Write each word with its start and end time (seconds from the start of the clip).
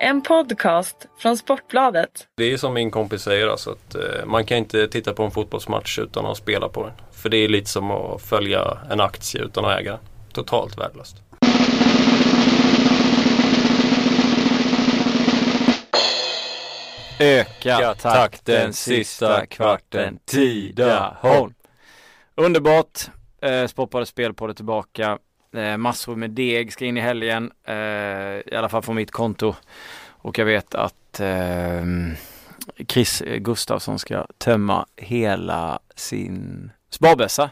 En 0.00 0.22
podcast 0.22 1.06
från 1.18 1.36
Sportbladet. 1.36 2.28
Det 2.36 2.52
är 2.52 2.56
som 2.56 2.74
min 2.74 2.90
kompis 2.90 3.22
säger 3.22 3.48
alltså 3.48 3.70
att 3.70 3.94
eh, 3.94 4.26
man 4.26 4.44
kan 4.46 4.58
inte 4.58 4.88
titta 4.88 5.12
på 5.12 5.22
en 5.22 5.30
fotbollsmatch 5.30 5.98
utan 5.98 6.26
att 6.26 6.36
spela 6.36 6.68
på 6.68 6.82
den. 6.82 6.92
För 7.12 7.28
det 7.28 7.36
är 7.36 7.48
lite 7.48 7.70
som 7.70 7.90
att 7.90 8.22
följa 8.22 8.78
en 8.90 9.00
aktie 9.00 9.42
utan 9.42 9.64
att 9.64 9.80
äga. 9.80 9.98
Totalt 10.32 10.78
värdelöst. 10.78 11.16
Öka 17.20 17.94
takten 17.94 18.72
sista 18.72 19.46
kvarten 19.46 20.18
Tidaholm. 20.24 21.54
Underbart. 22.34 23.00
Eh, 23.42 23.66
Sportbladet 23.66 24.08
spelpodd 24.08 24.50
är 24.50 24.54
tillbaka. 24.54 25.18
Eh, 25.56 25.76
massor 25.76 26.16
med 26.16 26.30
deg 26.30 26.72
ska 26.72 26.84
in 26.84 26.96
i 26.96 27.00
helgen. 27.00 27.52
Eh, 27.64 27.74
I 27.74 28.54
alla 28.56 28.68
fall 28.68 28.82
från 28.82 28.96
mitt 28.96 29.10
konto. 29.10 29.54
Och 30.08 30.38
jag 30.38 30.44
vet 30.44 30.74
att 30.74 31.20
eh, 31.20 31.84
Chris 32.88 33.22
Gustafsson 33.38 33.98
ska 33.98 34.26
tömma 34.38 34.86
hela 34.96 35.78
sin 35.94 36.70
sparbössa. 36.90 37.50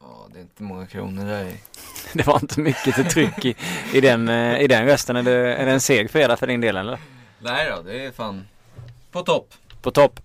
Ja, 0.00 0.28
det 0.32 0.38
är 0.38 0.42
inte 0.42 0.62
många 0.62 0.86
kronor 0.86 1.24
där 1.24 1.44
i. 1.44 1.54
Det 2.12 2.26
var 2.26 2.36
inte 2.42 2.60
mycket 2.60 2.94
till 2.94 3.04
tryck 3.04 3.44
i, 3.44 3.56
i, 3.92 4.00
den, 4.00 4.28
eh, 4.28 4.60
i 4.60 4.66
den 4.66 4.86
rösten. 4.86 5.16
Är 5.16 5.22
det, 5.22 5.54
är 5.54 5.66
det 5.66 5.72
en 5.72 5.80
seg 5.80 6.10
fredag 6.10 6.36
för 6.36 6.46
din 6.46 6.60
del 6.60 6.76
eller? 6.76 6.98
Nej 7.38 7.70
då, 7.70 7.82
det 7.82 8.04
är 8.06 8.12
fan 8.12 8.48
på 9.12 9.22
topp. 9.22 9.54
På 9.82 9.90
topp. 9.90 10.20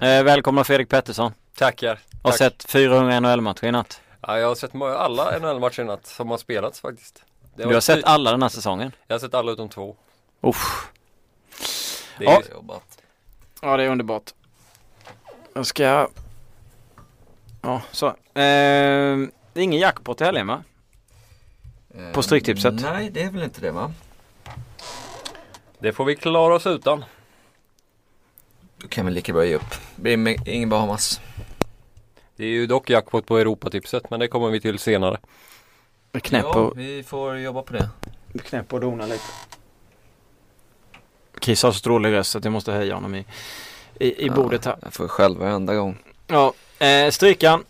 Eh, 0.00 0.22
välkomna 0.22 0.64
Fredrik 0.64 0.88
Pettersson. 0.88 1.32
Tackar. 1.58 1.98
Har 2.22 2.30
Tack. 2.30 2.38
sett 2.38 2.64
400 2.70 3.20
NHL-matcher 3.20 3.64
i 3.64 3.72
natt. 3.72 4.00
Ja, 4.26 4.38
jag 4.38 4.48
har 4.48 4.54
sett 4.54 4.74
alla 4.74 5.38
NHL-matcher 5.38 5.80
i 5.80 5.84
natt 5.84 6.06
som 6.06 6.30
har 6.30 6.38
spelats 6.38 6.80
faktiskt. 6.80 7.22
Det 7.56 7.62
Du 7.68 7.74
har 7.74 7.80
sett 7.80 8.04
alla 8.04 8.30
den 8.30 8.42
här 8.42 8.48
säsongen? 8.48 8.92
Jag 9.06 9.14
har 9.14 9.20
sett 9.20 9.34
alla 9.34 9.52
utom 9.52 9.68
två. 9.68 9.96
Uff. 10.40 10.88
Det 12.18 12.24
Ja. 12.24 12.42
är, 12.48 12.50
Jobbat. 12.52 12.98
Ja, 13.62 13.76
det 13.76 13.84
är 13.84 13.88
underbart. 13.88 14.30
Jag 15.54 15.66
ska... 15.66 16.08
Ja, 17.62 17.82
så. 17.90 18.06
Eh, 18.06 18.14
det 18.34 19.60
är 19.60 19.62
ingen 19.62 19.80
jackpot 19.80 20.20
i 20.20 20.24
helgen 20.24 20.46
va? 20.46 20.62
Eh, 21.94 22.12
På 22.12 22.22
Stryktipset? 22.22 22.74
Nej, 22.74 23.10
det 23.10 23.22
är 23.22 23.30
väl 23.30 23.42
inte 23.42 23.60
det 23.60 23.70
va? 23.70 23.92
det 25.78 25.92
får 25.92 26.04
vi 26.04 26.16
klara 26.16 26.54
oss 26.54 26.66
utan. 26.66 27.04
Då 28.76 28.88
kan 28.88 29.06
vi 29.06 29.12
lika 29.12 29.32
bra 29.32 29.44
ge 29.44 29.54
upp. 29.54 29.74
Blir 29.96 30.16
med 30.16 30.48
ingen 30.48 30.68
Bahamas. 30.68 31.20
Det 32.36 32.44
är 32.44 32.48
ju 32.48 32.66
dock 32.66 32.90
jackpot 32.90 33.26
på 33.26 33.38
Europatipset 33.38 34.10
men 34.10 34.20
det 34.20 34.28
kommer 34.28 34.50
vi 34.50 34.60
till 34.60 34.78
senare. 34.78 35.18
Knäpp 36.22 36.44
ja, 36.44 36.60
och, 36.60 36.78
vi 36.78 37.02
får 37.02 37.38
jobba 37.38 37.62
på 37.62 37.72
det. 37.72 37.88
knäpp 38.44 38.72
och 38.72 38.80
dona 38.80 39.06
lite. 39.06 39.24
Chris 41.40 41.62
har 41.62 41.72
så 41.72 41.88
dålig 41.88 42.12
röst 42.12 42.36
att 42.36 42.44
jag 42.44 42.52
måste 42.52 42.72
höja 42.72 42.94
honom 42.94 43.14
i, 43.14 43.24
i, 44.00 44.24
i 44.24 44.30
bordet 44.30 44.64
här. 44.64 44.76
Jag 44.82 44.92
får 44.92 45.08
själv 45.08 45.38
varenda 45.38 45.74
gång. 45.74 45.98
Ja, 46.26 46.52
eh, 46.78 47.10
strykan. 47.10 47.64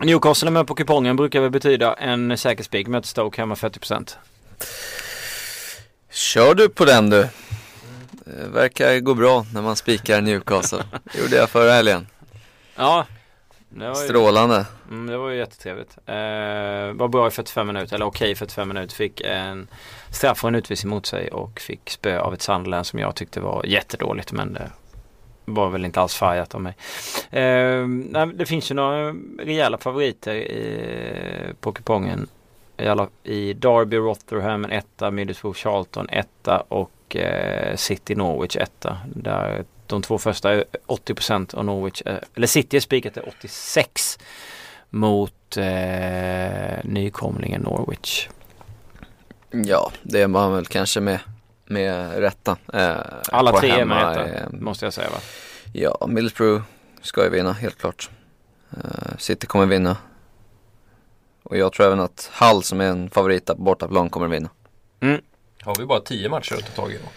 Newcastle 0.00 0.48
är 0.48 0.50
med 0.50 0.66
på 0.66 0.74
kupongen 0.74 1.16
brukar 1.16 1.40
väl 1.40 1.50
betyda 1.50 1.94
en 1.94 2.38
säker 2.38 2.64
spik 2.64 2.86
möter 2.86 3.08
Stoke 3.08 3.42
hemma 3.42 3.54
40%. 3.54 4.16
Kör 6.10 6.54
du 6.54 6.68
på 6.68 6.84
den 6.84 7.10
du? 7.10 7.28
Det 8.24 8.48
verkar 8.48 9.00
gå 9.00 9.14
bra 9.14 9.46
när 9.54 9.62
man 9.62 9.76
spikar 9.76 10.20
Newcastle. 10.20 10.84
Det 11.12 11.18
gjorde 11.18 11.36
jag 11.36 11.50
förra 11.50 11.72
helgen. 11.72 12.06
Ja, 12.76 13.06
ju, 13.80 13.94
Strålande. 13.94 14.66
mm, 14.90 15.06
det 15.06 15.16
var 15.16 15.30
ju 15.30 15.36
jättetrevligt. 15.36 15.98
Eh, 16.06 16.14
var 16.92 17.08
bra 17.08 17.28
i 17.28 17.30
45 17.30 17.66
minuter, 17.66 17.94
eller 17.94 18.06
okej 18.06 18.34
45 18.34 18.68
minuter. 18.68 18.94
Fick 18.96 19.20
en 19.20 19.68
straff 20.10 20.44
och 20.44 20.48
en 20.48 20.54
utvisning 20.54 20.90
mot 20.90 21.06
sig 21.06 21.28
och 21.28 21.60
fick 21.60 21.90
spö 21.90 22.18
av 22.18 22.34
ett 22.34 22.42
Sunderland 22.42 22.86
som 22.86 22.98
jag 22.98 23.14
tyckte 23.14 23.40
var 23.40 23.64
jättedåligt 23.66 24.32
men 24.32 24.52
det 24.52 24.70
var 25.44 25.70
väl 25.70 25.84
inte 25.84 26.00
alls 26.00 26.14
färgat 26.14 26.54
av 26.54 26.60
mig. 26.60 26.76
Eh, 27.30 27.88
det 28.34 28.46
finns 28.46 28.70
ju 28.70 28.74
några 28.74 29.14
rejäla 29.38 29.78
favoriter 29.78 30.34
i, 30.34 31.54
på 31.60 31.72
kupongen. 31.72 32.28
I, 32.76 32.86
alla, 32.86 33.08
I 33.22 33.52
Derby, 33.52 33.96
Rotherham 33.96 34.64
en 34.64 34.72
etta, 34.72 35.10
Middlesbrough, 35.10 35.58
Charlton 35.58 36.08
etta 36.08 36.64
och 36.68 36.90
eh, 37.16 37.76
City, 37.76 38.14
Norwich 38.14 38.56
etta. 38.56 38.98
Där 39.14 39.64
de 39.86 40.02
två 40.02 40.18
första 40.18 40.52
är 40.52 40.64
80% 40.86 41.54
och 41.54 41.64
Norwich, 41.64 42.02
är, 42.04 42.24
eller 42.34 42.46
City 42.46 42.76
är 42.76 42.80
spikat 42.80 43.14
till 43.14 43.22
86 43.22 44.18
mot 44.90 45.56
eh, 45.56 46.84
nykomlingen 46.84 47.60
Norwich. 47.62 48.28
Ja, 49.50 49.92
det 50.02 50.22
är 50.22 50.28
man 50.28 50.52
väl 50.52 50.66
kanske 50.66 51.00
med, 51.00 51.20
med 51.66 52.18
rätta. 52.18 52.56
Eh, 52.72 52.96
Alla 53.32 53.52
tre 53.52 53.70
är 53.70 53.84
med 53.84 54.16
rätta, 54.16 54.24
eh, 54.24 54.46
måste 54.50 54.86
jag 54.86 54.92
säga 54.92 55.10
va? 55.10 55.18
Ja, 55.72 56.06
Middlesbrough 56.08 56.62
ska 57.02 57.24
ju 57.24 57.30
vinna, 57.30 57.52
helt 57.52 57.78
klart. 57.78 58.10
Eh, 58.70 59.16
City 59.18 59.46
kommer 59.46 59.66
vinna. 59.66 59.96
Och 61.42 61.56
jag 61.56 61.72
tror 61.72 61.86
även 61.86 62.00
att 62.00 62.30
Hull 62.40 62.62
som 62.62 62.80
är 62.80 62.84
en 62.84 63.10
favorit 63.10 63.46
på 63.46 63.54
bortaplan 63.54 64.10
kommer 64.10 64.28
vinna. 64.28 64.48
Har 65.64 65.74
vi 65.78 65.86
bara 65.86 66.00
tio 66.00 66.28
matcher 66.28 66.54
att 66.54 66.74
ta 66.76 66.82
tag 66.82 66.92
i 66.92 66.94
då? 66.98 67.08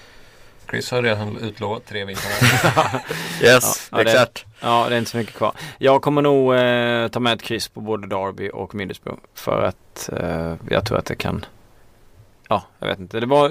Chris 0.69 0.91
har 0.91 1.01
redan 1.01 1.37
utlovat 1.37 1.85
tre 1.85 2.05
vinster. 2.05 2.31
Yes, 3.43 3.89
Ja, 3.91 3.97
ja, 3.97 4.03
det- 4.03 4.11
exakt. 4.11 4.45
Ja, 4.59 4.85
det 4.89 4.95
är 4.95 4.99
inte 4.99 5.11
så 5.11 5.17
mycket 5.17 5.33
kvar. 5.35 5.53
Jag 5.77 6.01
kommer 6.01 6.21
nog 6.21 6.53
eh, 6.55 7.07
ta 7.07 7.19
med 7.19 7.33
ett 7.33 7.41
kryss 7.41 7.67
på 7.67 7.81
både 7.81 8.07
Derby 8.07 8.49
och 8.53 8.75
Middlesbrough 8.75 9.19
för 9.33 9.61
att 9.61 10.09
eh, 10.13 10.55
jag 10.69 10.85
tror 10.85 10.97
att 10.97 11.05
det 11.05 11.15
kan 11.15 11.45
Ja, 12.49 12.63
jag 12.79 12.87
vet 12.87 12.99
inte. 12.99 13.19
Det 13.19 13.25
var 13.25 13.49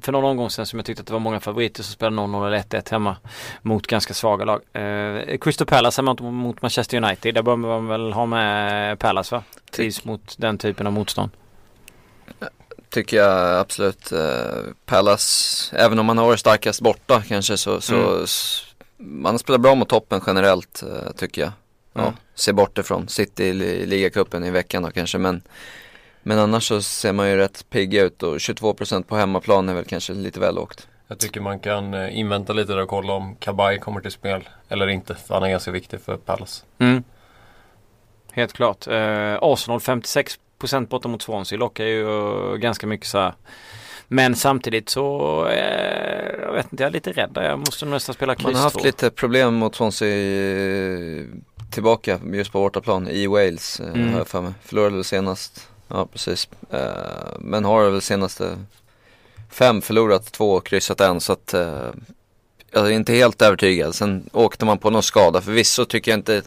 för 0.00 0.12
någon 0.12 0.24
omgång 0.24 0.50
sedan 0.50 0.66
som 0.66 0.78
jag 0.78 0.86
tyckte 0.86 1.00
att 1.00 1.06
det 1.06 1.12
var 1.12 1.20
många 1.20 1.40
favoriter 1.40 1.82
som 1.82 1.92
spelade 1.92 2.16
0-0 2.16 2.46
eller 2.46 2.58
1-1 2.58 2.90
hemma 2.90 3.16
mot 3.62 3.86
ganska 3.86 4.14
svaga 4.14 4.44
lag. 4.44 4.60
Eh, 4.72 5.38
Crystal 5.38 5.66
Palace 5.66 6.00
hemma 6.00 6.10
mot, 6.12 6.20
mot 6.34 6.62
Manchester 6.62 6.96
United. 7.04 7.34
Där 7.34 7.42
bör 7.42 7.56
man 7.56 7.86
väl 7.88 8.12
ha 8.12 8.26
med 8.26 8.98
Palace 8.98 9.34
va? 9.34 9.42
Trivs 9.72 10.04
mot 10.04 10.34
den 10.38 10.58
typen 10.58 10.86
av 10.86 10.92
motstånd. 10.92 11.30
Tycker 12.90 13.16
jag 13.16 13.60
absolut. 13.60 14.12
Eh, 14.12 14.62
Palace, 14.86 15.76
även 15.76 15.98
om 15.98 16.06
man 16.06 16.18
har 16.18 16.26
varit 16.26 16.40
starkast 16.40 16.80
borta 16.80 17.22
kanske 17.28 17.56
så, 17.56 17.80
så 17.80 17.94
Mm. 17.94 18.26
man 19.22 19.38
spelar 19.38 19.58
bra 19.58 19.74
mot 19.74 19.88
toppen 19.88 20.20
generellt 20.26 20.82
eh, 20.82 21.12
tycker 21.16 21.42
jag. 21.42 21.52
Ja, 21.92 22.00
Mm. 22.00 22.14
Se 22.34 22.52
bort 22.52 22.78
ifrån 22.78 23.08
City 23.08 23.44
i 23.44 23.52
li- 23.52 23.86
ligacupen 23.86 24.44
i 24.44 24.50
veckan 24.50 24.82
då 24.82 24.90
kanske 24.90 25.18
men 25.18 25.42
men 26.22 26.38
annars 26.38 26.68
så 26.68 26.82
ser 26.82 27.12
man 27.12 27.28
ju 27.28 27.36
rätt 27.36 27.70
pigg 27.70 27.94
ut 27.94 28.22
och 28.22 28.36
22% 28.40 29.02
på 29.08 29.16
hemmaplan 29.16 29.68
är 29.68 29.74
väl 29.74 29.84
kanske 29.84 30.12
lite 30.12 30.40
väl 30.40 30.54
lågt. 30.54 30.88
Jag 31.08 31.18
tycker 31.18 31.40
man 31.40 31.58
kan 31.60 31.94
eh, 31.94 32.18
invänta 32.18 32.52
lite 32.52 32.72
där 32.72 32.82
och 32.82 32.88
kolla 32.88 33.12
om 33.12 33.36
Kabay 33.36 33.78
kommer 33.78 34.00
till 34.00 34.10
spel 34.10 34.48
eller 34.68 34.86
inte. 34.88 35.14
För 35.14 35.34
han 35.34 35.42
är 35.42 35.48
ganska 35.48 35.70
viktig 35.70 36.00
för 36.00 36.16
Palace. 36.16 36.64
Mm. 36.78 37.02
Helt 38.32 38.52
klart. 38.52 38.86
Eh, 38.86 39.38
Arsenal 39.40 39.78
56% 39.80 40.38
borta 40.88 41.08
mot 41.08 41.22
Swansea 41.22 41.58
lockar 41.58 41.84
ju 41.84 42.06
ganska 42.58 42.86
mycket 42.86 43.06
så 43.06 43.18
här. 43.18 43.34
Men 44.08 44.36
samtidigt 44.36 44.88
så, 44.88 45.46
eh, 45.46 46.40
jag 46.42 46.52
vet 46.52 46.72
inte, 46.72 46.82
jag 46.82 46.88
är 46.88 46.92
lite 46.92 47.12
rädd. 47.12 47.30
Jag 47.34 47.58
måste 47.58 47.86
nästan 47.86 48.14
spela 48.14 48.34
kryss 48.34 48.44
Man 48.44 48.54
har 48.54 48.62
haft 48.62 48.84
lite 48.84 49.10
problem 49.10 49.54
mot 49.54 49.74
Swansea 49.74 50.08
eh, 50.08 51.24
tillbaka 51.70 52.20
just 52.32 52.52
på 52.52 52.58
bortaplan 52.60 53.08
i 53.08 53.26
Wales 53.26 53.80
eh, 53.80 53.86
Mm. 53.88 54.12
har 54.12 54.18
jag 54.18 54.28
för 54.28 54.40
mig. 54.40 54.52
Förlorade 54.64 54.94
väl 54.94 55.04
senast, 55.04 55.68
ja 55.88 56.06
precis. 56.12 56.48
Eh, 56.70 56.80
men 57.38 57.64
har 57.64 57.90
väl 57.90 58.02
senaste 58.02 58.56
fem 59.50 59.82
förlorat 59.82 60.32
två 60.32 60.52
och 60.52 60.66
kryssat 60.66 61.00
en 61.00 61.20
så 61.20 61.32
att 61.32 61.54
jag 62.72 62.86
är 62.86 62.90
inte 62.90 63.12
helt 63.12 63.42
övertygad. 63.42 63.94
Sen 63.94 64.30
åkte 64.32 64.64
man 64.64 64.78
på 64.78 64.90
någon 64.90 65.02
skada. 65.02 65.40
Förvisso 65.40 65.84
tycker 65.84 66.10
jag 66.10 66.18
inte 66.18 66.42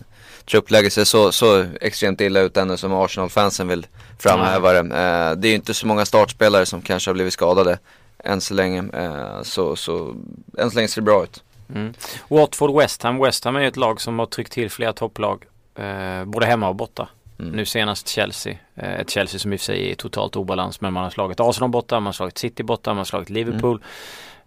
truppläget 0.45 0.93
ser 0.93 1.03
så, 1.03 1.31
så 1.31 1.65
extremt 1.81 2.21
illa 2.21 2.39
ut 2.39 2.57
ännu 2.57 2.77
som 2.77 2.93
Arsenal-fansen 2.93 3.67
vill 3.67 3.87
framhäva 4.19 4.73
det. 4.73 4.79
Eh, 4.79 5.31
det 5.37 5.47
är 5.47 5.49
ju 5.49 5.55
inte 5.55 5.73
så 5.73 5.87
många 5.87 6.05
startspelare 6.05 6.65
som 6.65 6.81
kanske 6.81 7.09
har 7.09 7.13
blivit 7.13 7.33
skadade 7.33 7.79
än 8.23 8.41
så 8.41 8.53
länge. 8.53 8.83
Eh, 8.93 9.41
så, 9.41 9.75
så 9.75 10.15
än 10.57 10.71
så 10.71 10.75
länge 10.75 10.87
ser 10.87 11.01
det 11.01 11.05
bra 11.05 11.23
ut. 11.23 11.43
Mm. 11.75 11.93
Watford 12.27 12.75
West 12.75 13.03
Ham. 13.03 13.19
West 13.19 13.45
Ham 13.45 13.55
är 13.55 13.59
ju 13.59 13.67
ett 13.67 13.77
lag 13.77 14.01
som 14.01 14.19
har 14.19 14.25
tryckt 14.25 14.51
till 14.51 14.69
flera 14.69 14.93
topplag. 14.93 15.45
Eh, 15.75 16.25
både 16.25 16.45
hemma 16.45 16.69
och 16.69 16.75
borta. 16.75 17.09
Mm. 17.39 17.51
Nu 17.51 17.65
senast 17.65 18.07
Chelsea. 18.07 18.55
Eh, 18.75 18.99
ett 18.99 19.09
Chelsea 19.09 19.39
som 19.39 19.53
i 19.53 19.55
och 19.55 19.59
för 19.59 19.65
sig 19.65 19.91
är 19.91 19.95
totalt 19.95 20.35
obalans. 20.35 20.81
Men 20.81 20.93
man 20.93 21.03
har 21.03 21.09
slagit 21.09 21.39
Arsenal 21.39 21.69
borta, 21.69 21.95
man 21.95 22.05
har 22.05 22.13
slagit 22.13 22.37
City 22.37 22.63
borta, 22.63 22.89
man 22.89 22.97
har 22.97 23.05
slagit 23.05 23.29
Liverpool. 23.29 23.83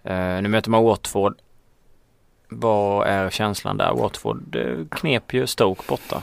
Eh, 0.05 0.43
nu 0.43 0.49
möter 0.49 0.71
man 0.71 0.85
Watford. 0.85 1.35
Vad 2.49 3.07
är 3.07 3.31
känslan 3.31 3.77
där? 3.77 3.93
Watford 3.93 4.57
eh, 4.57 4.99
knep 4.99 5.35
ju 5.35 5.47
Stoke 5.47 5.83
borta. 5.89 6.23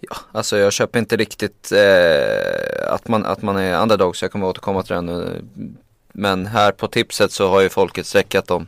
Ja, 0.00 0.16
alltså 0.32 0.58
jag 0.58 0.72
köper 0.72 0.98
inte 0.98 1.16
riktigt 1.16 1.72
eh, 1.72 2.92
att, 2.94 3.08
man, 3.08 3.24
att 3.24 3.42
man 3.42 3.56
är 3.56 3.82
underdog 3.82 4.16
så 4.16 4.24
jag 4.24 4.32
kommer 4.32 4.46
återkomma 4.46 4.82
till 4.82 4.94
den. 4.94 5.48
Men 6.12 6.46
här 6.46 6.72
på 6.72 6.88
tipset 6.88 7.32
så 7.32 7.48
har 7.48 7.60
ju 7.60 7.68
folket 7.68 8.06
streckat 8.06 8.46
dem. 8.46 8.66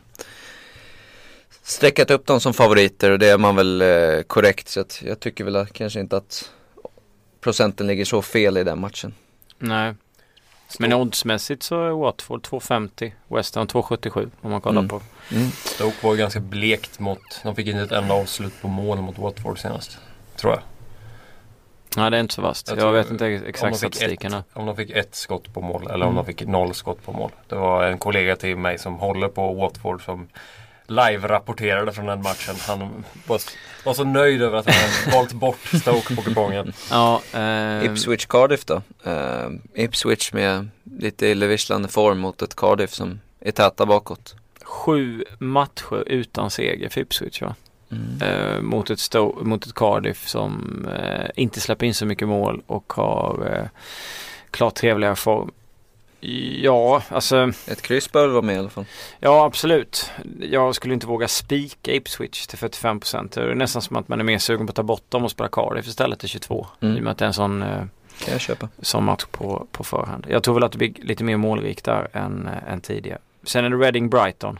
Streckat 1.63 2.11
upp 2.11 2.25
dem 2.25 2.39
som 2.39 2.53
favoriter 2.53 3.11
och 3.11 3.19
det 3.19 3.27
är 3.27 3.37
man 3.37 3.55
väl 3.55 3.81
eh, 3.81 4.21
korrekt. 4.21 4.67
Så 4.67 4.79
att 4.79 5.01
jag 5.05 5.19
tycker 5.19 5.43
väl 5.43 5.65
kanske 5.65 5.99
inte 5.99 6.17
att 6.17 6.51
procenten 7.41 7.87
ligger 7.87 8.05
så 8.05 8.21
fel 8.21 8.57
i 8.57 8.63
den 8.63 8.79
matchen. 8.79 9.13
Nej. 9.59 9.93
Men 10.79 10.93
oddsmässigt 10.93 11.63
så 11.63 11.83
är 11.83 11.89
Watford 11.91 12.41
2,50. 12.45 13.11
West 13.27 13.55
Ham 13.55 13.67
2,77 13.67 14.29
om 14.41 14.51
man 14.51 14.61
kollar 14.61 14.79
Mm. 14.79 14.89
på. 14.89 15.01
Mm. 15.31 15.51
Stoke 15.51 15.95
var 16.01 16.11
ju 16.13 16.17
ganska 16.19 16.39
blekt 16.39 16.99
mot, 16.99 17.19
de 17.43 17.55
fick 17.55 17.67
inte 17.67 17.81
ett 17.81 17.91
enda 17.91 18.13
avslut 18.13 18.61
på 18.61 18.67
mål 18.67 19.01
mot 19.01 19.17
Watford 19.17 19.59
senast. 19.59 19.97
Tror 20.35 20.53
jag. 20.53 20.61
Nej 21.97 22.11
det 22.11 22.17
är 22.17 22.21
inte 22.21 22.33
så 22.33 22.41
vasst. 22.41 22.67
Jag 22.69 22.77
Jag, 22.79 22.91
vet 22.91 23.09
inte 23.11 23.25
ex- 23.27 23.41
om 23.43 23.47
exakt 23.49 23.77
statistiken. 23.77 24.33
här. 24.33 24.43
Om 24.53 24.65
de 24.65 24.75
fick 24.75 24.89
ett 24.89 25.15
skott 25.15 25.53
på 25.53 25.61
mål 25.61 25.83
eller 25.83 26.05
om 26.05 26.11
Mm. 26.11 26.15
de 26.15 26.25
fick 26.25 26.47
noll 26.47 26.73
skott 26.73 27.05
på 27.05 27.11
mål. 27.11 27.31
Det 27.47 27.55
var 27.55 27.83
en 27.83 27.97
kollega 27.97 28.35
till 28.35 28.57
mig 28.57 28.77
som 28.77 28.95
håller 28.95 29.27
på 29.27 29.53
Watford 29.53 30.05
som 30.05 30.27
live-rapporterade 30.87 31.91
från 31.91 32.05
den 32.05 32.21
matchen. 32.21 32.55
Han 32.67 33.03
var, 33.27 33.41
var 33.85 33.93
så 33.93 34.03
nöjd 34.03 34.41
över 34.41 34.57
att 34.57 34.69
han 34.69 35.13
valt 35.13 35.33
bort 35.33 35.59
Stoke 35.81 36.15
på 36.15 36.21
kupongen. 36.21 36.73
Ja, 36.91 37.21
eh, 37.33 37.85
Ipswich 37.85 38.25
Cardiff 38.25 38.65
då. 38.65 38.81
Eh, 39.03 39.49
Ipswich 39.73 40.33
med 40.33 40.69
lite 40.99 41.27
illavisslande 41.27 41.87
form 41.87 42.19
mot 42.19 42.41
ett 42.41 42.55
Cardiff 42.55 42.93
som 42.93 43.19
är 43.39 43.51
täta 43.51 43.85
bakåt. 43.85 44.35
Sju 44.63 45.23
matcher 45.39 46.03
utan 46.07 46.51
seger 46.51 46.89
för 46.89 47.01
Ipswich 47.01 47.41
va? 47.41 47.55
Mm. 47.91 48.21
Eh, 48.21 48.61
mot, 48.61 48.89
ett 48.89 48.99
Sto- 48.99 49.43
mot 49.43 49.65
ett 49.65 49.73
Cardiff 49.73 50.27
som 50.27 50.85
eh, 50.99 51.29
inte 51.35 51.61
släpper 51.61 51.85
in 51.85 51.93
så 51.93 52.05
mycket 52.05 52.27
mål 52.27 52.61
och 52.67 52.93
har 52.93 53.49
eh, 53.53 53.67
klart 54.51 54.75
trevligare 54.75 55.15
form. 55.15 55.51
Ja, 56.19 57.03
alltså 57.09 57.51
Ett 57.67 57.81
kryss 57.81 58.11
bör 58.11 58.27
vara 58.27 58.41
med 58.41 58.55
i 58.55 58.59
alla 58.59 58.69
fall. 58.69 58.85
ja 59.19 59.45
absolut. 59.45 60.11
Jag 60.39 60.75
skulle 60.75 60.93
inte 60.93 61.07
våga 61.07 61.27
spika 61.27 61.91
Ipswich 61.93 62.47
till 62.47 62.57
45 62.57 62.99
Det 63.33 63.41
är 63.41 63.55
nästan 63.55 63.81
som 63.81 63.95
att 63.95 64.07
man 64.07 64.19
är 64.19 64.23
mer 64.23 64.37
sugen 64.37 64.67
på 64.67 64.71
att 64.71 64.75
ta 64.75 64.83
bort 64.83 65.05
dem 65.11 65.23
och 65.23 65.31
spela 65.31 65.49
Cardiff 65.49 65.87
istället 65.87 66.19
till 66.19 66.29
22. 66.29 66.67
Mm. 66.81 66.95
I 66.95 66.99
och 66.99 67.03
med 67.03 67.11
att 67.11 67.17
det 67.17 67.25
är 67.25 67.27
en 67.27 67.33
sån, 67.33 67.61
eh, 67.61 67.77
Kan 68.23 68.31
jag 68.31 68.41
köpa. 68.41 68.69
sån 68.81 69.03
match 69.03 69.25
på, 69.31 69.67
på 69.71 69.83
förhand. 69.83 70.25
Jag 70.29 70.43
tror 70.43 70.53
väl 70.53 70.63
att 70.63 70.71
det 70.71 70.77
blir 70.77 70.93
lite 71.01 71.23
mer 71.23 71.37
målrikt 71.37 71.85
där 71.85 72.07
än, 72.13 72.47
eh, 72.47 72.73
än 72.73 72.81
tidigare. 72.81 73.19
Sen 73.43 73.65
är 73.65 73.69
det 73.69 73.75
Reading 73.77 74.09
Brighton. 74.09 74.59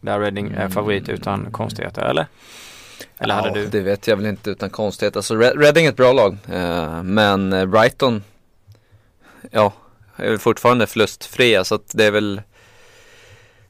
Där 0.00 0.20
Reading 0.20 0.46
är 0.46 0.56
Mm. 0.56 0.70
favorit 0.70 1.08
utan 1.08 1.48
konstigheter, 1.52 2.02
eller? 2.02 2.26
Eller 3.18 3.34
hade 3.34 3.48
ja, 3.48 3.54
du? 3.54 3.66
Det 3.66 3.80
vet 3.80 4.06
jag 4.06 4.16
väl 4.16 4.26
inte 4.26 4.50
utan 4.50 4.70
konstighet. 4.70 5.16
Alltså 5.16 5.34
Reading 5.36 5.86
är 5.86 5.90
ett 5.90 5.96
bra 5.96 6.12
lag. 6.12 6.36
Eh, 6.52 7.02
men 7.02 7.52
eh, 7.52 7.66
Brighton, 7.66 8.22
ja, 9.50 9.72
är 10.16 10.28
väl 10.30 10.38
fortfarande 10.38 10.86
förlustfria. 10.86 11.64
Så 11.64 11.74
att 11.74 11.90
det 11.94 12.04
är 12.04 12.10
väl, 12.10 12.42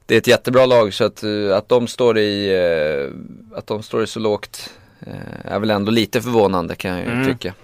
det 0.06 0.14
är 0.14 0.18
ett 0.18 0.26
jättebra 0.26 0.66
lag. 0.66 0.94
Så 0.94 1.04
att, 1.04 1.22
eh, 1.22 1.56
att 1.56 1.68
de 1.68 1.86
står 1.88 2.18
i, 2.18 2.48
eh, 2.54 3.58
att 3.58 3.66
de 3.66 3.82
står 3.82 4.02
i 4.02 4.06
så 4.06 4.20
lågt 4.20 4.70
eh, 5.06 5.52
är 5.52 5.58
väl 5.58 5.70
ändå 5.70 5.90
lite 5.92 6.22
förvånande 6.22 6.74
kan 6.76 6.90
jag 6.98 7.06
Mm. 7.06 7.26
tycka. 7.26 7.54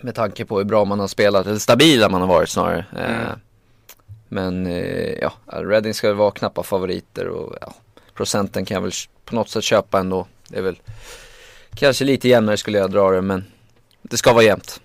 Med 0.00 0.14
tanke 0.14 0.44
på 0.44 0.58
hur 0.58 0.64
bra 0.64 0.84
man 0.84 1.00
har 1.00 1.08
spelat, 1.08 1.46
eller 1.46 1.58
stabila 1.58 2.08
man 2.08 2.20
har 2.20 2.28
varit 2.28 2.48
snarare. 2.48 2.86
Mm. 2.98 3.38
Men 4.28 4.66
ja, 5.20 5.32
Reading 5.46 5.94
ska 5.94 6.12
vara 6.14 6.30
knappa 6.30 6.62
favoriter 6.62 7.28
och 7.28 7.56
ja, 7.60 7.74
procenten 8.14 8.64
kan 8.64 8.74
jag 8.74 8.82
väl 8.82 8.92
på 9.24 9.34
något 9.34 9.48
sätt 9.48 9.64
köpa 9.64 9.98
ändå. 10.00 10.26
Det 10.48 10.58
är 10.58 10.62
väl 10.62 10.80
kanske 11.74 12.04
lite 12.04 12.28
jämnare 12.28 12.56
skulle 12.56 12.78
jag 12.78 12.90
dra 12.90 13.10
det 13.10 13.22
men 13.22 13.44
det 14.02 14.16
ska 14.16 14.32
vara 14.32 14.44
jämnt. 14.44 14.80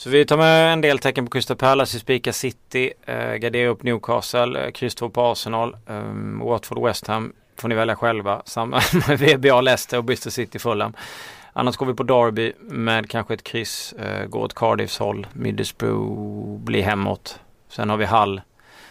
Så 0.00 0.10
vi 0.10 0.24
tar 0.24 0.36
med 0.36 0.72
en 0.72 0.80
del 0.80 0.98
tecken 0.98 1.26
på 1.26 1.30
Crystal 1.30 1.56
Palace, 1.56 1.98
vi 2.06 2.32
City, 2.32 2.92
eh, 3.06 3.34
gardera 3.34 3.68
upp 3.68 3.82
Newcastle, 3.82 4.64
eh, 4.64 4.70
kryss 4.70 4.94
2 4.94 5.10
på 5.10 5.22
Arsenal, 5.22 5.76
eh, 5.86 6.02
Watford 6.42 6.86
West 6.86 7.06
Ham 7.06 7.32
får 7.56 7.68
ni 7.68 7.74
välja 7.74 7.96
själva. 7.96 8.42
Samma 8.44 8.80
med 9.08 9.18
VBA 9.18 9.60
Leicester 9.60 9.98
och 9.98 10.04
Bristol 10.04 10.32
City 10.32 10.58
Fulham. 10.58 10.92
Annars 11.52 11.76
går 11.76 11.86
vi 11.86 11.94
på 11.94 12.02
Derby 12.02 12.52
med 12.60 13.10
kanske 13.10 13.34
ett 13.34 13.44
kryss, 13.44 13.92
eh, 13.92 14.26
går 14.26 14.40
åt 14.44 14.54
Cardiffs 14.54 14.98
håll, 14.98 15.26
Middlesbrough 15.32 16.60
blir 16.60 16.82
hemåt. 16.82 17.40
Sen 17.68 17.90
har 17.90 17.96
vi 17.96 18.06
Hull. 18.06 18.40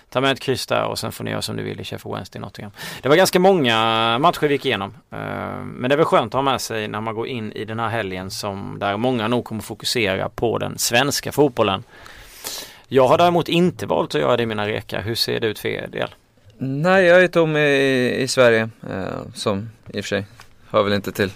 Ta 0.09 0.21
med 0.21 0.31
ett 0.31 0.39
kryss 0.39 0.67
där 0.67 0.83
och 0.83 0.99
sen 0.99 1.11
får 1.11 1.23
ni 1.23 1.31
göra 1.31 1.41
som 1.41 1.55
ni 1.55 1.63
vill 1.63 1.79
i 1.79 1.83
Sheffield 1.83 2.15
Wednesday 2.15 2.41
Nottingham. 2.41 2.71
Det 3.01 3.09
var 3.09 3.15
ganska 3.15 3.39
många 3.39 3.75
matcher 4.19 4.47
vi 4.47 4.53
gick 4.53 4.65
igenom. 4.65 4.93
Eh, 5.11 5.17
men 5.63 5.89
det 5.89 5.95
är 5.95 5.97
väl 5.97 6.05
skönt 6.05 6.27
att 6.27 6.37
ha 6.37 6.41
med 6.41 6.61
sig 6.61 6.87
när 6.87 7.01
man 7.01 7.15
går 7.15 7.27
in 7.27 7.51
i 7.51 7.65
den 7.65 7.79
här 7.79 7.89
helgen 7.89 8.31
som 8.31 8.79
där 8.79 8.97
många 8.97 9.27
nog 9.27 9.45
kommer 9.45 9.61
fokusera 9.61 10.29
på 10.29 10.57
den 10.57 10.77
svenska 10.77 11.31
fotbollen. 11.31 11.83
Jag 12.87 13.07
har 13.07 13.17
däremot 13.17 13.47
inte 13.47 13.85
valt 13.85 14.15
att 14.15 14.21
göra 14.21 14.37
det 14.37 14.43
i 14.43 14.45
mina 14.45 14.67
rekar. 14.67 15.01
Hur 15.01 15.15
ser 15.15 15.39
det 15.39 15.47
ut 15.47 15.59
för 15.59 15.69
er 15.69 15.87
del? 15.87 16.09
Nej, 16.57 17.05
jag 17.05 17.23
är 17.23 17.27
tom 17.27 17.57
i, 17.57 18.15
i 18.17 18.27
Sverige 18.27 18.69
eh, 18.89 19.33
som 19.33 19.69
i 19.87 19.99
och 19.99 20.05
för 20.05 20.09
sig 20.09 20.25
hör 20.69 20.83
väl 20.83 20.93
inte 20.93 21.11
till. 21.11 21.31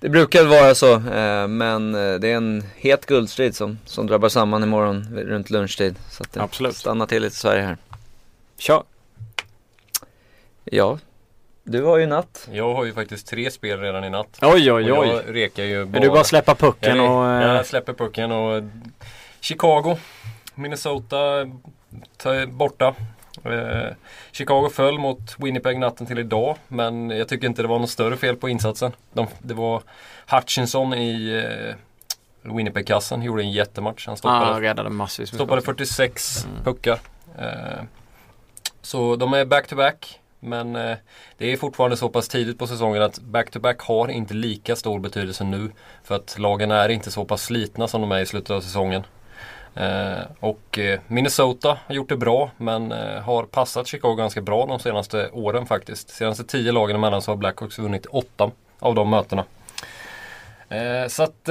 Det 0.00 0.08
brukar 0.08 0.44
vara 0.44 0.74
så, 0.74 0.92
eh, 0.94 1.48
men 1.48 1.94
eh, 1.94 2.14
det 2.14 2.28
är 2.30 2.36
en 2.36 2.64
het 2.76 3.06
guldstrid 3.06 3.56
som, 3.56 3.78
som 3.84 4.06
drabbar 4.06 4.28
samman 4.28 4.62
imorgon 4.62 5.06
runt 5.16 5.50
lunchtid. 5.50 5.96
Så 6.10 6.22
att 6.22 6.32
det 6.32 6.42
Absolut. 6.42 6.76
stannar 6.76 7.06
till 7.06 7.22
lite 7.22 7.34
i 7.34 7.36
Sverige 7.36 7.62
här. 7.62 7.76
Kör! 8.58 8.82
Ja, 10.64 10.98
du 11.64 11.82
har 11.82 11.98
ju 11.98 12.06
natt. 12.06 12.48
Jag 12.52 12.74
har 12.74 12.84
ju 12.84 12.92
faktiskt 12.92 13.26
tre 13.26 13.50
spel 13.50 13.80
redan 13.80 14.04
i 14.04 14.10
natt. 14.10 14.38
Oj 14.42 14.72
oj 14.72 14.92
Och 14.92 14.98
oj! 14.98 15.08
jag 15.08 15.34
rekar 15.34 15.62
ju 15.64 15.82
Är 15.82 16.00
du 16.00 16.08
bara 16.08 16.24
släppa 16.24 16.54
pucken 16.54 17.00
och... 17.00 17.26
eh, 17.30 17.42
jag 17.56 17.66
släpper 17.66 17.92
pucken 17.92 18.32
och 18.32 18.62
Chicago, 19.40 19.96
Minnesota 20.54 21.16
ta- 22.16 22.46
borta. 22.46 22.94
Eh, 23.44 23.94
Chicago 24.32 24.68
föll 24.68 24.98
mot 24.98 25.34
Winnipeg 25.38 25.78
natten 25.78 26.06
till 26.06 26.18
idag 26.18 26.56
men 26.68 27.10
jag 27.10 27.28
tycker 27.28 27.46
inte 27.46 27.62
det 27.62 27.68
var 27.68 27.78
något 27.78 27.90
större 27.90 28.16
fel 28.16 28.36
på 28.36 28.48
insatsen. 28.48 28.92
De, 29.12 29.26
det 29.38 29.54
var 29.54 29.82
Hutchinson 30.30 30.94
i 30.94 31.44
eh, 31.44 31.74
Winnipeg-kassen, 32.54 33.22
gjorde 33.22 33.42
en 33.42 33.52
jättematch. 33.52 34.06
Han 34.06 34.16
stoppade, 34.16 34.50
ah, 34.50 34.60
stoppade 35.26 35.60
skott. 35.62 35.76
46 35.76 36.44
Mm. 36.44 36.64
puckar. 36.64 36.98
Eh, 37.38 37.82
så 38.82 39.16
de 39.16 39.32
är 39.34 39.44
back-to-back. 39.44 40.20
Men 40.40 40.76
eh, 40.76 40.96
det 41.38 41.52
är 41.52 41.56
fortfarande 41.56 41.96
så 41.96 42.08
pass 42.08 42.28
tidigt 42.28 42.58
på 42.58 42.66
säsongen 42.66 43.02
att 43.02 43.18
back-to-back 43.18 43.80
har 43.80 44.08
inte 44.08 44.34
lika 44.34 44.76
stor 44.76 45.00
betydelse 45.00 45.44
nu. 45.44 45.70
För 46.04 46.14
att 46.14 46.38
lagen 46.38 46.70
är 46.70 46.88
inte 46.88 47.10
så 47.10 47.24
pass 47.24 47.42
slitna 47.42 47.88
som 47.88 48.00
de 48.00 48.12
är 48.12 48.20
i 48.20 48.26
slutet 48.26 48.50
av 48.50 48.60
säsongen. 48.60 49.02
Eh, 49.74 50.20
och 50.40 50.78
eh, 50.78 51.00
Minnesota 51.06 51.78
har 51.86 51.94
gjort 51.94 52.08
det 52.08 52.16
bra 52.16 52.50
men 52.56 52.92
eh, 52.92 53.22
har 53.22 53.44
passat 53.44 53.86
Chicago 53.86 54.14
ganska 54.14 54.40
bra 54.40 54.66
de 54.66 54.78
senaste 54.78 55.30
åren 55.32 55.66
faktiskt. 55.66 56.08
De 56.08 56.14
Senaste 56.14 56.44
tio 56.44 56.72
lagen 56.72 56.96
emellan 56.96 57.22
så 57.22 57.30
har 57.30 57.36
Blackhawks 57.36 57.78
vunnit 57.78 58.06
åtta 58.06 58.50
av 58.78 58.94
de 58.94 59.10
mötena. 59.10 59.44
Så 61.08 61.22
att 61.22 61.48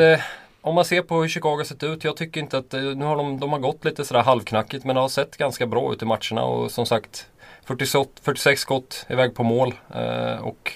om 0.62 0.76
man 0.76 0.86
ser 0.86 1.02
på 1.02 1.22
hur 1.22 1.28
Chicago 1.28 1.58
har 1.58 1.64
sett 1.64 1.84
ut. 1.84 2.04
Jag 2.04 2.18
tycker 2.18 2.42
inte 2.42 2.58
att, 2.58 2.72
nu 2.72 3.06
har 3.06 3.18
de, 3.18 3.40
de 3.40 3.52
har 3.52 3.60
gått 3.60 3.86
lite 3.86 4.06
sådär 4.06 4.22
halvknackigt 4.22 4.86
men 4.86 4.96
det 4.96 5.02
har 5.02 5.10
sett 5.10 5.38
ganska 5.38 5.66
bra 5.66 5.94
ut 5.94 6.02
i 6.02 6.06
matcherna 6.06 6.44
och 6.44 6.72
som 6.72 6.86
sagt 6.86 7.28
46, 7.66 8.10
46 8.22 8.62
skott 8.62 9.06
iväg 9.10 9.36
på 9.36 9.44
mål 9.44 9.74
och 10.42 10.74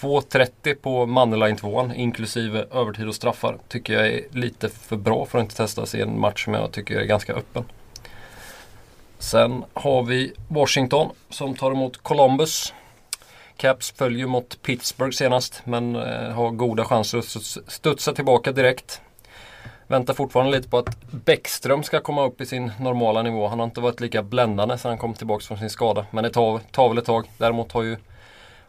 2.30 0.00 0.74
på 0.74 1.06
Mannerline 1.06 1.56
2 1.56 1.90
inklusive 1.94 2.64
övertid 2.72 3.08
och 3.08 3.14
straffar 3.14 3.58
tycker 3.68 3.92
jag 3.92 4.06
är 4.08 4.22
lite 4.30 4.68
för 4.68 4.96
bra 4.96 5.26
för 5.26 5.38
att 5.38 5.42
inte 5.42 5.56
testas 5.56 5.94
i 5.94 6.00
en 6.00 6.20
match 6.20 6.44
som 6.44 6.54
jag 6.54 6.72
tycker 6.72 7.00
är 7.00 7.04
ganska 7.04 7.32
öppen. 7.32 7.64
Sen 9.18 9.64
har 9.74 10.02
vi 10.02 10.32
Washington 10.48 11.10
som 11.30 11.54
tar 11.54 11.70
emot 11.70 12.02
Columbus. 12.02 12.74
Caps 13.56 13.90
följer 13.90 14.26
mot 14.26 14.62
Pittsburgh 14.62 15.12
senast 15.12 15.62
men 15.64 15.96
eh, 15.96 16.30
har 16.30 16.50
goda 16.50 16.84
chanser 16.84 17.18
att 17.18 17.46
studsa 17.72 18.12
tillbaka 18.12 18.52
direkt. 18.52 19.00
Väntar 19.86 20.14
fortfarande 20.14 20.56
lite 20.56 20.68
på 20.68 20.78
att 20.78 21.10
Bäckström 21.10 21.82
ska 21.82 22.00
komma 22.00 22.26
upp 22.26 22.40
i 22.40 22.46
sin 22.46 22.72
normala 22.80 23.22
nivå. 23.22 23.48
Han 23.48 23.58
har 23.58 23.66
inte 23.66 23.80
varit 23.80 24.00
lika 24.00 24.22
bländande 24.22 24.78
sedan 24.78 24.88
han 24.88 24.98
kom 24.98 25.14
tillbaka 25.14 25.44
från 25.44 25.58
sin 25.58 25.70
skada. 25.70 26.06
Men 26.10 26.24
det 26.24 26.30
tar, 26.30 26.58
tar 26.58 26.88
väl 26.88 26.98
ett 26.98 27.04
tag. 27.04 27.30
Däremot 27.38 27.72
har 27.72 27.82
ju 27.82 27.96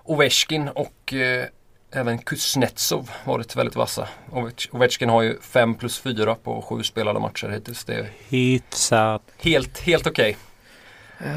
Ovechkin 0.03 0.67
och 0.67 1.13
eh, 1.13 1.45
även 1.93 2.17
Kuznetsov 2.17 3.11
varit 3.25 3.55
väldigt 3.55 3.75
vassa. 3.75 4.07
Ovech- 4.31 4.67
Ovechkin 4.75 5.09
har 5.09 5.21
ju 5.21 5.39
5 5.41 5.75
plus 5.75 5.99
4 5.99 6.35
på 6.35 6.61
sju 6.61 6.83
spelade 6.83 7.19
matcher 7.19 7.47
hittills. 7.49 7.85
Det 7.85 7.93
är 7.95 8.09
Hyfsat. 8.29 9.21
helt, 9.37 9.79
helt 9.79 10.07
okej. 10.07 10.37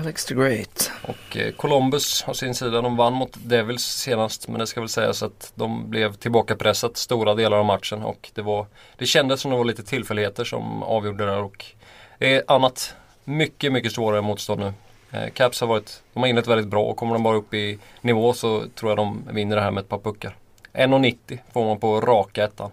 Alex 0.01 0.25
the 0.25 0.35
Great. 0.35 0.91
Och 1.03 1.37
eh, 1.37 1.53
Columbus 1.53 2.23
har 2.23 2.35
sin 2.35 2.55
sida. 2.55 2.81
De 2.83 2.97
vann 2.97 3.13
mot 3.13 3.31
Devils 3.45 3.83
senast. 3.85 4.49
Men 4.49 4.59
det 4.59 4.67
ska 4.67 4.81
väl 4.81 4.89
sägas 4.89 5.23
att 5.23 5.53
de 5.55 5.91
blev 5.91 6.15
tillbakapressat 6.15 6.97
stora 6.97 7.35
delar 7.35 7.57
av 7.59 7.65
matchen. 7.65 8.03
Och 8.03 8.31
det, 8.35 8.43
var, 8.43 8.67
det 8.99 9.07
kändes 9.07 9.41
som 9.41 9.51
det 9.51 9.57
var 9.57 9.65
lite 9.65 9.83
tillfälligheter 9.85 10.45
som 10.45 10.83
avgjorde 10.83 11.25
det 11.27 11.31
där. 11.31 11.43
Och 11.43 11.65
det 12.19 12.35
är 12.35 12.43
annat 12.49 12.95
mycket, 13.25 13.73
mycket 13.73 13.93
svårare 13.93 14.21
motstånd 14.23 14.61
nu. 14.61 14.73
Eh, 15.15 15.31
Caps 15.31 15.61
har 15.61 15.69
varit, 15.69 16.03
de 16.13 16.21
har 16.21 16.27
inlett 16.27 16.47
väldigt 16.47 16.69
bra 16.69 16.85
och 16.85 16.97
kommer 16.97 17.13
de 17.13 17.23
bara 17.23 17.37
upp 17.37 17.55
i 17.55 17.79
nivå 18.01 18.33
så 18.33 18.69
tror 18.69 18.91
jag 18.91 18.99
de 18.99 19.29
vinner 19.31 19.57
det 19.57 19.63
här 19.63 19.71
med 19.71 19.81
ett 19.81 19.89
par 19.89 19.99
puckar. 19.99 20.37
1,90 20.73 21.39
får 21.53 21.65
man 21.65 21.81
på 21.81 22.01
raka 22.01 22.45
ettan. 22.45 22.71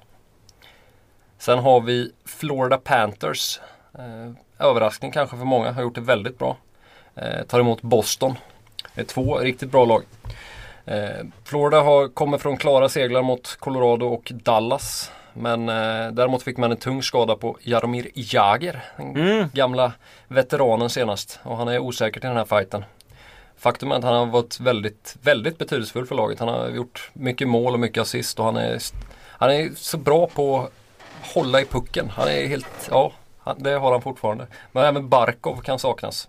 Sen 1.37 1.59
har 1.59 1.81
vi 1.81 2.11
Florida 2.25 2.77
Panthers. 2.77 3.59
Eh, 3.93 4.31
överraskning 4.67 5.11
kanske 5.11 5.37
för 5.37 5.45
många, 5.45 5.71
har 5.71 5.81
gjort 5.81 5.95
det 5.95 6.01
väldigt 6.01 6.39
bra. 6.39 6.57
Eh, 7.15 7.43
tar 7.47 7.59
emot 7.59 7.81
Boston. 7.81 8.35
Det 8.95 9.01
är 9.01 9.05
två 9.05 9.37
riktigt 9.37 9.71
bra 9.71 9.85
lag. 9.85 10.03
Eh, 10.85 11.25
Florida 11.43 11.81
har, 11.81 12.07
kommer 12.07 12.37
från 12.37 12.57
klara 12.57 12.89
seglar 12.89 13.21
mot 13.21 13.55
Colorado 13.59 14.05
och 14.05 14.31
Dallas. 14.35 15.11
Men 15.33 15.69
eh, 15.69 16.11
däremot 16.11 16.43
fick 16.43 16.57
man 16.57 16.71
en 16.71 16.77
tung 16.77 17.03
skada 17.03 17.35
på 17.35 17.57
Jaromir 17.61 18.07
Jagr. 18.13 18.79
Den 18.97 19.15
Mm. 19.15 19.49
gamla 19.53 19.93
veteranen 20.27 20.89
senast. 20.89 21.39
Och 21.43 21.57
han 21.57 21.67
är 21.67 21.79
osäker 21.79 22.19
till 22.19 22.27
den 22.27 22.37
här 22.37 22.45
fighten. 22.45 22.85
Faktum 23.57 23.91
är 23.91 23.95
att 23.95 24.03
han 24.03 24.13
har 24.13 24.25
varit 24.25 24.59
väldigt, 24.59 25.15
väldigt 25.21 25.57
betydelsefull 25.57 26.05
för 26.05 26.15
laget. 26.15 26.39
Han 26.39 26.47
har 26.47 26.69
gjort 26.69 27.09
mycket 27.13 27.47
mål 27.47 27.73
och 27.73 27.79
mycket 27.79 28.01
assist 28.01 28.39
och 28.39 28.45
han 28.45 28.55
är, 28.57 28.79
han 29.27 29.51
är 29.51 29.69
så 29.75 29.97
bra 29.97 30.27
på 30.27 30.59
att 30.59 30.71
hålla 31.35 31.61
i 31.61 31.65
pucken. 31.65 32.09
Han 32.09 32.27
är 32.27 32.47
helt, 32.47 32.87
ja, 32.89 33.11
det 33.57 33.71
har 33.71 33.91
han 33.91 34.01
fortfarande. 34.01 34.47
Men 34.71 34.85
även 34.85 35.09
Barkov 35.09 35.61
kan 35.61 35.79
saknas. 35.79 36.27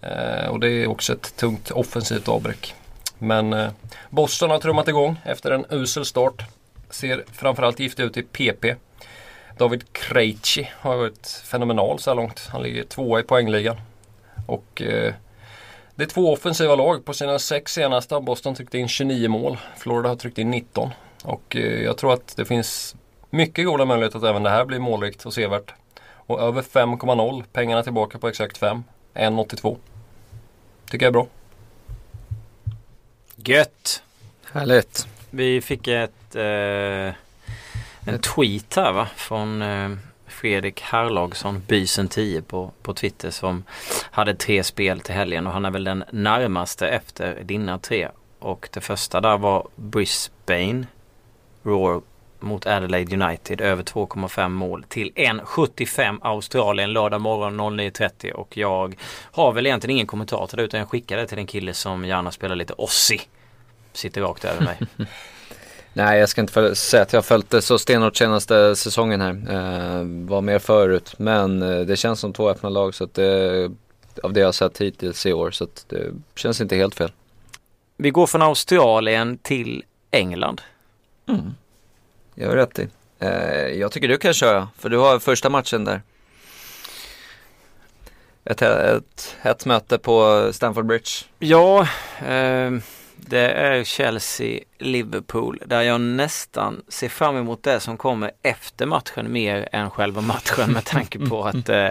Eh, 0.00 0.46
och 0.48 0.60
det 0.60 0.68
är 0.68 0.86
också 0.90 1.12
ett 1.12 1.36
tungt 1.36 1.70
offensivt 1.70 2.28
avbräck. 2.28 2.74
Men 3.18 3.52
eh, 3.52 3.70
Boston 4.10 4.50
har 4.50 4.58
trummat 4.58 4.88
igång 4.88 5.20
efter 5.24 5.50
en 5.50 5.66
usel 5.70 6.04
start. 6.04 6.42
Ser 6.92 7.24
framförallt 7.32 7.80
giftig 7.80 8.02
ut 8.02 8.16
i 8.16 8.22
PP. 8.22 8.74
David 9.58 9.92
Krejci 9.92 10.68
har 10.78 10.96
varit 10.96 11.42
fenomenal 11.44 11.98
så 11.98 12.10
här 12.10 12.14
långt. 12.14 12.48
Han 12.52 12.62
ligger 12.62 12.84
tvåa 12.84 13.20
i 13.20 13.22
poängligan. 13.22 13.76
Och 14.46 14.82
eh, 14.82 15.14
det 15.94 16.02
är 16.02 16.08
två 16.08 16.32
offensiva 16.32 16.74
lag. 16.74 17.04
På 17.04 17.14
sina 17.14 17.38
sex 17.38 17.72
senaste 17.72 18.14
har 18.14 18.20
Boston 18.20 18.54
tryckt 18.54 18.74
in 18.74 18.88
29 18.88 19.28
mål. 19.28 19.58
Florida 19.76 20.08
har 20.08 20.16
tryckt 20.16 20.38
in 20.38 20.50
19. 20.50 20.90
Och 21.24 21.56
eh, 21.56 21.82
jag 21.82 21.96
tror 21.96 22.12
att 22.12 22.36
det 22.36 22.44
finns 22.44 22.96
mycket 23.30 23.66
goda 23.66 23.84
möjligheter 23.84 24.18
att 24.18 24.24
även 24.24 24.42
det 24.42 24.50
här 24.50 24.64
blir 24.64 24.78
målrikt 24.78 25.26
och 25.26 25.34
sevärt. 25.34 25.74
Och 26.26 26.40
över 26.40 26.62
5,0. 26.62 27.44
Pengarna 27.52 27.82
tillbaka 27.82 28.18
på 28.18 28.28
exakt 28.28 28.58
5. 28.58 28.84
1,82. 29.14 29.76
Tycker 30.90 31.06
jag 31.06 31.10
är 31.10 31.12
bra. 31.12 31.26
Gött! 33.36 34.02
Härligt. 34.52 35.06
Vi 35.34 35.60
fick 35.60 35.88
ett, 35.88 36.34
eh, 36.34 37.14
en 38.06 38.18
tweet 38.34 38.76
här 38.76 38.92
va 38.92 39.08
från 39.16 39.62
eh, 39.62 39.90
Fredrik 40.26 40.80
Herlagsson, 40.80 41.62
Bysen 41.68 42.08
10 42.08 42.42
på, 42.42 42.70
på 42.82 42.94
Twitter 42.94 43.30
som 43.30 43.64
hade 44.10 44.34
tre 44.34 44.64
spel 44.64 45.00
till 45.00 45.14
helgen 45.14 45.46
och 45.46 45.52
han 45.52 45.64
är 45.64 45.70
väl 45.70 45.84
den 45.84 46.04
närmaste 46.10 46.88
efter 46.88 47.42
dina 47.42 47.78
tre. 47.78 48.08
Och 48.38 48.68
det 48.72 48.80
första 48.80 49.20
där 49.20 49.38
var 49.38 49.68
Brisbane 49.76 50.86
Roar 51.62 52.02
mot 52.40 52.66
Adelaide 52.66 53.22
United 53.22 53.60
över 53.60 53.82
2,5 53.82 54.48
mål 54.48 54.84
till 54.88 55.12
1,75 55.12 56.18
Australien 56.22 56.92
lördag 56.92 57.20
morgon 57.20 57.60
09.30 57.80 58.32
och 58.32 58.56
jag 58.56 58.96
har 59.32 59.52
väl 59.52 59.66
egentligen 59.66 59.96
ingen 59.96 60.06
kommentar 60.06 60.46
till 60.46 60.56
det 60.56 60.64
utan 60.64 60.80
jag 60.80 60.88
skickar 60.88 61.16
det 61.16 61.26
till 61.26 61.38
en 61.38 61.46
kille 61.46 61.74
som 61.74 62.04
gärna 62.04 62.30
spelar 62.30 62.56
lite 62.56 62.74
Aussie. 62.78 63.20
Sitter 63.92 64.20
rakt 64.20 64.44
över 64.44 64.64
mig. 64.64 64.78
Nej, 65.92 66.20
jag 66.20 66.28
ska 66.28 66.40
inte 66.40 66.74
säga 66.74 67.02
att 67.02 67.12
jag 67.12 67.18
har 67.18 67.22
följt 67.22 67.50
det 67.50 67.62
så 67.62 67.78
stenhårt 67.78 68.16
senaste 68.16 68.76
säsongen 68.76 69.20
här. 69.20 69.30
Eh, 69.30 70.04
var 70.28 70.40
mer 70.40 70.58
förut, 70.58 71.14
men 71.16 71.62
eh, 71.62 71.80
det 71.80 71.96
känns 71.96 72.20
som 72.20 72.32
två 72.32 72.50
öppna 72.50 72.68
lag 72.68 72.94
så 72.94 73.04
att 73.04 73.14
det, 73.14 73.70
av 74.22 74.32
det 74.32 74.40
jag 74.40 74.46
har 74.46 74.52
sett 74.52 74.80
hittills 74.80 75.26
i 75.26 75.32
år 75.32 75.50
så 75.50 75.64
att 75.64 75.84
det 75.88 76.12
känns 76.34 76.60
inte 76.60 76.76
helt 76.76 76.94
fel. 76.94 77.12
Vi 77.96 78.10
går 78.10 78.26
från 78.26 78.42
Australien 78.42 79.38
till 79.38 79.84
England. 80.10 80.60
Jag 82.34 82.48
har 82.48 82.56
rätt 82.56 82.78
i. 82.78 82.88
Eh, 83.18 83.66
jag 83.66 83.92
tycker 83.92 84.08
du 84.08 84.18
kan 84.18 84.34
köra, 84.34 84.68
för 84.78 84.88
du 84.88 84.98
har 84.98 85.18
första 85.18 85.50
matchen 85.50 85.84
där. 85.84 86.02
Ett, 88.44 88.62
ett 88.62 89.36
hett 89.40 89.66
möte 89.66 89.98
på 89.98 90.48
Stamford 90.52 90.86
Bridge. 90.86 91.10
Ja, 91.38 91.88
eh, 92.26 92.70
det 93.26 93.50
är 93.50 93.84
Chelsea-Liverpool 93.84 95.58
där 95.66 95.82
jag 95.82 96.00
nästan 96.00 96.82
ser 96.88 97.08
fram 97.08 97.36
emot 97.36 97.62
det 97.62 97.80
som 97.80 97.96
kommer 97.96 98.30
efter 98.42 98.86
matchen 98.86 99.32
mer 99.32 99.68
än 99.72 99.90
själva 99.90 100.20
matchen 100.20 100.72
med 100.72 100.84
tanke 100.84 101.18
på 101.18 101.44
att 101.46 101.68
eh, 101.68 101.88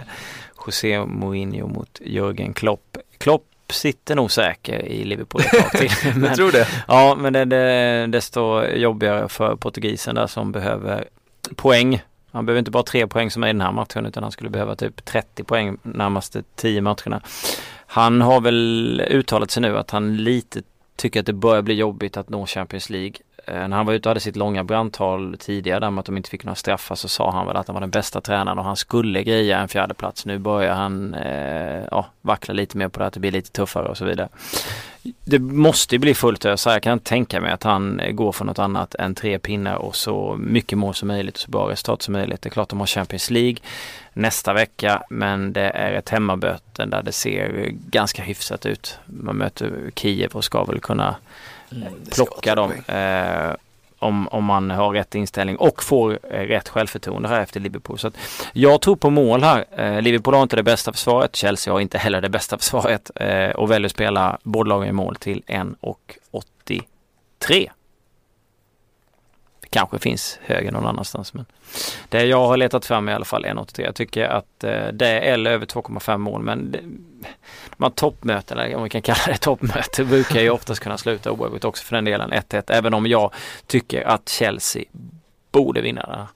José 0.66 1.04
Mourinho 1.06 1.66
mot 1.68 2.00
Jürgen 2.00 2.52
Klopp. 2.54 2.96
Klopp 3.18 3.44
sitter 3.70 4.14
nog 4.14 4.30
säker 4.32 4.82
i 4.86 5.04
Liverpool 5.04 5.40
ett 5.40 5.50
tag 5.50 5.70
till. 5.80 5.90
Men- 6.14 6.24
Jag 6.24 6.36
tror 6.36 6.52
det. 6.52 6.68
Ja, 6.88 7.14
men 7.20 7.32
det 7.32 7.56
är 7.56 8.06
desto 8.06 8.64
jobbigare 8.64 9.28
för 9.28 9.56
portugisen 9.56 10.14
där 10.14 10.26
som 10.26 10.52
behöver 10.52 11.08
poäng. 11.56 12.02
Han 12.32 12.46
behöver 12.46 12.58
inte 12.58 12.70
bara 12.70 12.82
tre 12.82 13.06
poäng 13.06 13.30
som 13.30 13.42
är 13.42 13.46
i 13.46 13.52
den 13.52 13.60
här 13.60 13.72
matchen 13.72 14.06
utan 14.06 14.22
han 14.22 14.32
skulle 14.32 14.50
behöva 14.50 14.76
typ 14.76 15.04
30 15.04 15.44
poäng 15.44 15.76
närmaste 15.82 16.42
10 16.56 16.80
matcherna. 16.80 17.20
Han 17.86 18.20
har 18.20 18.40
väl 18.40 19.00
uttalat 19.10 19.50
sig 19.50 19.60
nu 19.60 19.78
att 19.78 19.90
han 19.90 20.16
lite 20.16 20.62
tycker 20.96 21.20
att 21.20 21.26
det 21.26 21.32
börjar 21.32 21.62
bli 21.62 21.74
jobbigt 21.74 22.16
att 22.16 22.28
nå 22.28 22.46
Champions 22.46 22.90
League. 22.90 23.14
Eh, 23.44 23.68
när 23.68 23.76
han 23.76 23.86
var 23.86 23.92
ute 23.92 24.08
och 24.08 24.10
hade 24.10 24.20
sitt 24.20 24.36
långa 24.36 24.64
brandtal 24.64 25.36
tidigare 25.38 25.80
där 25.80 25.90
med 25.90 26.00
att 26.00 26.06
de 26.06 26.16
inte 26.16 26.30
fick 26.30 26.44
några 26.44 26.54
straffar 26.54 26.94
så 26.94 27.08
sa 27.08 27.30
han 27.30 27.46
väl 27.46 27.56
att 27.56 27.66
han 27.66 27.74
var 27.74 27.80
den 27.80 27.90
bästa 27.90 28.20
tränaren 28.20 28.58
och 28.58 28.64
han 28.64 28.76
skulle 28.76 29.22
greja 29.22 29.58
en 29.58 29.68
fjärde 29.68 29.94
plats. 29.94 30.26
Nu 30.26 30.38
börjar 30.38 30.74
han 30.74 31.14
eh, 31.14 31.84
ja, 31.90 32.06
vackla 32.20 32.54
lite 32.54 32.76
mer 32.76 32.88
på 32.88 33.00
det 33.00 33.06
att 33.06 33.12
det 33.12 33.20
blir 33.20 33.30
lite 33.30 33.50
tuffare 33.50 33.88
och 33.88 33.96
så 33.96 34.04
vidare. 34.04 34.28
Det 35.24 35.38
måste 35.38 35.94
ju 35.94 35.98
bli 35.98 36.14
fullt 36.14 36.44
ös. 36.44 36.66
Jag 36.66 36.82
kan 36.82 36.98
tänka 36.98 37.40
mig 37.40 37.52
att 37.52 37.62
han 37.62 38.00
eh, 38.00 38.12
går 38.12 38.32
för 38.32 38.44
något 38.44 38.58
annat 38.58 38.94
än 38.94 39.14
tre 39.14 39.38
pinnar 39.38 39.74
och 39.74 39.96
så 39.96 40.36
mycket 40.40 40.78
mål 40.78 40.94
som 40.94 41.08
möjligt 41.08 41.34
och 41.34 41.40
så 41.40 41.50
bra 41.50 41.70
resultat 41.70 42.02
som 42.02 42.12
möjligt. 42.12 42.42
Det 42.42 42.48
är 42.48 42.50
klart 42.50 42.68
de 42.68 42.80
har 42.80 42.86
Champions 42.86 43.30
League 43.30 43.56
nästa 44.12 44.52
vecka 44.52 45.02
men 45.10 45.52
det 45.52 45.70
är 45.70 45.92
ett 45.92 46.08
hemmaböten 46.08 46.90
där 46.90 47.02
det 47.02 47.12
ser 47.12 47.68
ganska 47.72 48.22
hyfsat 48.22 48.66
ut. 48.66 48.98
Man 49.06 49.36
möter 49.36 49.90
Kiev 49.96 50.30
och 50.32 50.44
ska 50.44 50.64
väl 50.64 50.80
kunna 50.80 51.16
plocka 52.14 52.54
dem. 52.54 52.72
Eh, 52.86 53.54
om, 54.02 54.28
om 54.28 54.44
man 54.44 54.70
har 54.70 54.92
rätt 54.92 55.14
inställning 55.14 55.56
och 55.56 55.82
får 55.82 56.18
eh, 56.30 56.40
rätt 56.40 56.68
självförtroende 56.68 57.28
här 57.28 57.40
efter 57.40 57.60
Liverpool. 57.60 57.98
Så 57.98 58.10
jag 58.52 58.80
tror 58.80 58.96
på 58.96 59.10
mål 59.10 59.42
här. 59.42 59.64
Eh, 59.76 60.02
Liverpool 60.02 60.34
har 60.34 60.42
inte 60.42 60.56
det 60.56 60.62
bästa 60.62 60.92
försvaret. 60.92 61.36
Chelsea 61.36 61.72
har 61.72 61.80
inte 61.80 61.98
heller 61.98 62.20
det 62.20 62.28
bästa 62.28 62.58
försvaret 62.58 63.10
eh, 63.14 63.50
och 63.50 63.70
väljer 63.70 63.86
att 63.86 63.92
spela 63.92 64.38
båda 64.42 64.68
lagen 64.68 64.88
i 64.88 64.92
mål 64.92 65.16
till 65.16 65.42
1,83. 65.46 67.70
Kanske 69.72 69.98
finns 69.98 70.38
högre 70.42 70.70
någon 70.70 70.86
annanstans 70.86 71.34
men 71.34 71.44
det 72.08 72.24
jag 72.24 72.46
har 72.46 72.56
letat 72.56 72.86
fram 72.86 73.08
i 73.08 73.12
alla 73.12 73.24
fall 73.24 73.44
1,83. 73.44 73.84
Jag 73.84 73.94
tycker 73.94 74.24
att 74.24 74.64
eh, 74.64 74.86
det 74.92 75.06
är 75.08 75.20
eller 75.20 75.50
över 75.50 75.66
2,5 75.66 76.18
mål 76.18 76.42
men 76.42 76.70
det, 76.70 76.78
de 77.76 77.84
här 77.84 77.90
toppmötena, 77.90 78.76
om 78.76 78.82
vi 78.82 78.90
kan 78.90 79.02
kalla 79.02 79.18
det 79.26 79.36
toppmöte, 79.36 80.04
brukar 80.04 80.40
ju 80.40 80.50
oftast 80.50 80.80
kunna 80.80 80.98
sluta 80.98 81.32
oavgjort 81.32 81.64
också 81.64 81.84
för 81.84 81.96
den 81.96 82.04
delen 82.04 82.32
1-1. 82.32 82.62
Även 82.72 82.94
om 82.94 83.06
jag 83.06 83.34
tycker 83.66 84.02
att 84.02 84.28
Chelsea 84.28 84.84
borde 85.52 85.80
vinna 85.80 86.02
det 86.06 86.16
här. 86.16 86.26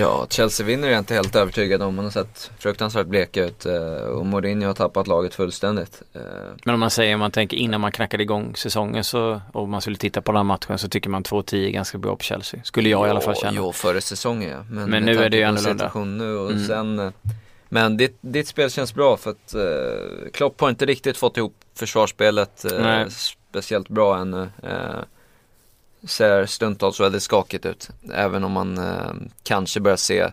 Ja, 0.00 0.26
Chelsea 0.30 0.66
vinner 0.66 0.88
är 0.88 0.92
jag 0.92 0.98
inte 1.00 1.14
helt 1.14 1.36
övertygad 1.36 1.82
om. 1.82 1.94
Man 1.94 2.04
har 2.04 2.12
sett 2.12 2.50
fruktansvärt 2.58 3.06
bleka 3.06 3.44
ut 3.44 3.66
eh, 3.66 3.74
och 3.92 4.26
Mourinho 4.26 4.66
har 4.66 4.74
tappat 4.74 5.06
laget 5.06 5.34
fullständigt. 5.34 6.02
Eh, 6.14 6.20
Men 6.64 6.74
om 6.74 6.80
man 6.80 6.90
säger, 6.90 7.14
om 7.14 7.20
man 7.20 7.30
tänker 7.30 7.56
innan 7.56 7.80
man 7.80 7.92
knackade 7.92 8.22
igång 8.22 8.56
säsongen 8.56 9.04
så, 9.04 9.40
och 9.52 9.68
man 9.68 9.80
skulle 9.80 9.96
titta 9.96 10.20
på 10.22 10.32
den 10.32 10.36
här 10.36 10.44
matchen 10.44 10.78
så 10.78 10.88
tycker 10.88 11.10
man 11.10 11.22
2-10 11.22 11.66
är 11.66 11.70
ganska 11.70 11.98
bra 11.98 12.16
på 12.16 12.22
Chelsea. 12.22 12.60
Skulle 12.64 12.88
jag 12.88 13.06
i 13.06 13.10
alla 13.10 13.20
fall 13.20 13.36
känna. 13.36 13.52
Jo, 13.56 13.72
före 13.72 14.00
säsongen 14.00 14.50
ja. 14.50 14.64
Men 14.70 14.90
med 14.90 15.02
nu 15.02 15.18
är 15.24 15.28
det 15.30 15.36
ju 15.36 15.42
annorlunda. 15.42 15.92
nu 16.04 16.36
och 16.36 16.50
Mm. 16.50 16.66
sen 16.66 16.98
eh, 16.98 17.10
Men 17.68 17.96
ditt, 17.96 18.18
ditt 18.20 18.48
spel 18.48 18.70
känns 18.70 18.94
bra 18.94 19.16
för 19.16 19.30
att 19.30 19.54
eh, 19.54 20.30
Klopp 20.32 20.60
har 20.60 20.68
inte 20.68 20.86
riktigt 20.86 21.16
fått 21.16 21.36
ihop 21.36 21.54
försvarsspelet 21.74 22.64
eh, 22.64 23.06
speciellt 23.08 23.88
bra 23.88 24.18
ännu. 24.18 24.48
Eh, 24.62 25.00
ser 26.04 26.46
stundtals 26.46 27.00
väldigt 27.00 27.22
skakigt 27.22 27.66
ut. 27.66 27.88
Även 28.14 28.44
om 28.44 28.52
man 28.52 28.78
eh, 28.78 29.12
kanske 29.42 29.80
börjar 29.80 29.96
se 29.96 30.30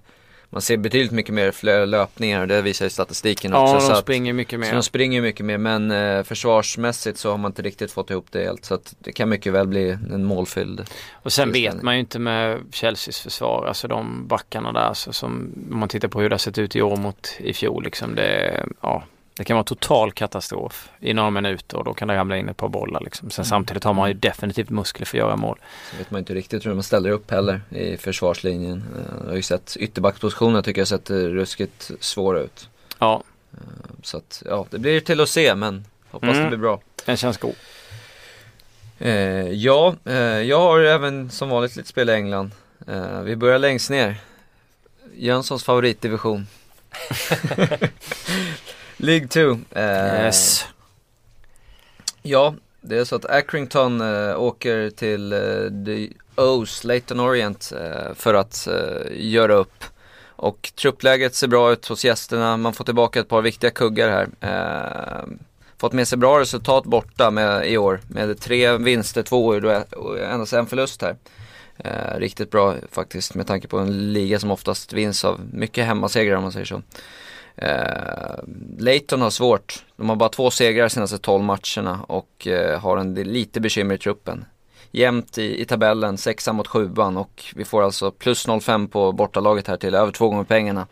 Man 0.49 0.61
ser 0.61 0.77
betydligt 0.77 1.11
mycket 1.11 1.33
mer 1.33 1.51
fler 1.51 1.85
löpningar 1.85 2.41
och 2.41 2.47
det 2.47 2.61
visar 2.61 2.85
ju 2.85 2.89
statistiken 2.89 3.53
också. 3.53 3.73
Ja, 3.73 3.79
så 3.79 3.87
de 3.87 3.93
att- 3.93 3.99
springer 3.99 4.33
mycket 4.33 4.51
så 4.53 4.59
mer. 4.59 4.73
de 4.73 4.83
springer 4.83 5.21
mycket 5.21 5.45
mer 5.45 5.57
men 5.57 5.91
eh, 5.91 6.23
försvarsmässigt 6.23 7.17
så 7.19 7.31
har 7.31 7.37
man 7.37 7.51
inte 7.51 7.61
riktigt 7.61 7.91
fått 7.91 8.09
ihop 8.09 8.25
det 8.31 8.43
helt. 8.43 8.65
Så 8.65 8.73
att 8.73 8.95
det 8.99 9.11
kan 9.11 9.29
mycket 9.29 9.53
väl 9.53 9.67
bli 9.67 9.89
en 10.13 10.23
målfylld. 10.25 10.83
Och 11.13 11.33
sen 11.33 11.51
vet 11.51 11.81
man 11.81 11.93
ju 11.93 11.99
inte 11.99 12.19
med 12.19 12.59
Chelseas 12.71 13.19
försvar, 13.19 13.65
alltså 13.67 13.87
de 13.87 14.27
backarna 14.27 14.71
där, 14.71 14.93
så 14.93 15.13
som 15.13 15.53
om 15.71 15.79
man 15.79 15.89
tittar 15.89 16.07
på 16.07 16.21
hur 16.21 16.29
det 16.29 16.33
har 16.33 16.37
sett 16.39 16.57
ut 16.57 16.75
i 16.75 16.81
år 16.81 16.97
mot 16.97 17.35
i 17.39 17.53
fjol 17.53 17.83
liksom, 17.83 18.15
det, 18.15 18.65
ja, 18.81 19.03
det 19.37 19.43
kan 19.43 19.55
vara 19.55 19.63
total 19.63 20.11
katastrof 20.11 20.89
i 20.99 21.13
några 21.13 21.29
minuter 21.29 21.77
och 21.77 21.83
då 21.83 21.93
kan 21.93 22.07
det 22.07 22.15
ramla 22.15 22.37
in 22.37 22.49
ett 22.49 22.57
par 22.57 22.69
bollar 22.69 23.01
liksom. 23.01 23.29
Sen 23.29 23.45
samtidigt 23.45 23.83
har 23.83 23.93
man 23.93 24.07
ju 24.09 24.13
definitivt 24.13 24.69
muskler 24.69 25.05
för 25.05 25.17
att 25.17 25.19
göra 25.19 25.35
mål. 25.35 25.59
Så 25.91 25.97
vet 25.97 26.11
man 26.11 26.19
inte 26.19 26.33
riktigt 26.33 26.65
hur 26.65 26.73
man 26.73 26.83
ställer 26.83 27.09
upp 27.09 27.31
heller 27.31 27.61
i 27.69 27.97
försvarslinjen. 27.97 28.83
Eh, 28.97 29.13
Jag 29.23 29.29
har 29.29 29.35
ju 29.35 29.41
sett 29.41 29.77
ytterbackspositionen 29.79 30.63
tycker 30.63 30.81
jag 30.81 30.87
sett 30.87 31.09
eh, 31.09 31.15
ruskigt 31.15 31.91
svår 31.99 32.39
ut. 32.39 32.69
Ja, 32.99 33.23
Så 34.03 34.17
att 34.17 34.43
ja, 34.45 34.65
det 34.69 34.79
blir 34.79 34.99
till 34.99 35.21
att 35.21 35.29
se 35.29 35.55
men 35.55 35.85
hoppas 36.11 36.29
Mm. 36.29 36.43
det 36.43 36.49
blir 36.49 36.57
bra. 36.57 36.79
den 37.05 37.17
känns 37.17 37.37
god. 37.37 37.55
Eh, 38.99 39.11
ja, 39.51 39.95
eh, 40.05 40.15
jag 40.17 40.59
har 40.59 40.79
även 40.79 41.29
som 41.29 41.49
vanligt 41.49 41.75
lite 41.75 41.89
spel 41.89 42.09
i 42.09 42.13
England. 42.13 42.51
Eh, 42.87 43.21
vi 43.21 43.35
börjar 43.35 43.59
längst 43.59 43.89
ner. 43.89 44.15
Jönssons 45.15 45.63
favoritdivision. 45.63 46.47
League 48.97 49.27
2. 49.27 49.59
Eh, 49.71 50.25
Yes. 50.25 50.65
Ja, 52.21 52.55
det 52.81 52.97
är 52.97 53.05
så 53.05 53.15
att 53.15 53.25
Accrington 53.25 54.01
äh, 54.01 54.39
åker 54.39 54.89
till 54.89 55.33
äh, 55.33 55.39
The 55.85 56.09
O's, 56.35 56.85
Leighton 56.87 57.19
Orient, 57.19 57.73
äh, 57.81 58.13
för 58.15 58.33
att 58.33 58.67
göra 59.11 59.53
upp. 59.53 59.83
Och 60.25 60.71
truppläget 60.75 61.35
ser 61.35 61.47
bra 61.47 61.71
ut 61.71 61.85
hos 61.87 62.05
gästerna, 62.05 62.57
man 62.57 62.73
får 62.73 62.83
tillbaka 62.83 63.19
ett 63.19 63.29
par 63.29 63.41
viktiga 63.41 63.71
kuggar 63.71 64.09
här. 64.09 65.25
fått 65.77 65.93
med 65.93 66.07
sig 66.07 66.17
bra 66.17 66.39
resultat 66.39 66.83
borta 66.83 67.31
med, 67.31 67.71
i 67.71 67.77
år, 67.77 67.99
med 68.07 68.39
tre 68.39 68.77
vinster, 68.77 69.23
två 69.23 69.45
och 69.91 70.19
endast 70.19 70.53
en 70.53 70.67
förlust 70.67 71.01
här. 71.01 71.15
riktigt 72.19 72.51
bra 72.51 72.75
faktiskt 72.91 73.35
med 73.35 73.47
tanke 73.47 73.67
på 73.67 73.77
en 73.77 74.13
liga 74.13 74.39
som 74.39 74.51
oftast 74.51 74.93
vinns 74.93 75.25
av 75.25 75.39
mycket 75.53 75.85
hemmasegrar 75.85 76.35
om 76.35 76.43
man 76.43 76.51
säger 76.51 76.65
så. 76.65 76.81
Eh, 77.57 78.43
Leighton 78.77 79.21
har 79.21 79.29
svårt. 79.29 79.85
De 79.95 80.09
har 80.09 80.15
bara 80.15 80.29
två 80.29 80.51
segrar 80.51 80.87
senaste 80.87 81.17
12 81.17 81.43
matcherna 81.43 82.03
och 82.07 82.47
eh, 82.47 82.79
har 82.79 82.97
en 82.97 83.13
lite 83.13 83.59
bekymmer 83.59 83.95
i 83.95 83.97
truppen. 83.97 84.45
Jämnt 84.91 85.37
i, 85.37 85.61
i 85.61 85.65
tabellen, 85.65 86.17
sexa 86.17 86.53
mot 86.53 86.67
sjuan 86.67 87.17
och 87.17 87.43
vi 87.55 87.65
får 87.65 87.83
alltså 87.83 88.11
plus 88.11 88.47
0,5 88.47 88.87
på 88.87 89.11
bortalaget 89.11 89.67
här 89.67 89.77
till 89.77 89.95
över 89.95 90.11
två 90.11 90.29
gånger 90.29 90.43
pengarna. 90.43 90.87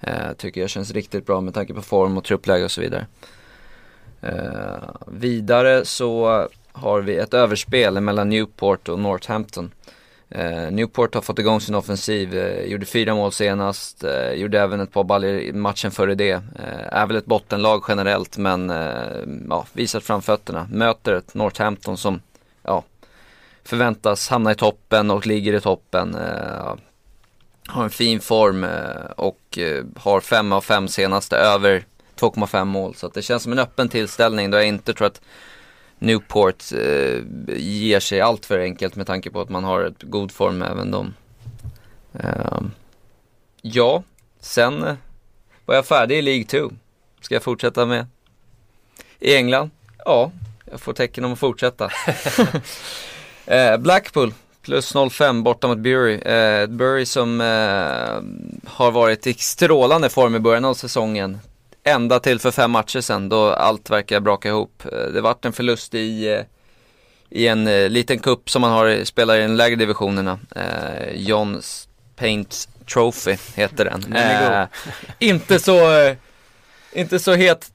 Eh, 0.00 0.32
tycker 0.36 0.60
jag 0.60 0.70
känns 0.70 0.90
riktigt 0.90 1.26
bra 1.26 1.40
med 1.40 1.54
tanke 1.54 1.74
på 1.74 1.82
form 1.82 2.18
och 2.18 2.24
truppläge 2.24 2.64
och 2.64 2.70
så 2.70 2.80
vidare. 2.80 3.06
Eh, 4.20 4.90
vidare 5.06 5.84
så 5.84 6.48
har 6.72 7.00
vi 7.00 7.16
ett 7.16 7.34
överspel 7.34 8.00
mellan 8.00 8.28
Newport 8.28 8.88
och 8.88 8.98
Northampton. 8.98 9.70
Eh, 10.30 10.70
Newport 10.70 11.14
har 11.14 11.22
fått 11.22 11.38
igång 11.38 11.60
sin 11.60 11.74
offensiv, 11.74 12.38
eh, 12.38 12.64
gjorde 12.64 12.86
fyra 12.86 13.14
mål 13.14 13.32
senast, 13.32 14.04
eh, 14.04 14.32
gjorde 14.32 14.60
även 14.60 14.80
ett 14.80 14.92
par 14.92 15.04
baller 15.04 15.28
i 15.28 15.52
matchen 15.52 15.90
före 15.90 16.14
det. 16.14 16.32
Eh, 16.32 16.92
är 16.92 17.06
väl 17.06 17.16
ett 17.16 17.26
bottenlag 17.26 17.84
generellt 17.88 18.38
men 18.38 18.70
eh, 18.70 19.18
ja, 19.48 19.66
visat 19.72 20.04
framfötterna. 20.04 20.68
Möter 20.72 21.14
ett 21.14 21.34
Northampton 21.34 21.96
som 21.96 22.20
ja, 22.62 22.84
förväntas 23.64 24.28
hamna 24.28 24.52
i 24.52 24.54
toppen 24.54 25.10
och 25.10 25.26
ligger 25.26 25.52
i 25.52 25.60
toppen. 25.60 26.14
Eh, 26.14 26.74
har 27.66 27.84
en 27.84 27.90
fin 27.90 28.20
form 28.20 28.64
eh, 28.64 29.10
och 29.16 29.58
eh, 29.58 29.84
har 29.96 30.20
fem 30.20 30.52
av 30.52 30.60
fem 30.60 30.88
senaste 30.88 31.36
över 31.36 31.84
2,5 32.20 32.64
mål. 32.64 32.94
Så 32.94 33.08
det 33.08 33.22
känns 33.22 33.42
som 33.42 33.52
en 33.52 33.58
öppen 33.58 33.88
tillställning 33.88 34.50
då 34.50 34.58
jag 34.58 34.66
inte 34.66 34.94
tror 34.94 35.06
att 35.06 35.20
Newport 36.00 36.72
eh, 36.72 37.22
ger 37.56 38.00
sig 38.00 38.20
allt 38.20 38.46
för 38.46 38.58
enkelt 38.58 38.96
med 38.96 39.06
tanke 39.06 39.30
på 39.30 39.40
att 39.40 39.48
man 39.48 39.64
har 39.64 39.84
ett 39.84 40.02
god 40.02 40.32
form 40.32 40.62
även 40.62 40.90
de. 40.90 41.14
Eh, 42.12 42.60
ja, 43.62 44.02
sen 44.40 44.82
eh, 44.82 44.94
var 45.64 45.74
jag 45.74 45.86
färdig 45.86 46.18
i 46.18 46.22
League 46.22 46.44
2. 46.44 46.70
Ska 47.20 47.34
jag 47.34 47.42
fortsätta 47.42 47.86
med? 47.86 48.06
I 49.18 49.36
England? 49.36 49.70
Ja, 50.04 50.32
jag 50.70 50.80
får 50.80 50.92
tecken 50.92 51.24
om 51.24 51.32
att 51.32 51.38
fortsätta. 51.38 51.90
eh, 53.46 53.76
Blackpool 53.76 54.34
plus 54.62 54.94
05 55.10 55.42
borta 55.42 55.68
mot 55.68 55.78
Bury. 55.78 56.14
Eh, 56.14 56.66
Bury 56.66 57.06
som 57.06 57.40
eh, 57.40 58.70
har 58.70 58.90
varit 58.90 59.26
i 59.26 59.34
strålande 59.34 60.08
form 60.08 60.34
i 60.34 60.38
början 60.38 60.64
av 60.64 60.74
säsongen. 60.74 61.38
Ända 61.84 62.20
till 62.20 62.38
för 62.38 62.50
fem 62.50 62.70
matcher 62.70 63.00
sedan 63.00 63.28
då 63.28 63.52
allt 63.52 63.90
verkar 63.90 64.20
braka 64.20 64.48
ihop. 64.48 64.82
Eh, 64.92 65.12
det 65.12 65.20
vart 65.20 65.44
en 65.44 65.52
förlust 65.52 65.94
i, 65.94 66.28
eh, 66.28 66.42
i 67.30 67.46
en 67.48 67.66
eh, 67.66 67.88
liten 67.88 68.18
kupp 68.18 68.50
som 68.50 68.62
man 68.62 68.70
har, 68.70 69.04
spelar 69.04 69.36
i 69.36 69.42
de 69.42 69.48
lägre 69.48 69.76
divisionerna. 69.76 70.38
Eh, 70.56 71.12
John 71.14 71.62
Paints 72.16 72.68
Trophy 72.92 73.36
heter 73.54 73.84
den. 73.84 74.16
Eh, 74.16 74.66
inte 75.18 75.58
så, 75.58 75.80
inte 76.92 77.18
så 77.18 77.32
het 77.32 77.70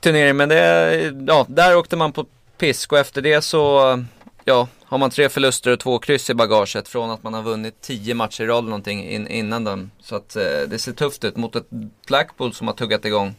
turnering 0.00 0.36
men 0.36 0.48
det, 0.48 1.14
ja, 1.26 1.46
där 1.48 1.76
åkte 1.76 1.96
man 1.96 2.12
på 2.12 2.26
pisk 2.58 2.92
och 2.92 2.98
efter 2.98 3.22
det 3.22 3.42
så, 3.42 4.04
ja, 4.44 4.68
har 4.88 4.98
man 4.98 5.10
tre 5.10 5.28
förluster 5.28 5.72
och 5.72 5.80
två 5.80 5.98
kryss 5.98 6.30
i 6.30 6.34
bagaget 6.34 6.88
från 6.88 7.10
att 7.10 7.22
man 7.22 7.34
har 7.34 7.42
vunnit 7.42 7.80
tio 7.80 8.14
matcher 8.14 8.44
i 8.44 8.46
rad 8.46 8.58
eller 8.58 8.68
någonting 8.68 9.04
in, 9.04 9.28
innan 9.28 9.64
dem. 9.64 9.90
Så 10.00 10.16
att 10.16 10.36
eh, 10.36 10.42
det 10.68 10.78
ser 10.78 10.92
tufft 10.92 11.24
ut 11.24 11.36
mot 11.36 11.56
ett 11.56 11.66
Blackpool 12.06 12.54
som 12.54 12.66
har 12.66 12.74
tuggat 12.74 13.04
igång. 13.04 13.34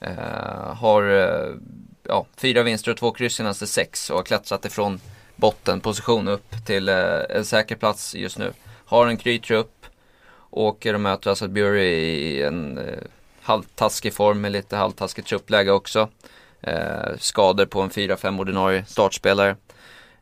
Eh, 0.00 0.74
har 0.74 1.02
eh, 1.02 1.54
ja, 2.02 2.26
fyra 2.36 2.62
vinster 2.62 2.90
och 2.90 2.96
två 2.96 3.10
kryss 3.10 3.34
senaste 3.34 3.66
sex 3.66 4.10
och 4.10 4.16
har 4.16 4.24
klättrat 4.24 4.64
ifrån 4.64 5.00
bottenposition 5.36 6.28
upp 6.28 6.66
till 6.66 6.88
eh, 6.88 7.20
en 7.30 7.44
säker 7.44 7.76
plats 7.76 8.14
just 8.14 8.38
nu. 8.38 8.52
Har 8.84 9.06
en 9.06 9.16
krytrupp, 9.16 9.86
åker 10.50 10.94
och 10.94 11.00
möter 11.00 11.30
alltså 11.30 11.48
Bury 11.48 11.88
i 11.88 12.42
en 12.42 12.78
eh, 12.78 12.98
halvtaskig 13.42 14.14
form 14.14 14.40
med 14.40 14.52
lite 14.52 14.76
halvtaskigt 14.76 15.28
truppläge 15.28 15.70
också. 15.70 16.08
Eh, 16.60 17.16
skador 17.18 17.66
på 17.66 17.80
en 17.80 17.90
4-5 17.90 18.40
ordinarie 18.40 18.84
startspelare. 18.84 19.56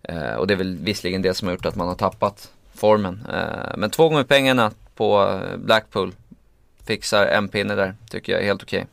Eh, 0.03 0.35
och 0.35 0.47
det 0.47 0.55
är 0.55 0.59
väl 0.59 0.77
visserligen 0.77 1.23
det 1.23 1.35
som 1.35 1.49
har 1.49 1.55
gjort 1.55 1.67
att 1.67 1.77
man 1.77 1.89
har 1.89 1.95
tappat 1.95 2.53
formen. 2.75 3.27
Eh, 3.33 3.77
men 3.77 3.91
två 3.91 4.09
gånger 4.09 4.25
pengarna 4.25 4.73
på 4.95 5.23
eh, 5.23 5.57
Blackpool 5.57 6.13
fixar 6.87 7.27
en 7.27 7.49
pinne 7.49 7.75
där, 7.75 7.95
tycker 8.11 8.33
jag 8.33 8.43
är 8.43 8.47
helt 8.47 8.63
okej. 8.63 8.87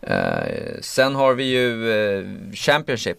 Okay. 0.00 0.16
Eh, 0.16 0.80
sen 0.80 1.14
har 1.14 1.34
vi 1.34 1.44
ju 1.44 1.90
eh, 1.92 2.24
Championship. 2.52 3.18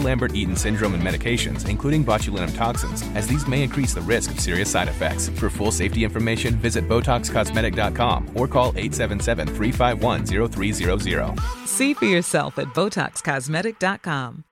Lambert-Eaton 0.00 0.56
syndrome 0.56 0.94
and 0.94 1.02
medications, 1.02 1.68
including 1.68 2.02
botulinum 2.04 2.56
toxins, 2.56 3.04
as 3.14 3.26
these 3.26 3.46
may 3.48 3.62
increase 3.62 3.94
the 3.94 4.02
risk 4.02 4.30
of 4.30 4.40
serious 4.40 4.70
side 4.70 4.88
effects. 4.88 5.28
For 5.30 5.50
full 5.50 5.72
safety 5.72 6.04
information, 6.04 6.54
visit 6.54 6.88
BotoxCosmetic.com 6.88 8.30
or 8.34 8.48
call 8.48 8.72
877-351-0300. 8.74 11.40
See 11.66 11.94
for 11.94 12.06
yourself 12.06 12.58
at 12.58 12.66
BotoxCosmetic.com. 12.74 14.44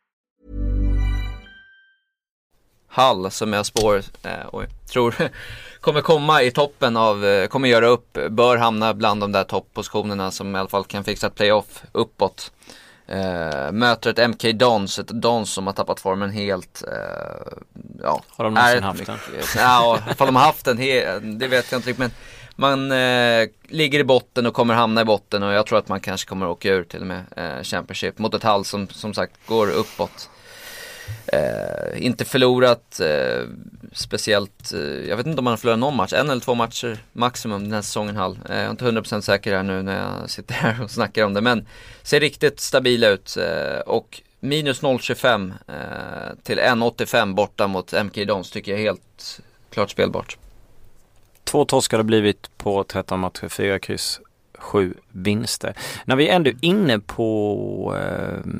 Hall 2.90 3.30
som 3.30 3.52
jag 3.52 3.66
spår 3.66 4.02
eh, 4.22 4.46
och 4.46 4.64
tror 4.86 5.14
kommer 5.80 6.00
komma 6.00 6.42
i 6.42 6.50
toppen 6.50 6.96
av, 6.96 7.24
eh, 7.24 7.46
kommer 7.46 7.68
göra 7.68 7.86
upp, 7.86 8.18
bör 8.30 8.56
hamna 8.56 8.94
bland 8.94 9.20
de 9.20 9.32
där 9.32 9.44
topppositionerna 9.44 10.30
som 10.30 10.56
i 10.56 10.58
alla 10.58 10.68
fall 10.68 10.84
kan 10.84 11.04
fixa 11.04 11.26
ett 11.26 11.34
playoff 11.34 11.82
uppåt. 11.92 12.52
Uh, 13.12 13.72
möter 13.72 14.10
ett 14.10 14.30
MK 14.30 14.52
Dons, 14.52 14.98
ett 14.98 15.08
Dons 15.08 15.52
som 15.52 15.66
har 15.66 15.74
tappat 15.74 16.00
formen 16.00 16.30
helt. 16.30 16.84
Uh, 16.86 16.92
ja, 18.02 18.22
har 18.28 18.44
de 18.44 18.54
någonsin 18.54 18.82
haft 18.82 19.06
den? 19.06 19.18
Ja, 19.56 19.98
ifall 20.10 20.26
de 20.26 20.36
har 20.36 20.42
haft 20.42 20.64
den, 20.64 20.76
det 21.38 21.46
vet 21.46 21.72
jag 21.72 21.78
inte 21.78 21.88
riktigt. 21.88 21.98
Men 21.98 22.10
man 22.56 22.92
uh, 22.92 23.48
ligger 23.68 23.98
i 24.00 24.04
botten 24.04 24.46
och 24.46 24.54
kommer 24.54 24.74
hamna 24.74 25.00
i 25.00 25.04
botten 25.04 25.42
och 25.42 25.52
jag 25.52 25.66
tror 25.66 25.78
att 25.78 25.88
man 25.88 26.00
kanske 26.00 26.28
kommer 26.28 26.48
åka 26.48 26.68
ur 26.68 26.84
till 26.84 27.00
och 27.00 27.06
med 27.06 27.24
Championship 27.62 28.18
mot 28.18 28.34
ett 28.34 28.42
Hall 28.42 28.64
som 28.64 28.88
som 28.88 29.14
sagt 29.14 29.32
går 29.46 29.70
uppåt. 29.70 30.30
Eh, 31.32 32.06
inte 32.06 32.24
förlorat 32.24 33.00
eh, 33.00 33.46
speciellt, 33.92 34.72
eh, 34.72 34.80
jag 34.80 35.16
vet 35.16 35.26
inte 35.26 35.38
om 35.38 35.46
han 35.46 35.52
har 35.52 35.56
förlorat 35.56 35.78
någon 35.78 35.96
match, 35.96 36.12
en 36.12 36.30
eller 36.30 36.40
två 36.40 36.54
matcher 36.54 36.98
maximum 37.12 37.64
den 37.64 37.72
här 37.72 37.82
säsongen 37.82 38.16
Hall. 38.16 38.38
Eh, 38.48 38.56
jag 38.56 38.64
är 38.64 38.70
inte 38.70 38.84
100% 38.84 39.20
säker 39.20 39.56
här 39.56 39.62
nu 39.62 39.82
när 39.82 39.98
jag 39.98 40.30
sitter 40.30 40.54
här 40.54 40.82
och 40.82 40.90
snackar 40.90 41.24
om 41.24 41.34
det 41.34 41.40
men 41.40 41.66
ser 42.02 42.20
riktigt 42.20 42.60
stabila 42.60 43.08
ut 43.08 43.36
eh, 43.36 43.80
och 43.80 44.22
minus 44.40 44.82
0,25 44.82 45.52
eh, 45.68 46.36
till 46.42 46.58
1,85 46.58 47.34
borta 47.34 47.66
mot 47.66 47.92
MK 48.04 48.26
Dons 48.26 48.50
tycker 48.50 48.72
jag 48.72 48.80
är 48.80 48.84
helt 48.84 49.40
klart 49.70 49.90
spelbart. 49.90 50.36
Två 51.44 51.64
torskar 51.64 51.96
har 51.96 52.04
blivit 52.04 52.58
på 52.58 52.84
13 52.84 53.20
matcher, 53.20 53.48
fyra 53.48 53.78
kryss, 53.78 54.20
sju 54.58 54.94
vinster. 55.08 55.74
När 56.04 56.16
vi 56.16 56.28
är 56.28 56.36
ändå 56.36 56.50
inne 56.60 56.98
på 56.98 57.96
eh, 57.96 58.50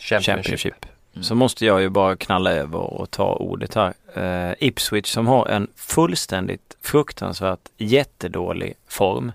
Championship. 0.00 0.86
Mm. 1.14 1.22
så 1.24 1.34
måste 1.34 1.66
jag 1.66 1.80
ju 1.80 1.88
bara 1.88 2.16
knalla 2.16 2.52
över 2.52 2.78
och 2.78 3.10
ta 3.10 3.34
ordet 3.34 3.74
här. 3.74 3.94
Uh, 4.16 4.54
Ipswich 4.58 5.06
som 5.06 5.26
har 5.26 5.46
en 5.46 5.68
fullständigt 5.76 6.76
fruktansvärt 6.82 7.68
jättedålig 7.76 8.74
form. 8.88 9.32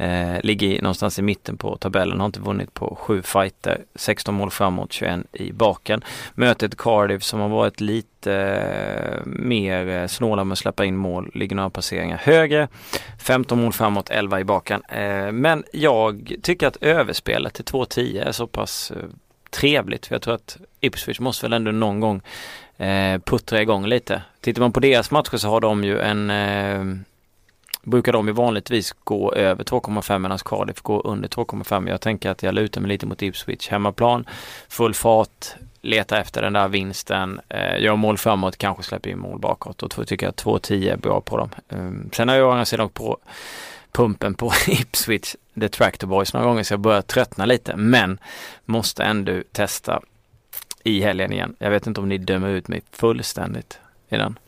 Uh, 0.00 0.40
ligger 0.42 0.82
någonstans 0.82 1.18
i 1.18 1.22
mitten 1.22 1.56
på 1.56 1.76
tabellen, 1.76 2.20
har 2.20 2.26
inte 2.26 2.40
vunnit 2.40 2.74
på 2.74 2.98
sju 3.00 3.22
fighter, 3.22 3.80
16 3.94 4.34
mål 4.34 4.50
framåt, 4.50 4.92
21 4.92 5.20
i 5.32 5.52
baken. 5.52 6.04
Mötet 6.34 6.76
Cardiff 6.76 7.22
som 7.22 7.40
har 7.40 7.48
varit 7.48 7.80
lite 7.80 8.30
uh, 8.30 9.26
mer 9.26 10.06
snåla 10.06 10.44
med 10.44 10.52
att 10.52 10.58
släppa 10.58 10.84
in 10.84 10.96
mål, 10.96 11.30
ligger 11.34 11.56
några 11.56 11.70
passeringar 11.70 12.16
högre. 12.16 12.68
15 13.18 13.60
mål 13.60 13.72
framåt, 13.72 14.10
11 14.10 14.40
i 14.40 14.44
baken. 14.44 14.82
Uh, 14.96 15.32
men 15.32 15.64
jag 15.72 16.32
tycker 16.42 16.66
att 16.66 16.76
överspelet 16.80 17.54
till 17.54 17.64
2-10 17.64 18.28
är 18.28 18.32
så 18.32 18.46
pass 18.46 18.92
trevligt. 19.56 20.06
För 20.06 20.14
jag 20.14 20.22
tror 20.22 20.34
att 20.34 20.58
Ipswich 20.80 21.20
måste 21.20 21.46
väl 21.46 21.52
ändå 21.52 21.70
någon 21.70 22.00
gång 22.00 22.20
eh, 22.76 23.20
puttra 23.20 23.62
igång 23.62 23.86
lite. 23.86 24.22
Tittar 24.40 24.60
man 24.60 24.72
på 24.72 24.80
deras 24.80 25.10
matcher 25.10 25.36
så 25.36 25.48
har 25.48 25.60
de 25.60 25.84
ju 25.84 26.00
en 26.00 26.30
eh, 26.30 27.04
brukar 27.82 28.12
de 28.12 28.26
ju 28.26 28.32
vanligtvis 28.32 28.92
gå 29.04 29.32
över 29.32 29.64
2,5 29.64 30.18
medan 30.18 30.38
Cardiff 30.38 30.80
går 30.80 31.06
under 31.06 31.28
2,5. 31.28 31.88
Jag 31.88 32.00
tänker 32.00 32.30
att 32.30 32.42
jag 32.42 32.54
lutar 32.54 32.80
mig 32.80 32.88
lite 32.88 33.06
mot 33.06 33.22
Ipswich. 33.22 33.68
Hemmaplan, 33.68 34.24
full 34.68 34.94
fart, 34.94 35.46
leta 35.80 36.20
efter 36.20 36.42
den 36.42 36.52
där 36.52 36.68
vinsten, 36.68 37.40
eh, 37.48 37.80
gör 37.82 37.96
mål 37.96 38.18
framåt, 38.18 38.56
kanske 38.56 38.82
släpper 38.82 39.10
in 39.10 39.18
mål 39.18 39.38
bakåt. 39.38 39.82
Och 39.82 39.92
då 39.96 40.04
tycker 40.04 40.26
jag 40.26 40.30
att 40.30 40.44
2,10 40.44 40.92
är 40.92 40.96
bra 40.96 41.20
på 41.20 41.36
dem. 41.36 41.50
Um, 41.68 42.10
sen 42.12 42.28
har 42.28 42.36
jag 42.36 42.48
å 42.48 42.50
andra 42.50 42.64
sidan 42.64 42.88
på 42.88 43.18
pumpen 43.96 44.34
på 44.34 44.52
Ipswich 44.66 45.36
The 45.60 45.68
Tractor 45.68 46.06
Boys 46.06 46.32
några 46.32 46.46
gånger 46.46 46.62
så 46.62 46.72
jag 46.72 46.80
börjar 46.80 47.02
tröttna 47.02 47.46
lite. 47.46 47.76
Men 47.76 48.18
måste 48.64 49.04
ändå 49.04 49.42
testa 49.52 50.00
i 50.82 51.00
helgen 51.00 51.32
igen. 51.32 51.56
Jag 51.58 51.70
vet 51.70 51.86
inte 51.86 52.00
om 52.00 52.08
ni 52.08 52.18
dömer 52.18 52.48
ut 52.48 52.68
mig 52.68 52.82
fullständigt 52.92 53.78
i 54.08 54.16
den. 54.16 54.38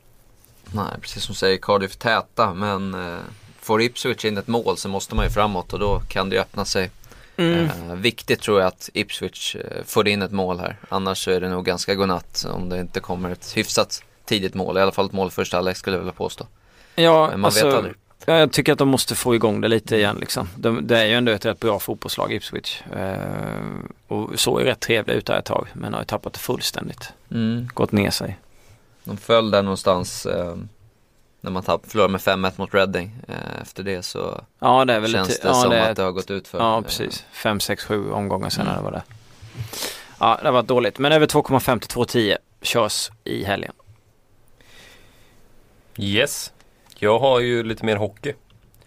Nej, 0.72 1.00
precis 1.00 1.22
som 1.22 1.32
du 1.32 1.36
säger, 1.36 1.56
Cardiff 1.56 1.96
täta 1.96 2.54
men 2.54 2.94
eh, 2.94 3.18
får 3.60 3.82
Ipswich 3.82 4.24
in 4.24 4.38
ett 4.38 4.46
mål 4.46 4.76
så 4.76 4.88
måste 4.88 5.14
man 5.14 5.24
ju 5.24 5.30
framåt 5.30 5.72
och 5.72 5.78
då 5.78 6.02
kan 6.08 6.30
det 6.30 6.40
öppna 6.40 6.64
sig. 6.64 6.90
Mm. 7.36 7.64
Eh, 7.64 7.94
viktigt 7.94 8.40
tror 8.40 8.60
jag 8.60 8.68
att 8.68 8.90
Ipswich 8.94 9.56
eh, 9.56 9.84
får 9.84 10.08
in 10.08 10.22
ett 10.22 10.32
mål 10.32 10.60
här. 10.60 10.76
Annars 10.88 11.24
så 11.24 11.30
är 11.30 11.40
det 11.40 11.48
nog 11.48 11.64
ganska 11.64 11.94
godnatt 11.94 12.46
om 12.50 12.68
det 12.68 12.80
inte 12.80 13.00
kommer 13.00 13.30
ett 13.30 13.56
hyfsat 13.56 14.02
tidigt 14.24 14.54
mål. 14.54 14.78
I 14.78 14.80
alla 14.80 14.92
fall 14.92 15.06
ett 15.06 15.12
mål 15.12 15.30
första 15.30 15.56
halvlek 15.56 15.76
skulle 15.76 15.96
jag 15.96 16.00
vilja 16.00 16.12
påstå. 16.12 16.46
Ja, 16.94 17.28
men 17.30 17.40
man 17.40 17.48
alltså, 17.48 17.66
vet 17.66 17.74
aldrig. 17.74 17.94
Ja, 18.26 18.38
jag 18.38 18.52
tycker 18.52 18.72
att 18.72 18.78
de 18.78 18.88
måste 18.88 19.14
få 19.14 19.34
igång 19.34 19.60
det 19.60 19.68
lite 19.68 19.96
igen 19.96 20.16
liksom. 20.20 20.48
De, 20.56 20.86
det 20.86 20.98
är 20.98 21.04
ju 21.04 21.14
ändå 21.14 21.32
ett 21.32 21.44
rätt 21.44 21.60
bra 21.60 21.78
fotbollslag 21.78 22.32
Ipswich. 22.32 22.82
Eh, 22.82 23.58
och 24.08 24.40
såg 24.40 24.60
ju 24.60 24.66
rätt 24.66 24.80
trevliga 24.80 25.16
ut 25.16 25.26
där 25.26 25.38
ett 25.38 25.44
tag 25.44 25.68
men 25.72 25.92
har 25.92 26.00
ju 26.00 26.06
tappat 26.06 26.32
det 26.32 26.38
fullständigt. 26.38 27.12
Mm. 27.30 27.68
Gått 27.74 27.92
ner 27.92 28.10
sig. 28.10 28.38
De 29.04 29.16
föll 29.16 29.50
där 29.50 29.62
någonstans 29.62 30.26
eh, 30.26 30.56
när 31.40 31.50
man 31.50 31.62
tapp, 31.62 31.90
förlorade 31.90 32.12
med 32.12 32.20
5-1 32.20 32.52
mot 32.56 32.74
Reading. 32.74 33.16
Eh, 33.28 33.62
efter 33.62 33.82
det 33.82 34.02
så 34.02 34.40
ja, 34.58 34.84
det 34.84 34.92
är 34.92 35.00
väl 35.00 35.12
känns 35.12 35.40
det 35.40 35.48
ja, 35.48 35.54
som 35.54 35.70
det 35.70 35.88
att 35.88 35.96
det 35.96 36.02
har 36.02 36.12
gått 36.12 36.30
ut 36.30 36.48
för. 36.48 36.58
Ja, 36.58 36.82
precis. 36.82 37.24
5, 37.32 37.60
6, 37.60 37.84
7 37.84 38.10
omgångar 38.10 38.50
senare 38.50 38.72
mm. 38.72 38.84
var 38.84 38.92
det. 38.92 39.02
Ja, 40.20 40.40
det 40.42 40.50
var 40.50 40.62
dåligt. 40.62 40.98
Men 40.98 41.12
över 41.12 41.26
2,5 41.26 41.78
till 41.78 41.90
2,10 41.90 42.36
körs 42.62 43.10
i 43.24 43.44
helgen. 43.44 43.72
Yes. 45.96 46.52
Jag 47.00 47.18
har 47.18 47.40
ju 47.40 47.62
lite 47.62 47.84
mer 47.84 47.96
hockey. 47.96 48.32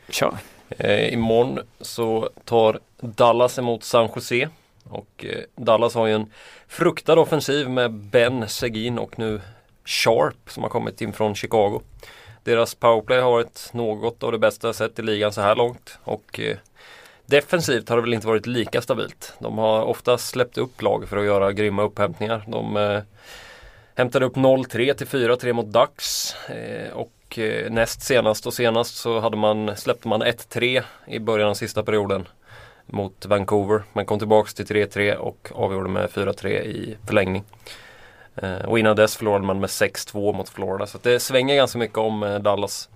Kör. 0.10 0.38
Eh, 0.70 1.14
imorgon 1.14 1.60
så 1.82 2.30
tar 2.46 2.80
Dallas 3.00 3.60
emot 3.60 3.84
San 3.84 4.10
Jose. 4.16 4.50
Och 4.90 5.26
eh, 5.26 5.44
Dallas 5.56 5.96
har 5.96 6.08
ju 6.08 6.14
en 6.14 6.32
fruktad 6.68 7.20
offensiv 7.20 7.70
med 7.70 7.92
Ben 7.92 8.50
Segin 8.50 9.00
och 9.00 9.20
nu 9.20 9.42
Sharp 9.86 10.36
som 10.48 10.64
har 10.64 10.70
kommit 10.70 11.02
in 11.02 11.14
från 11.14 11.36
Chicago. 11.36 11.82
Deras 12.44 12.76
powerplay 12.76 13.20
har 13.20 13.32
varit 13.32 13.70
något 13.74 14.24
av 14.24 14.32
det 14.32 14.40
bästa 14.40 14.68
jag 14.68 14.76
sett 14.76 15.00
i 15.00 15.02
ligan 15.02 15.34
så 15.34 15.42
här 15.42 15.56
långt. 15.56 15.98
Och 16.04 16.40
eh, 16.40 16.58
defensivt 17.26 17.90
har 17.90 17.96
det 17.96 18.02
väl 18.02 18.14
inte 18.14 18.28
varit 18.28 18.48
lika 18.48 18.82
stabilt. 18.82 19.34
De 19.40 19.58
har 19.58 19.84
ofta 19.84 20.18
släppt 20.18 20.58
upp 20.58 20.82
lag 20.82 21.10
för 21.10 21.18
att 21.18 21.26
göra 21.26 21.52
grymma 21.52 21.84
upphämtningar. 21.84 22.44
De 22.48 22.78
eh, 22.78 23.02
hämtade 23.96 24.26
upp 24.26 24.36
0-3 24.36 24.94
till 24.94 25.08
4-3 25.08 25.54
mot 25.54 25.74
Ducks. 25.74 26.36
Eh, 26.50 26.94
och 26.94 27.40
eh, 27.40 27.72
näst 27.72 28.02
senast 28.02 28.48
och 28.48 28.54
senast 28.54 28.96
så 28.96 29.20
hade 29.20 29.38
man, 29.38 29.76
släppte 29.76 30.08
man 30.08 30.24
1-3 30.24 30.84
i 31.08 31.20
början 31.20 31.50
av 31.50 31.54
sista 31.54 31.84
perioden 31.84 32.28
mot 32.86 33.26
Vancouver. 33.26 33.84
Man 33.94 34.06
kom 34.06 34.20
tillbaks 34.20 34.54
till 34.54 34.66
3-3 34.66 35.16
och 35.16 35.52
avgjorde 35.56 35.90
med 35.90 36.10
4-3 36.10 36.48
i 36.48 36.98
förlängning. 37.08 37.44
Eh, 38.36 38.66
och 38.66 38.80
innan 38.80 38.96
dess 38.96 39.16
förlorade 39.16 39.46
man 39.46 39.60
med 39.60 39.70
6-2 39.70 40.34
mot 40.34 40.50
Florida. 40.50 40.88
Så 40.88 40.98
det 41.02 41.20
svänger 41.20 41.56
ganska 41.56 41.78
mycket 41.80 41.98
om 41.98 42.24
eh, 42.24 42.40
Dallas. 42.40 42.90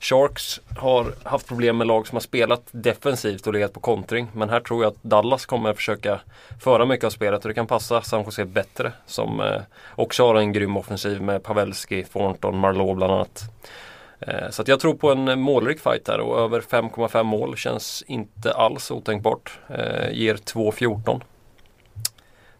Sharks 0.00 0.60
har 0.76 1.14
haft 1.22 1.48
problem 1.48 1.76
med 1.76 1.86
lag 1.86 2.06
som 2.06 2.16
har 2.16 2.20
spelat 2.20 2.62
defensivt 2.70 3.46
och 3.46 3.52
legat 3.52 3.72
på 3.72 3.80
kontring. 3.80 4.28
Men 4.32 4.50
här 4.50 4.60
tror 4.60 4.84
jag 4.84 4.92
att 4.92 5.02
Dallas 5.02 5.46
kommer 5.46 5.72
försöka 5.72 6.20
föra 6.60 6.86
mycket 6.86 7.04
av 7.04 7.10
spelet 7.10 7.44
och 7.44 7.48
det 7.48 7.54
kan 7.54 7.66
passa 7.66 8.02
San 8.02 8.24
Jose 8.24 8.44
bättre. 8.44 8.92
Som 9.06 9.40
eh, 9.40 9.60
också 9.94 10.26
har 10.26 10.34
en 10.34 10.52
grym 10.52 10.76
offensiv 10.76 11.22
med 11.22 11.42
Pavelski, 11.42 12.04
Thornton, 12.04 12.58
Marlowe 12.58 12.94
bland 12.94 13.12
annat. 13.12 13.42
Eh, 14.20 14.50
så 14.50 14.62
att 14.62 14.68
jag 14.68 14.80
tror 14.80 14.94
på 14.94 15.10
en 15.12 15.40
målrik 15.40 15.80
fight 15.80 16.08
här 16.08 16.20
och 16.20 16.40
över 16.40 16.60
5,5 16.60 17.22
mål 17.22 17.56
känns 17.56 18.04
inte 18.06 18.52
alls 18.52 18.90
otänkbart. 18.90 19.58
Eh, 19.68 20.10
ger 20.12 20.34
2,14. 20.34 21.20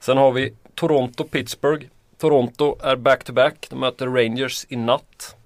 Sen 0.00 0.16
har 0.16 0.32
vi 0.32 0.54
Toronto-Pittsburgh. 0.74 1.86
Toronto 2.18 2.76
är 2.82 2.96
back-to-back. 2.96 3.54
-back. 3.54 3.66
De 3.70 3.80
möter 3.80 4.06
Rangers 4.06 4.66
i 4.68 4.76
natt. 4.76 5.36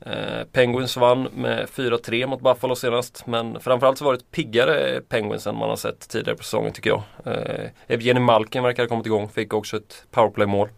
Eh, 0.00 0.44
Penguins 0.52 0.96
vann 0.96 1.22
med 1.22 1.68
4-3 1.68 2.26
mot 2.26 2.40
Buffalo 2.40 2.76
senast 2.76 3.26
men 3.26 3.60
framförallt 3.60 3.98
så 3.98 4.04
var 4.04 4.12
det 4.12 4.18
ett 4.18 4.30
piggare 4.30 5.00
Penguins 5.08 5.46
än 5.46 5.56
man 5.56 5.68
har 5.68 5.76
sett 5.76 6.08
tidigare 6.08 6.36
på 6.36 6.42
säsongen 6.42 6.72
tycker 6.72 6.90
jag. 6.90 7.02
Eh, 7.24 7.70
Evgeni 7.86 8.20
Malkin 8.20 8.62
verkar 8.62 8.82
ha 8.82 8.88
kommit 8.88 9.06
igång, 9.06 9.28
fick 9.28 9.54
också 9.54 9.76
ett 9.76 10.04
powerplay-mål. 10.10 10.68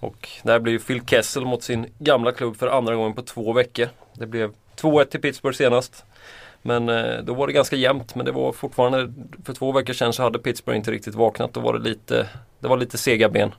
Och 0.00 0.28
där 0.42 0.58
blir 0.58 0.78
Phil 0.78 1.06
Kessel 1.06 1.44
mot 1.44 1.62
sin 1.62 1.86
gamla 1.98 2.32
klubb 2.32 2.56
för 2.56 2.66
andra 2.66 2.94
gången 2.94 3.14
på 3.14 3.22
två 3.22 3.52
veckor. 3.52 3.88
Det 4.12 4.26
blev 4.26 4.52
2-1 4.76 5.04
till 5.04 5.20
Pittsburgh 5.20 5.56
senast. 5.56 6.04
Men 6.62 6.88
eh, 6.88 7.18
då 7.22 7.34
var 7.34 7.46
det 7.46 7.52
ganska 7.52 7.76
jämnt 7.76 8.14
men 8.14 8.26
det 8.26 8.32
var 8.32 8.52
fortfarande 8.52 9.12
för 9.44 9.52
två 9.52 9.72
veckor 9.72 9.92
sedan 9.92 10.12
så 10.12 10.22
hade 10.22 10.38
Pittsburgh 10.38 10.76
inte 10.76 10.90
riktigt 10.90 11.14
vaknat. 11.14 11.52
Då 11.52 11.60
var 11.60 11.72
det 11.72 11.78
lite, 11.78 12.28
det 12.60 12.68
var 12.68 12.76
lite 12.76 12.98
sega 12.98 13.28
ben. 13.28 13.54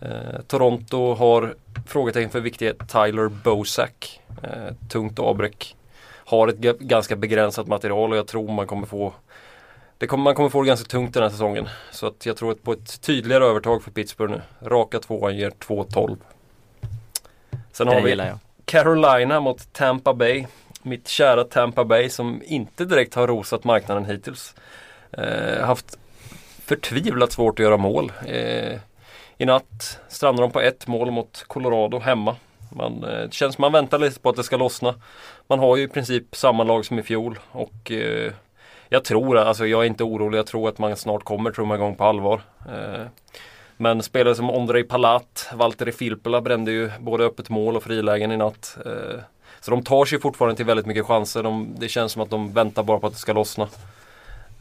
Eh, 0.00 0.40
Toronto 0.46 1.14
har 1.14 1.54
frågetecken 1.86 2.30
för 2.30 2.40
viktiga 2.40 2.74
Tyler 2.74 3.28
Bosak. 3.28 4.20
Eh, 4.42 4.74
tungt 4.88 5.18
avbräck. 5.18 5.76
Har 6.24 6.48
ett 6.48 6.78
ganska 6.78 7.16
begränsat 7.16 7.66
material 7.66 8.12
och 8.12 8.18
jag 8.18 8.26
tror 8.26 8.52
man 8.52 8.66
kommer 8.66 8.86
få 8.86 9.12
det 9.98 10.06
kommer, 10.06 10.24
man 10.24 10.34
kommer 10.34 10.48
få 10.48 10.62
det 10.62 10.68
ganska 10.68 10.88
tungt 10.88 11.14
den 11.14 11.22
här 11.22 11.30
säsongen. 11.30 11.68
Så 11.90 12.06
att 12.06 12.26
jag 12.26 12.36
tror 12.36 12.52
att 12.52 12.62
på 12.62 12.72
ett 12.72 13.00
tydligare 13.00 13.44
övertag 13.44 13.82
för 13.82 13.90
Pittsburgh 13.90 14.32
nu. 14.32 14.68
Raka 14.68 14.98
tvåan 14.98 15.36
ger 15.36 15.50
2-12. 15.50 16.16
Sen 17.72 17.88
har 17.88 18.00
vi 18.00 18.32
Carolina 18.64 19.40
mot 19.40 19.72
Tampa 19.72 20.14
Bay. 20.14 20.46
Mitt 20.82 21.08
kära 21.08 21.44
Tampa 21.44 21.84
Bay 21.84 22.10
som 22.10 22.42
inte 22.44 22.84
direkt 22.84 23.14
har 23.14 23.26
rosat 23.26 23.64
marknaden 23.64 24.04
hittills. 24.04 24.54
Eh, 25.12 25.66
haft 25.66 25.98
förtvivlat 26.64 27.32
svårt 27.32 27.58
att 27.58 27.64
göra 27.64 27.76
mål. 27.76 28.12
Eh, 28.26 28.80
i 29.38 29.46
natt 29.46 30.00
strandar 30.08 30.42
de 30.42 30.50
på 30.50 30.60
ett 30.60 30.86
mål 30.86 31.10
mot 31.10 31.44
Colorado 31.46 31.98
hemma. 31.98 32.36
Man, 32.72 33.04
eh, 33.04 33.10
det 33.10 33.34
känns 33.34 33.54
som 33.54 33.62
man 33.62 33.72
väntar 33.72 33.98
lite 33.98 34.20
på 34.20 34.28
att 34.28 34.36
det 34.36 34.44
ska 34.44 34.56
lossna. 34.56 34.94
Man 35.46 35.58
har 35.58 35.76
ju 35.76 35.82
i 35.82 35.88
princip 35.88 36.36
samma 36.36 36.64
lag 36.64 36.84
som 36.84 36.98
i 36.98 37.02
fjol 37.02 37.38
och 37.52 37.90
eh, 37.90 38.32
jag 38.88 39.04
tror, 39.04 39.38
alltså 39.38 39.66
jag 39.66 39.82
är 39.82 39.86
inte 39.86 40.04
orolig, 40.04 40.38
jag 40.38 40.46
tror 40.46 40.68
att 40.68 40.78
man 40.78 40.96
snart 40.96 41.24
kommer 41.24 41.50
trumma 41.50 41.74
igång 41.74 41.94
på 41.94 42.04
allvar. 42.04 42.40
Eh, 42.68 43.06
men 43.76 44.02
spelare 44.02 44.34
som 44.34 44.50
Ondrej 44.50 44.84
Palat, 44.84 45.50
Valtteri 45.54 45.92
Filppula 45.92 46.40
brände 46.40 46.70
ju 46.70 46.90
både 47.00 47.24
öppet 47.24 47.48
mål 47.48 47.76
och 47.76 47.82
frilägen 47.82 48.32
i 48.32 48.36
natt. 48.36 48.78
Eh, 48.86 49.20
så 49.60 49.70
de 49.70 49.82
tar 49.82 50.04
sig 50.04 50.20
fortfarande 50.20 50.56
till 50.56 50.66
väldigt 50.66 50.86
mycket 50.86 51.06
chanser. 51.06 51.42
De, 51.42 51.74
det 51.78 51.88
känns 51.88 52.12
som 52.12 52.22
att 52.22 52.30
de 52.30 52.52
väntar 52.52 52.82
bara 52.82 52.98
på 52.98 53.06
att 53.06 53.12
det 53.12 53.18
ska 53.18 53.32
lossna. 53.32 53.68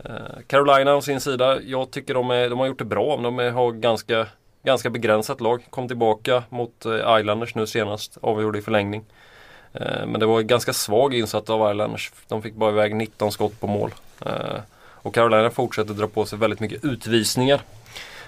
Eh, 0.06 0.42
Carolina 0.48 0.96
å 0.96 1.02
sin 1.02 1.20
sida, 1.20 1.62
jag 1.62 1.92
tycker 1.92 2.14
de, 2.14 2.32
är, 2.32 2.50
de 2.50 2.60
har 2.60 2.68
gjort 2.68 2.80
det 2.80 2.86
bra. 2.86 3.18
De 3.18 3.40
är, 3.40 3.52
har 3.52 3.72
ganska 3.72 4.28
ganska 4.68 4.90
begränsat 4.90 5.42
lag. 5.42 5.64
Kom 5.70 5.88
tillbaka 5.88 6.44
mot 6.50 6.86
eh, 6.86 7.20
Islanders 7.20 7.56
nu 7.56 7.68
senast, 7.68 8.18
avgjorde 8.22 8.60
i 8.60 8.62
förlängning. 8.62 9.06
Eh, 9.74 10.06
men 10.06 10.20
det 10.20 10.26
var 10.26 10.42
ganska 10.42 10.74
svag 10.74 11.14
insatt 11.14 11.50
av 11.50 11.72
Islanders. 11.72 12.12
De 12.28 12.42
fick 12.42 12.56
bara 12.56 12.72
iväg 12.72 12.96
19 12.96 13.32
skott 13.32 13.60
på 13.60 13.68
mål. 13.68 13.94
Eh, 14.26 14.60
och 14.78 15.14
Carolina 15.14 15.50
fortsätter 15.50 15.94
dra 15.94 16.08
på 16.08 16.26
sig 16.26 16.40
väldigt 16.40 16.60
mycket 16.60 16.86
utvisningar. 16.86 17.62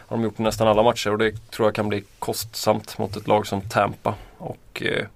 Har 0.07 0.17
de 0.17 0.23
gjort 0.23 0.39
i 0.39 0.43
nästan 0.43 0.67
alla 0.67 0.83
matcher 0.83 1.11
och 1.11 1.17
det 1.17 1.51
tror 1.51 1.67
jag 1.67 1.75
kan 1.75 1.89
bli 1.89 2.03
kostsamt 2.19 2.97
mot 2.97 3.15
ett 3.15 3.27
lag 3.27 3.47
som 3.47 3.61
Tampa. 3.61 4.15
Och 4.37 4.81
eh, 4.81 5.07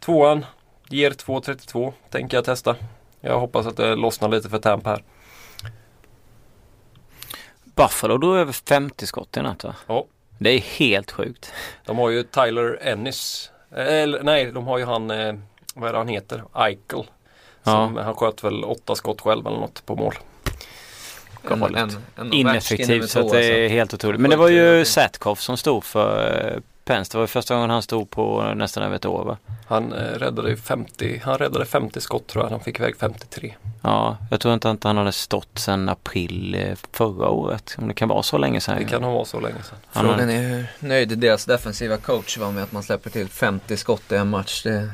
tvåan 0.00 0.46
ger 0.88 1.10
2.32 1.10 1.92
tänker 2.10 2.36
jag 2.36 2.44
testa. 2.44 2.76
Jag 3.20 3.40
hoppas 3.40 3.66
att 3.66 3.76
det 3.76 3.96
lossnar 3.96 4.28
lite 4.28 4.48
för 4.48 4.58
Tampa 4.58 4.90
här. 4.90 5.02
Buffalo 7.64 8.18
då 8.18 8.36
över 8.36 8.52
50 8.52 9.06
skott 9.06 9.36
i 9.36 9.42
natt 9.42 9.64
va? 9.64 9.74
Ja. 9.86 10.04
Det 10.38 10.50
är 10.50 10.60
helt 10.60 11.10
sjukt. 11.10 11.52
De 11.84 11.98
har 11.98 12.10
ju 12.10 12.22
Tyler 12.22 12.78
Ennis. 12.82 13.50
Eller 13.76 14.22
nej, 14.22 14.52
de 14.52 14.66
har 14.66 14.78
ju 14.78 14.84
han, 14.84 15.10
eh, 15.10 15.34
vad 15.74 15.88
är 15.88 15.92
det 15.92 15.98
han 15.98 16.08
heter? 16.08 16.44
Eichel. 16.54 17.04
Som, 17.64 17.96
Han 17.96 18.14
sköt 18.14 18.44
väl 18.44 18.64
åtta 18.64 18.94
skott 18.94 19.20
själv 19.20 19.46
eller 19.46 19.58
något 19.58 19.86
på 19.86 19.96
mål. 19.96 20.14
En, 21.50 21.60
Galet. 21.60 21.80
en, 22.16 22.26
en 22.26 22.32
Ineffektivt 22.32 23.10
så 23.10 23.20
att 23.20 23.30
det 23.30 23.64
är 23.64 23.68
helt 23.68 23.94
otroligt. 23.94 24.20
Men 24.20 24.30
det 24.30 24.36
var 24.36 24.48
ju 24.48 24.84
Sätkoff 24.84 25.40
som 25.40 25.56
stod 25.56 25.84
för 25.84 26.44
eh, 26.54 26.60
Pence. 26.84 27.12
Det 27.12 27.18
var 27.18 27.22
ju 27.22 27.26
första 27.26 27.54
gången 27.54 27.70
han 27.70 27.82
stod 27.82 28.10
på 28.10 28.52
nästan 28.56 28.82
över 28.82 28.96
ett 28.96 29.06
år 29.06 29.24
va? 29.24 29.36
Han 29.68 29.92
eh, 29.92 29.98
räddade 29.98 30.50
ju 30.50 30.56
50, 30.56 31.20
han 31.24 31.38
räddade 31.38 31.64
50 31.64 32.00
skott 32.00 32.26
tror 32.26 32.44
jag. 32.44 32.50
Han 32.50 32.60
fick 32.60 32.78
iväg 32.78 32.96
53. 32.96 33.54
Ja, 33.82 34.16
jag 34.30 34.40
tror 34.40 34.54
inte 34.54 34.70
att 34.70 34.84
han 34.84 34.96
hade 34.96 35.12
stått 35.12 35.58
sedan 35.58 35.88
april 35.88 36.54
eh, 36.54 36.76
förra 36.92 37.28
året. 37.28 37.76
Om 37.78 37.88
det 37.88 37.94
kan 37.94 38.08
vara 38.08 38.22
så 38.22 38.38
länge 38.38 38.60
sedan. 38.60 38.78
Det 38.78 38.84
kan 38.84 39.02
ha 39.02 39.10
varit 39.10 39.28
så 39.28 39.40
länge 39.40 39.62
sedan. 39.62 39.78
Han 39.92 40.04
Frågan 40.04 40.30
är 40.30 40.48
hur 40.48 40.88
nöjd 40.88 41.18
deras 41.18 41.44
defensiva 41.44 41.96
coach 41.96 42.38
var 42.38 42.52
med 42.52 42.62
att 42.62 42.72
man 42.72 42.82
släpper 42.82 43.10
till 43.10 43.28
50 43.28 43.76
skott 43.76 44.12
i 44.12 44.14
en 44.14 44.28
match. 44.28 44.62
Det, 44.62 44.90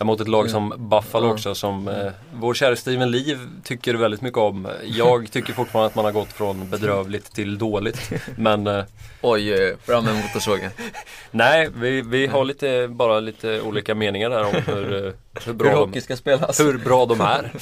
Mot 0.00 0.20
ett 0.20 0.28
lag 0.28 0.50
som 0.50 0.74
Buffalo 0.90 1.26
Ja. 1.26 1.32
också 1.32 1.54
som 1.54 1.88
eh, 1.88 2.12
vår 2.34 2.54
kära 2.54 2.76
Steven 2.76 3.10
Lee 3.10 3.38
tycker 3.64 3.94
väldigt 3.94 4.20
mycket 4.20 4.38
om. 4.38 4.68
Jag 4.84 5.30
tycker 5.32 5.52
fortfarande 5.52 5.86
att 5.86 5.94
man 5.94 6.04
har 6.04 6.12
gått 6.12 6.32
från 6.32 6.70
bedrövligt 6.70 7.34
till 7.34 7.58
dåligt. 7.58 8.10
Men 8.36 8.66
eh, 8.66 8.84
oj, 9.20 9.52
oj, 9.54 9.76
fram 9.86 10.04
med 10.04 10.14
motorsågen. 10.14 10.70
nej, 11.30 11.68
vi, 11.76 12.02
vi 12.02 12.26
har 12.26 12.44
lite, 12.44 12.88
bara 12.88 13.20
lite 13.20 13.60
olika 13.60 13.94
meningar 13.94 14.30
där 14.30 14.44
om 14.44 14.54
hur, 14.66 14.92
eh, 14.94 15.00
hur, 15.00 15.14
Hur 15.44 15.52
bra, 15.52 15.74
hockey 15.74 15.92
de, 15.92 16.00
ska 16.00 16.16
spelas. 16.16 16.60
hur 16.60 16.78
bra 16.78 17.06
de 17.06 17.20
är. 17.20 17.52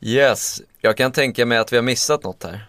Yes, 0.00 0.62
jag 0.80 0.96
kan 0.96 1.12
tänka 1.12 1.46
mig 1.46 1.58
att 1.58 1.72
vi 1.72 1.76
har 1.76 1.82
missat 1.82 2.24
något 2.24 2.44
här. 2.44 2.66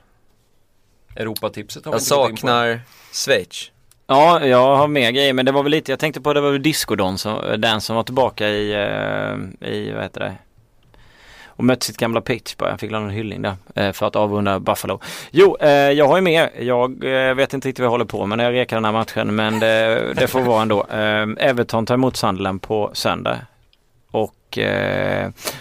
Europatipset 1.16 1.86
har 1.86 1.92
vi 1.92 1.96
Jag 1.96 2.02
saknar 2.02 2.82
Schweiz. 3.14 3.72
Ja, 4.10 4.46
jag 4.46 4.76
har 4.76 4.88
mer 4.88 5.12
grejer 5.12 5.34
men 5.34 5.46
det 5.46 5.52
var 5.52 5.64
väl 5.64 5.72
lite, 5.72 5.92
jag 5.92 6.00
tänkte 6.00 6.22
på 6.22 6.34
det 6.34 6.42
var 6.42 6.52
väl 6.52 6.64
Discodon 6.64 7.18
som, 7.18 7.44
eh, 7.44 7.54
den 7.54 7.82
som 7.82 7.96
var 7.96 8.04
tillbaka 8.04 8.50
i, 8.50 8.74
eh, 8.74 9.70
i 9.70 9.92
vad 9.92 10.04
heter 10.04 10.20
det? 10.20 10.36
Och 11.46 11.64
mötte 11.64 11.86
sitt 11.86 11.98
gamla 11.98 12.22
Pittsburgh, 12.22 12.72
jag 12.72 12.80
fick 12.80 12.92
en 12.92 13.10
hyllning 13.10 13.42
där 13.42 13.56
eh, 13.76 13.92
för 13.92 14.06
att 14.06 14.16
avrunda 14.16 14.60
Buffalo. 14.60 15.00
Jo, 15.32 15.58
jag 15.62 16.08
har 16.08 16.18
ju 16.18 16.22
mer. 16.22 16.50
Jag 16.60 17.04
vet 17.36 17.54
inte 17.54 17.68
riktigt 17.68 17.80
vad 17.80 17.86
jag 17.86 17.92
håller 17.92 18.06
på 18.06 18.26
med 18.26 18.38
när 18.38 18.44
jag 18.44 18.54
rekar 18.54 18.78
den 18.78 18.86
här 18.86 18.92
matchen 18.92 19.36
men 19.36 19.60
det, 19.60 20.14
det 20.14 20.28
får 20.28 20.42
vara 20.42 20.62
ändå. 20.62 20.84
Everton 21.40 21.86
tar 21.86 21.96
emot 21.96 22.18
Sunderland 22.18 22.62
på 22.62 22.90
söndag. 22.94 23.38
Och 24.12 24.58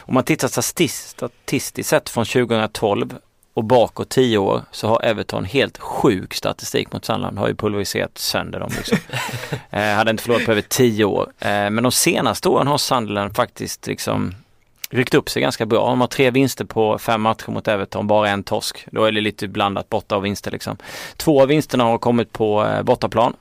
om 0.00 0.14
man 0.14 0.24
tittar 0.24 0.48
statistiskt 0.48 1.86
sett 1.86 2.08
från 2.08 2.24
2012 2.24 3.14
och 3.56 3.64
bakåt 3.64 4.08
10 4.08 4.38
år 4.38 4.62
så 4.70 4.88
har 4.88 5.04
Everton 5.04 5.44
helt 5.44 5.78
sjuk 5.78 6.34
statistik 6.34 6.92
mot 6.92 7.04
Sunderland. 7.04 7.38
Har 7.38 7.48
ju 7.48 7.54
pulveriserat 7.54 8.18
sönder 8.18 8.60
dem 8.60 8.70
liksom. 8.76 8.98
eh, 9.70 9.80
hade 9.80 10.10
inte 10.10 10.22
förlorat 10.22 10.44
på 10.44 10.52
över 10.52 10.62
10 10.62 11.04
år. 11.04 11.32
Eh, 11.38 11.48
men 11.48 11.82
de 11.82 11.92
senaste 11.92 12.48
åren 12.48 12.66
har 12.66 12.78
Sunderland 12.78 13.36
faktiskt 13.36 13.86
liksom 13.86 14.34
ryckt 14.90 15.14
upp 15.14 15.28
sig 15.28 15.42
ganska 15.42 15.66
bra. 15.66 15.86
De 15.86 16.00
har 16.00 16.08
tre 16.08 16.30
vinster 16.30 16.64
på 16.64 16.98
fem 16.98 17.20
matcher 17.20 17.50
mot 17.50 17.68
Everton, 17.68 18.06
bara 18.06 18.28
en 18.28 18.42
torsk. 18.42 18.86
Då 18.90 19.04
är 19.04 19.12
det 19.12 19.20
lite 19.20 19.48
blandat 19.48 19.88
borta 19.88 20.16
och 20.16 20.24
vinster 20.24 20.50
liksom. 20.50 20.76
Två 21.16 21.42
av 21.42 21.48
vinsterna 21.48 21.84
har 21.84 21.98
kommit 21.98 22.32
på 22.32 22.64
eh, 22.64 22.82
bortaplan. 22.82 23.34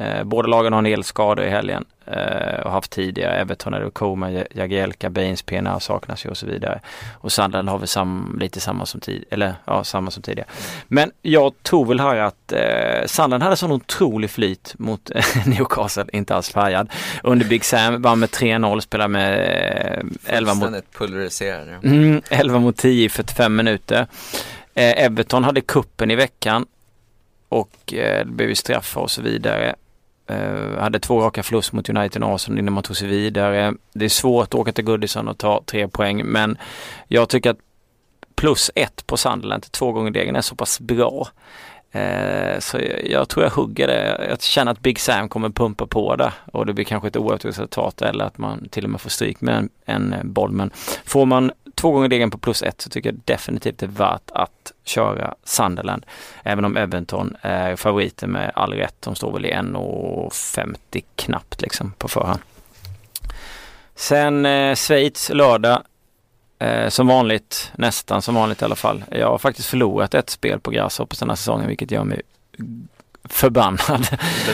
Eh, 0.00 0.24
båda 0.24 0.48
lagen 0.48 0.72
har 0.72 0.78
en 0.78 0.84
del 0.84 1.04
skador 1.04 1.44
i 1.44 1.50
helgen 1.50 1.84
eh, 2.06 2.60
och 2.64 2.72
haft 2.72 2.90
tidigare. 2.90 3.40
Everton 3.40 3.74
är 3.74 3.90
Koma, 3.90 4.30
Jagielka, 4.30 5.10
Baines, 5.10 5.42
PNA 5.42 5.80
saknas 5.80 6.24
ju 6.24 6.30
och 6.30 6.36
så 6.36 6.46
vidare. 6.46 6.80
Och 7.18 7.32
Sunderland 7.32 7.68
har 7.68 7.78
väl 7.78 7.88
sam, 7.88 8.38
lite 8.40 8.60
samma 8.60 8.86
som, 8.86 9.00
tid, 9.00 9.24
eller, 9.30 9.54
ja, 9.64 9.84
samma 9.84 10.10
som 10.10 10.22
tidigare. 10.22 10.48
Men 10.88 11.10
jag 11.22 11.62
tror 11.62 11.86
väl 11.86 12.00
här 12.00 12.16
att 12.16 12.52
eh, 12.52 13.06
Sunderland 13.06 13.42
hade 13.42 13.56
sån 13.56 13.72
otrolig 13.72 14.30
flyt 14.30 14.74
mot 14.78 15.10
eh, 15.10 15.24
Newcastle, 15.46 16.06
inte 16.12 16.34
alls 16.34 16.50
färgad. 16.50 16.90
Under 17.22 17.46
Big 17.46 17.64
Sam, 17.64 18.02
vann 18.02 18.18
med 18.18 18.28
3-0, 18.28 18.80
spelade 18.80 19.08
med 19.08 19.38
eh, 20.26 20.36
11 20.36 20.54
mot 20.54 20.92
pulveriserade. 20.92 21.80
Mm, 21.82 22.22
11 22.30 22.58
mot 22.58 22.76
10 22.76 23.04
i 23.04 23.08
45 23.08 23.56
minuter. 23.56 24.06
Eh, 24.74 25.04
Everton 25.04 25.44
hade 25.44 25.60
kuppen 25.60 26.10
i 26.10 26.16
veckan 26.16 26.66
och 27.48 27.94
eh, 27.94 28.26
det 28.26 28.32
blev 28.32 28.48
ju 28.48 28.54
straffar 28.54 29.00
och 29.00 29.10
så 29.10 29.22
vidare. 29.22 29.74
Eh, 30.30 30.80
hade 30.80 31.00
två 31.00 31.20
raka 31.20 31.42
förlust 31.42 31.72
mot 31.72 31.88
United 31.88 32.22
och 32.22 32.34
Arsenal 32.34 32.58
innan 32.58 32.74
man 32.74 32.82
tog 32.82 32.96
sig 32.96 33.08
vidare. 33.08 33.74
Det 33.92 34.04
är 34.04 34.08
svårt 34.08 34.44
att 34.44 34.54
åka 34.54 34.72
till 34.72 34.84
Goodison 34.84 35.28
och 35.28 35.38
ta 35.38 35.62
tre 35.66 35.88
poäng 35.88 36.24
men 36.24 36.58
jag 37.08 37.28
tycker 37.28 37.50
att 37.50 37.58
plus 38.34 38.70
ett 38.74 39.06
på 39.06 39.16
Sunderland 39.16 39.72
två 39.72 39.92
gånger 39.92 40.10
degen 40.10 40.36
är 40.36 40.40
så 40.40 40.54
pass 40.54 40.80
bra. 40.80 41.28
Eh, 41.92 42.58
så 42.58 42.78
jag, 42.78 43.10
jag 43.10 43.28
tror 43.28 43.44
jag 43.44 43.50
hugger 43.50 43.86
det. 43.86 44.26
Jag 44.28 44.42
känner 44.42 44.72
att 44.72 44.80
Big 44.80 45.00
Sam 45.00 45.28
kommer 45.28 45.50
pumpa 45.50 45.86
på 45.86 46.16
det 46.16 46.32
och 46.52 46.66
det 46.66 46.72
blir 46.72 46.84
kanske 46.84 47.08
ett 47.08 47.16
oavgjort 47.16 47.44
resultat 47.44 48.02
eller 48.02 48.24
att 48.24 48.38
man 48.38 48.68
till 48.68 48.84
och 48.84 48.90
med 48.90 49.00
får 49.00 49.10
stryk 49.10 49.40
med 49.40 49.56
en, 49.56 49.68
en 49.84 50.32
boll. 50.32 50.52
Men 50.52 50.70
får 51.04 51.26
man 51.26 51.52
två 51.80 51.90
gånger 51.90 52.08
degen 52.08 52.30
på 52.30 52.38
plus 52.38 52.62
ett 52.62 52.80
så 52.80 52.90
tycker 52.90 53.08
jag 53.08 53.20
definitivt 53.24 53.78
det 53.78 53.86
är 53.86 53.90
värt 53.90 54.30
att 54.30 54.72
köra 54.84 55.34
Sunderland. 55.44 56.06
Även 56.42 56.64
om 56.64 56.76
Everton 56.76 57.36
är 57.40 57.76
favoriter 57.76 58.26
med 58.26 58.52
all 58.54 58.72
rätt. 58.72 58.94
De 59.00 59.14
står 59.14 59.32
väl 59.32 59.46
i 59.46 59.52
1,50 59.52 61.04
knappt 61.16 61.62
liksom 61.62 61.92
på 61.98 62.08
förhand. 62.08 62.40
Sen 63.94 64.46
eh, 64.46 64.74
Schweiz 64.74 65.30
lördag. 65.34 65.82
Eh, 66.58 66.88
som 66.88 67.06
vanligt, 67.06 67.72
nästan 67.74 68.22
som 68.22 68.34
vanligt 68.34 68.62
i 68.62 68.64
alla 68.64 68.76
fall. 68.76 69.04
Jag 69.10 69.28
har 69.28 69.38
faktiskt 69.38 69.68
förlorat 69.68 70.14
ett 70.14 70.30
spel 70.30 70.60
på 70.60 70.70
Grasshoppers 70.70 71.18
den 71.18 71.28
här 71.28 71.36
säsongen 71.36 71.68
vilket 71.68 71.90
gör 71.90 72.04
mig 72.04 72.22
förbannad. 73.32 74.06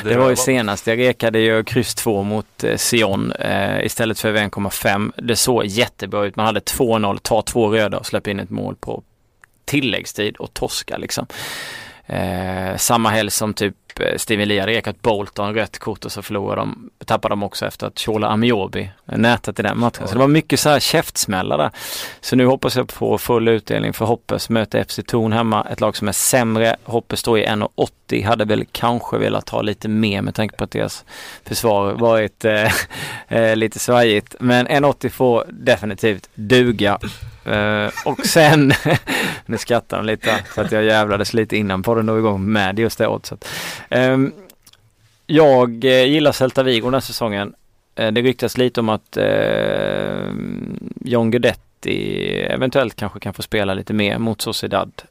Det 0.04 0.16
var 0.16 0.30
ju 0.30 0.36
senast. 0.36 0.86
Jag 0.86 0.98
rekade 0.98 1.38
ju 1.38 1.64
kryss 1.64 1.94
2 1.94 2.22
mot 2.22 2.64
eh, 2.64 2.76
Sion 2.76 3.32
eh, 3.32 3.84
istället 3.84 4.20
för 4.20 4.34
1,5. 4.34 5.12
Det 5.16 5.36
såg 5.36 5.66
jättebra 5.66 6.24
ut. 6.24 6.36
Man 6.36 6.46
hade 6.46 6.60
2-0, 6.60 7.18
ta 7.22 7.42
två 7.42 7.68
röda 7.68 7.98
och 7.98 8.06
släppa 8.06 8.30
in 8.30 8.40
ett 8.40 8.50
mål 8.50 8.76
på 8.76 9.02
tilläggstid 9.64 10.36
och 10.36 10.54
torska 10.54 10.96
liksom. 10.96 11.26
Eh, 12.06 12.76
samma 12.76 13.10
helg 13.10 13.30
som 13.30 13.54
typ 13.54 13.74
Eh, 14.00 14.16
Steven 14.16 14.48
Lee 14.48 14.60
hade 14.60 14.72
rekat 14.72 15.02
Bolton 15.02 15.54
rött 15.54 15.78
kort 15.78 16.04
och 16.04 16.12
så 16.12 16.22
förlorade 16.22 16.60
de, 16.60 16.90
tappade 17.04 17.32
de 17.32 17.42
också 17.42 17.66
efter 17.66 17.86
att 17.86 17.98
Shola 17.98 18.28
Amiobi 18.28 18.90
nätat 19.04 19.58
i 19.58 19.62
den 19.62 19.78
matchen. 19.78 20.08
Så 20.08 20.12
det 20.12 20.18
var 20.18 20.28
mycket 20.28 20.60
så 20.60 20.68
här 20.68 20.80
käftsmällar 20.80 21.58
där. 21.58 21.70
Så 22.20 22.36
nu 22.36 22.46
hoppas 22.46 22.76
jag 22.76 22.88
på 22.88 23.18
full 23.18 23.48
utdelning 23.48 23.92
för 23.92 24.04
Hoppes 24.04 24.50
möter 24.50 24.84
FC 24.84 25.00
Torn 25.06 25.32
hemma, 25.32 25.66
ett 25.70 25.80
lag 25.80 25.96
som 25.96 26.08
är 26.08 26.12
sämre. 26.12 26.76
Hoppes 26.84 27.20
står 27.20 27.38
i 27.38 27.46
1,80, 27.46 28.26
hade 28.26 28.44
väl 28.44 28.64
kanske 28.72 29.18
velat 29.18 29.48
ha 29.48 29.62
lite 29.62 29.88
mer 29.88 30.22
med 30.22 30.34
tanke 30.34 30.56
på 30.56 30.64
att 30.64 30.70
deras 30.70 31.04
försvar 31.44 31.92
varit 31.92 32.44
eh, 32.44 32.72
eh 33.28 33.56
lite 33.56 33.78
svajigt. 33.78 34.36
Men 34.40 34.68
1,80 34.68 35.08
får 35.08 35.44
definitivt 35.48 36.28
duga. 36.34 36.98
Uh, 37.48 37.90
och 38.04 38.26
sen, 38.26 38.72
nu 39.46 39.58
skrattar 39.58 39.96
de 39.96 40.06
lite 40.06 40.44
för 40.54 40.64
att 40.64 40.72
jag 40.72 40.84
jävlades 40.84 41.34
lite 41.34 41.56
innan 41.56 41.82
podden 41.82 42.06
drog 42.06 42.18
igång 42.18 42.52
med 42.52 42.78
just 42.78 42.98
det 42.98 43.06
oddset. 43.06 43.48
Um, 43.90 44.32
jag 45.26 45.84
uh, 45.84 46.04
gillar 46.04 46.32
Celta 46.32 46.62
Vigo 46.62 46.84
den 46.84 46.94
här 46.94 47.00
säsongen. 47.00 47.54
Uh, 48.00 48.12
det 48.12 48.22
ryktas 48.22 48.58
lite 48.58 48.80
om 48.80 48.88
att 48.88 49.18
uh, 49.20 50.32
John 51.00 51.30
Guidetti 51.30 52.30
eventuellt 52.50 52.96
kanske 52.96 53.20
kan 53.20 53.34
få 53.34 53.42
spela 53.42 53.74
lite 53.74 53.92
mer 53.92 54.18
mot 54.18 54.40
Sociedad 54.40 55.02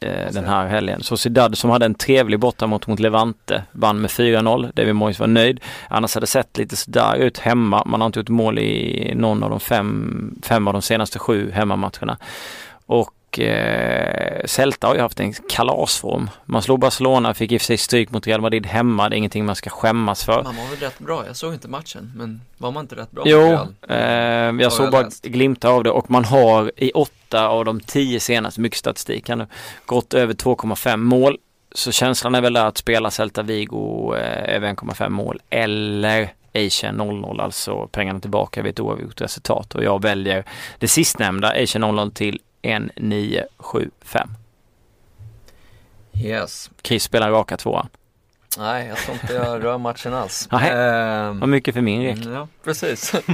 eh, 0.00 0.32
den 0.32 0.44
här 0.44 0.66
helgen. 0.66 1.02
Sociedad 1.02 1.58
som 1.58 1.70
hade 1.70 1.86
en 1.86 1.94
trevlig 1.94 2.40
borta 2.40 2.66
mot, 2.66 2.86
mot 2.86 3.00
Levante 3.00 3.62
vann 3.72 4.00
med 4.00 4.10
4-0. 4.10 4.70
David 4.74 4.94
Moyes 4.94 5.18
var 5.18 5.26
nöjd. 5.26 5.60
Annars 5.88 6.14
hade 6.14 6.22
det 6.22 6.30
sett 6.30 6.58
lite 6.58 6.76
sådär 6.76 7.16
ut 7.16 7.38
hemma. 7.38 7.82
Man 7.86 8.00
har 8.00 8.06
inte 8.06 8.18
gjort 8.18 8.28
mål 8.28 8.58
i 8.58 9.12
någon 9.14 9.42
av 9.42 9.50
de 9.50 9.60
fem, 9.60 10.34
fem 10.42 10.68
av 10.68 10.72
de 10.72 10.82
senaste 10.82 11.18
sju 11.18 11.50
hemmamatcherna. 11.50 12.18
Och 12.86 13.10
eh, 13.38 14.44
Celta 14.44 14.86
har 14.86 14.94
ju 14.94 15.00
haft 15.00 15.20
en 15.20 15.32
kalasform. 15.32 16.30
Man 16.44 16.62
slog 16.62 16.80
Barcelona, 16.80 17.34
fick 17.34 17.52
i 17.52 17.56
och 17.56 17.60
för 17.60 17.66
sig 17.66 17.76
stryk 17.76 18.10
mot 18.10 18.26
Real 18.26 18.40
Madrid 18.40 18.66
hemma. 18.66 19.08
Det 19.08 19.16
är 19.16 19.18
ingenting 19.18 19.44
man 19.44 19.56
ska 19.56 19.70
skämmas 19.70 20.24
för. 20.24 20.42
Man 20.42 20.56
var 20.56 20.70
väl 20.70 20.78
rätt 20.78 20.98
bra, 20.98 21.26
jag 21.26 21.36
såg 21.36 21.54
inte 21.54 21.68
matchen, 21.68 22.12
men 22.16 22.40
var 22.58 22.70
man 22.70 22.84
inte 22.84 22.96
rätt 22.96 23.10
bra? 23.10 23.24
Jo, 23.26 23.58
eh, 23.88 23.96
jag 23.96 24.60
jag 24.60 24.72
såg 24.72 24.90
bara 24.90 25.02
läst. 25.02 25.24
glimtar 25.24 25.70
av 25.70 25.84
det 25.84 25.90
och 25.90 26.10
man 26.10 26.24
har 26.24 26.72
i 26.76 26.90
åtta 26.90 27.48
av 27.48 27.64
de 27.64 27.80
tio 27.80 28.20
senaste, 28.20 28.60
mycket 28.60 28.78
statistik 28.78 29.28
nu, 29.28 29.46
gått 29.86 30.14
över 30.14 30.34
2,5 30.34 30.96
mål. 30.96 31.38
Så 31.74 31.92
känslan 31.92 32.34
är 32.34 32.40
väl 32.40 32.52
där 32.52 32.64
att 32.64 32.78
spela 32.78 33.10
Celta 33.10 33.42
Vigo 33.42 34.14
eh, 34.14 34.54
över 34.56 34.68
1,5 34.68 35.08
mål 35.08 35.40
eller 35.50 36.32
Asian 36.54 37.00
0-0, 37.00 37.42
alltså 37.42 37.86
pengarna 37.86 38.20
tillbaka 38.20 38.62
vid 38.62 38.70
ett 38.70 38.80
oavgjort 38.80 39.20
resultat. 39.20 39.74
Och 39.74 39.84
jag 39.84 40.02
väljer 40.02 40.44
det 40.78 40.88
sistnämnda, 40.88 41.48
Asian 41.62 41.84
0-0 41.84 42.12
till 42.12 42.40
1-9-7-5. 42.66 44.28
Yes. 46.14 46.70
Chris 46.82 47.02
spelar 47.02 47.30
raka 47.30 47.56
tvåan. 47.56 47.88
Nej, 48.58 48.86
jag 48.88 48.96
tror 48.98 49.14
inte 49.22 49.34
jag 49.34 49.64
rör 49.64 49.78
matchen 49.78 50.14
alls. 50.14 50.48
Nej. 50.52 50.70
Ehm, 50.70 51.40
Vad 51.40 51.48
mycket 51.48 51.74
för 51.74 51.80
min 51.80 52.02
rek. 52.02 52.16
Mm, 52.18 52.32
Ja, 52.32 52.48
precis. 52.64 53.12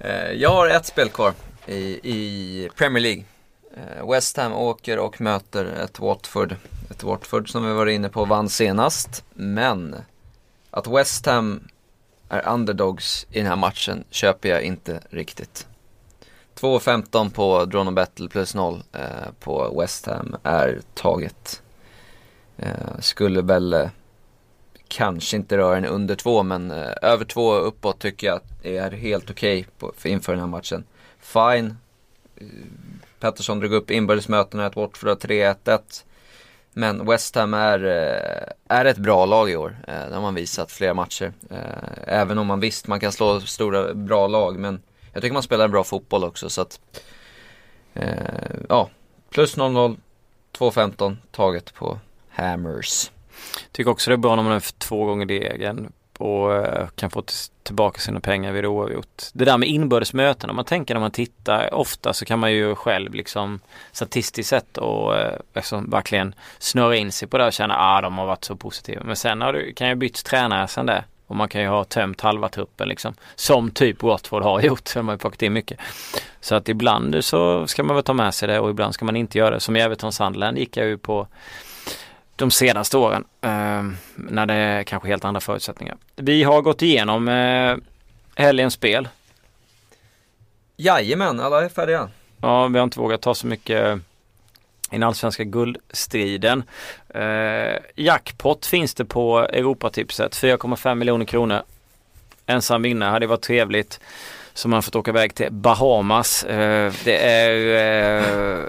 Eh, 0.00 0.32
jag 0.32 0.50
har 0.50 0.68
ett 0.68 0.86
spel 0.86 1.08
kvar 1.08 1.32
i, 1.66 1.76
i 2.02 2.68
Premier 2.76 3.02
League. 3.02 3.24
Eh, 3.76 4.10
West 4.10 4.36
Ham 4.36 4.52
åker 4.52 4.98
och 4.98 5.20
möter 5.20 5.64
ett 5.64 5.98
Watford. 6.00 6.56
Ett 6.90 7.02
Watford 7.02 7.50
som 7.52 7.66
vi 7.66 7.72
var 7.72 7.86
inne 7.86 8.08
på 8.08 8.24
vann 8.24 8.48
senast. 8.48 9.24
Men 9.34 9.96
att 10.70 10.86
West 10.86 11.26
Ham 11.26 11.68
är 12.28 12.48
underdogs 12.48 13.26
i 13.30 13.38
den 13.38 13.46
här 13.46 13.56
matchen 13.56 14.04
köper 14.10 14.48
jag 14.48 14.62
inte 14.62 15.00
riktigt. 15.10 15.66
2.15 16.60 17.30
på 17.30 17.64
Drone 17.64 17.92
Battle 17.92 18.28
plus 18.28 18.54
0 18.54 18.82
eh, 18.92 19.00
på 19.40 19.80
West 19.80 20.06
Ham 20.06 20.36
är 20.42 20.80
taget. 20.94 21.62
Eh, 22.56 22.98
skulle 23.00 23.42
väl 23.42 23.72
eh, 23.72 23.88
kanske 24.88 25.36
inte 25.36 25.56
röra 25.56 25.76
en 25.76 25.84
under 25.84 26.16
2 26.16 26.42
men 26.42 26.70
eh, 26.70 26.92
över 27.02 27.24
2 27.24 27.54
uppåt 27.54 27.98
tycker 27.98 28.26
jag 28.26 28.40
är 28.62 28.90
helt 28.90 29.30
okej 29.30 29.66
okay 29.80 30.12
inför 30.12 30.32
den 30.32 30.40
här 30.40 30.48
matchen. 30.48 30.84
Fine. 31.18 31.76
Eh, 32.36 32.46
Pettersson 33.20 33.60
drog 33.60 33.72
upp 33.72 33.90
inbördesmötena, 33.90 34.66
att 34.66 34.76
Watford 34.76 35.08
3-1-1. 35.08 35.80
Men 36.72 37.06
West 37.06 37.34
Ham 37.34 37.54
är, 37.54 37.84
eh, 37.84 38.76
är 38.78 38.84
ett 38.84 38.98
bra 38.98 39.26
lag 39.26 39.50
i 39.50 39.56
år. 39.56 39.76
Eh, 39.88 40.08
det 40.08 40.14
har 40.14 40.22
man 40.22 40.34
visat 40.34 40.72
flera 40.72 40.94
matcher. 40.94 41.32
Eh, 41.50 41.58
även 42.06 42.38
om 42.38 42.46
man 42.46 42.60
visst 42.60 42.86
man 42.86 43.00
kan 43.00 43.12
slå 43.12 43.40
stora 43.40 43.94
bra 43.94 44.26
lag 44.26 44.58
men 44.58 44.80
jag 45.18 45.22
tycker 45.22 45.34
man 45.34 45.42
spelar 45.42 45.64
en 45.64 45.70
bra 45.70 45.84
fotboll 45.84 46.24
också 46.24 46.50
så 46.50 46.60
att 46.60 46.80
eh, 47.94 48.60
ja, 48.68 48.88
plus 49.30 49.56
0-0, 49.56 49.96
2-15 50.58 51.16
taget 51.30 51.74
på 51.74 51.98
Hammers. 52.28 53.10
Tycker 53.72 53.90
också 53.90 54.10
det 54.10 54.14
är 54.14 54.16
bra 54.16 54.36
när 54.36 54.42
man 54.42 54.52
är 54.52 54.78
två 54.78 55.04
gånger 55.04 55.26
degen 55.26 55.92
och 56.18 56.54
eh, 56.54 56.88
kan 56.88 57.10
få 57.10 57.22
tillbaka 57.62 58.00
sina 58.00 58.20
pengar 58.20 58.52
vid 58.52 58.66
oavgjort. 58.66 59.22
Det 59.32 59.44
där 59.44 59.58
med 59.58 59.68
inbördes 59.68 60.12
möten, 60.12 60.50
om 60.50 60.56
man 60.56 60.64
tänker 60.64 60.94
när 60.94 61.00
man 61.00 61.10
tittar 61.10 61.74
ofta 61.74 62.12
så 62.12 62.24
kan 62.24 62.38
man 62.38 62.52
ju 62.52 62.74
själv 62.74 63.14
liksom 63.14 63.60
statistiskt 63.92 64.48
sett 64.50 64.78
och 64.78 65.14
liksom 65.54 65.90
verkligen 65.90 66.34
snöra 66.58 66.96
in 66.96 67.12
sig 67.12 67.28
på 67.28 67.38
det 67.38 67.46
och 67.46 67.52
känna 67.52 67.74
att 67.74 67.98
ah, 67.98 68.00
de 68.00 68.18
har 68.18 68.26
varit 68.26 68.44
så 68.44 68.56
positiva. 68.56 69.02
Men 69.04 69.16
sen 69.16 69.40
har 69.40 69.52
du, 69.52 69.72
kan 69.72 69.88
jag 69.88 69.98
bytt 69.98 70.24
tränare 70.24 70.68
sen 70.68 70.86
det. 70.86 71.04
Och 71.28 71.36
man 71.36 71.48
kan 71.48 71.62
ju 71.62 71.68
ha 71.68 71.84
tömt 71.84 72.20
halva 72.20 72.48
truppen 72.48 72.88
liksom. 72.88 73.14
Som 73.34 73.70
typ 73.70 74.02
Watford 74.02 74.42
har 74.42 74.60
gjort. 74.62 74.94
De 74.94 75.08
har 75.08 75.14
ju 75.14 75.18
plockat 75.18 75.42
in 75.42 75.52
mycket. 75.52 75.78
Så 76.40 76.54
att 76.54 76.68
ibland 76.68 77.24
så 77.24 77.66
ska 77.66 77.82
man 77.82 77.96
väl 77.96 78.04
ta 78.04 78.12
med 78.12 78.34
sig 78.34 78.48
det 78.48 78.60
och 78.60 78.70
ibland 78.70 78.94
ska 78.94 79.04
man 79.04 79.16
inte 79.16 79.38
göra 79.38 79.50
det. 79.50 79.60
Som 79.60 79.76
i 79.76 79.80
Everton 79.80 80.12
Sandland 80.12 80.58
gick 80.58 80.76
jag 80.76 80.86
ju 80.86 80.98
på 80.98 81.26
de 82.36 82.50
senaste 82.50 82.98
åren. 82.98 83.24
Eh, 83.40 83.84
när 84.14 84.46
det 84.46 84.54
är 84.54 84.82
kanske 84.82 85.08
helt 85.08 85.24
andra 85.24 85.40
förutsättningar. 85.40 85.96
Vi 86.16 86.42
har 86.42 86.62
gått 86.62 86.82
igenom 86.82 87.28
eh, 87.28 87.76
helgens 88.34 88.74
spel. 88.74 89.08
Jajamän, 90.76 91.40
alla 91.40 91.64
är 91.64 91.68
färdiga. 91.68 92.08
Ja, 92.42 92.66
vi 92.66 92.78
har 92.78 92.84
inte 92.84 93.00
vågat 93.00 93.20
ta 93.22 93.34
så 93.34 93.46
mycket 93.46 94.00
i 94.90 94.94
den 94.94 95.02
allsvenska 95.02 95.44
guldstriden. 95.44 96.62
Eh, 97.08 97.76
jackpot 97.94 98.66
finns 98.66 98.94
det 98.94 99.04
på 99.04 99.38
Europatipset, 99.38 100.36
4,5 100.36 100.94
miljoner 100.94 101.24
kronor. 101.24 101.62
Ensam 102.46 102.82
vinnare 102.82 103.10
hade 103.10 103.26
varit 103.26 103.42
trevligt. 103.42 104.00
Så 104.54 104.68
man 104.68 104.82
fått 104.82 104.96
åka 104.96 105.10
iväg 105.10 105.34
till 105.34 105.52
Bahamas. 105.52 106.44
Eh, 106.44 106.92
det 107.04 107.16
är 107.16 107.76
eh, 108.58 108.64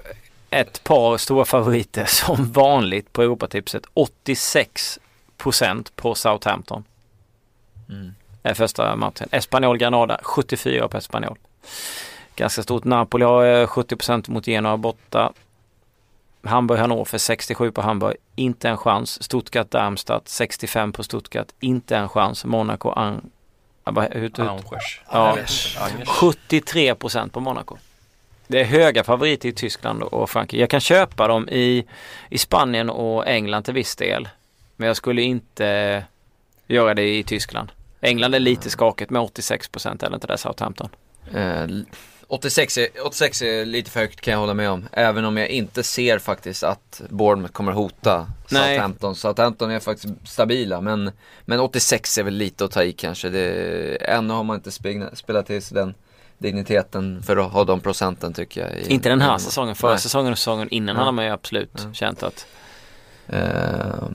ett 0.50 0.84
par 0.84 1.18
stora 1.18 1.46
favoriter 1.46 2.06
som 2.08 2.52
vanligt 2.52 3.14
på 3.14 3.22
Europatipset. 3.22 3.84
86% 5.46 5.92
på 5.96 6.16
Southampton. 6.16 6.84
Mm. 7.90 8.14
Är 8.44 8.54
första 8.54 8.96
matchen. 8.96 9.30
Espanyol 9.32 9.78
Granada 9.78 10.20
74 10.24 10.88
på 10.88 10.98
Espanyol. 10.98 11.38
Ganska 12.36 12.64
stort. 12.64 12.84
Napoli 12.84 13.26
har 13.26 13.68
70 13.68 14.12
eh, 14.12 14.20
mot 14.28 14.48
Genoa 14.48 14.78
borta. 14.78 15.34
Hamburg 16.44 16.80
Hannover 16.80 17.18
67 17.18 17.72
på 17.72 17.82
Hamburg. 17.82 18.16
Inte 18.36 18.70
en 18.70 18.78
chans. 18.78 19.24
Stuttgart 19.24 19.72
Darmstadt 19.72 20.30
65 20.30 20.92
på 20.92 21.04
Stuttgart. 21.04 21.48
Inte 21.60 21.98
en 21.98 22.10
chans. 22.10 22.46
Monaco 22.46 22.92
Ang... 22.92 23.22
Angers. 23.84 25.02
Ja, 25.12 25.38
73% 26.06 27.30
på 27.30 27.40
Monaco. 27.40 27.78
Det 28.48 28.60
är 28.60 28.66
höga 28.66 29.04
favoriter 29.04 29.50
i 29.50 29.52
Tyskland 29.52 30.04
och 30.04 30.30
Frankrike. 30.30 30.62
Jag 30.62 30.70
kan 30.70 30.80
köpa 30.80 31.28
dem 31.28 31.50
i, 31.50 31.86
i 32.30 32.38
Spanien 32.38 32.90
och 32.90 33.28
England 33.28 33.64
till 33.64 33.74
viss 33.74 33.96
del. 33.96 34.30
Men 34.76 34.88
jag 34.88 34.98
skulle 34.98 35.22
inte 35.22 36.04
göra 36.68 36.94
det 36.94 37.18
i 37.18 37.24
Tyskland. 37.24 37.72
England 38.02 38.36
är 38.36 38.40
lite 38.40 38.70
skakigt 38.70 39.12
med 39.12 39.22
86 39.22 39.70
procent 39.70 40.04
eller 40.04 40.16
inte 40.16 40.28
det 40.28 40.38
Southampton. 40.38 40.90
Eh, 41.34 41.68
86, 42.32 42.78
är, 42.78 42.88
86 43.06 43.42
är 43.42 43.66
lite 43.66 43.92
för 43.92 44.00
högt 44.00 44.22
kan 44.22 44.32
jag 44.32 44.40
hålla 44.40 44.54
med 44.54 44.70
om. 44.70 44.88
Även 44.92 45.26
om 45.26 45.38
jag 45.38 45.50
inte 45.50 45.84
ser 45.84 46.20
faktiskt 46.20 46.64
att 46.64 47.02
Bournemouth 47.10 47.54
kommer 47.54 47.72
hota 47.72 48.28
Southampton. 48.48 49.16
Southampton 49.16 49.72
är 49.72 49.80
faktiskt 49.80 50.14
stabila 50.26 50.82
men, 50.82 51.12
men 51.46 51.60
86 51.60 52.18
är 52.18 52.24
väl 52.24 52.34
lite 52.34 52.66
att 52.66 52.72
ta 52.72 52.84
i 52.84 52.94
kanske. 52.94 53.30
Det, 53.30 53.52
ännu 53.96 54.34
har 54.34 54.44
man 54.44 54.56
inte 54.56 54.72
spelat 55.14 55.46
till 55.46 55.62
sig 55.62 55.76
den 55.76 55.94
digniteten 56.38 57.24
för 57.24 57.38
att 57.38 57.52
ha 57.52 57.64
de 57.64 57.80
procenten 57.80 58.34
tycker 58.34 58.62
jag. 58.62 58.80
I, 58.80 58.94
inte 58.94 59.10
den 59.10 59.22
här 59.22 59.38
säsongen, 59.38 59.76
förra 59.76 59.92
nej. 59.92 60.00
säsongen 60.00 60.32
och 60.32 60.38
säsongen 60.38 60.70
innan 60.70 60.96
ja. 60.96 61.00
hade 61.00 61.12
man 61.12 61.26
ju 61.26 61.32
absolut 61.32 61.72
ja. 61.76 61.94
känt 61.94 62.24
att 62.24 62.48
uh, 63.34 64.10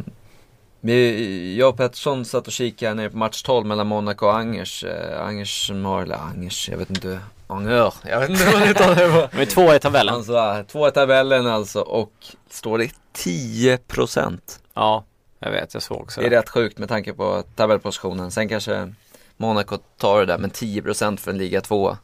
jag 1.57 1.69
och 1.69 1.77
Pettersson 1.77 2.25
satt 2.25 2.47
och 2.47 2.53
kikade 2.53 2.95
nere 2.95 3.11
på 3.11 3.17
match 3.17 3.43
12 3.43 3.67
mellan 3.67 3.87
Monaco 3.87 4.27
och 4.27 4.37
Angers. 4.37 4.85
Uh, 4.85 5.21
Angers 5.21 5.67
som 5.67 5.85
har, 5.85 6.03
eller 6.03 6.17
Angers, 6.17 6.69
jag 6.69 6.79
vet 6.79 6.91
inte. 6.91 7.21
Angers, 7.47 7.95
jag 8.05 8.21
vet 8.21 8.31
inte 8.31 8.45
vad 8.53 8.97
det 8.97 9.29
De 9.33 9.43
är 9.43 9.47
två 9.47 9.75
i 9.75 9.79
tabellen. 9.79 10.15
Alltså, 10.15 10.65
två 10.69 10.89
i 10.89 10.91
tabellen 10.91 11.47
alltså 11.47 11.81
och 11.81 12.13
står 12.51 12.79
det 12.79 12.91
10 13.13 13.77
procent. 13.79 14.61
Ja, 14.75 15.05
jag 15.39 15.51
vet, 15.51 15.75
jag 15.75 15.83
såg 15.83 16.01
också 16.01 16.21
det. 16.21 16.29
Det 16.29 16.37
är 16.37 16.41
rätt 16.41 16.49
sjukt 16.49 16.79
med 16.79 16.89
tanke 16.89 17.13
på 17.13 17.43
tabellpositionen. 17.57 18.31
Sen 18.31 18.49
kanske 18.49 18.95
Monaco 19.37 19.79
tar 19.99 20.21
det 20.21 20.27
där, 20.27 20.39
men 20.39 20.51
10 20.51 20.83
procent 20.83 21.21
för 21.21 21.31
en 21.31 21.39
liga 21.39 21.61
2 21.61 21.97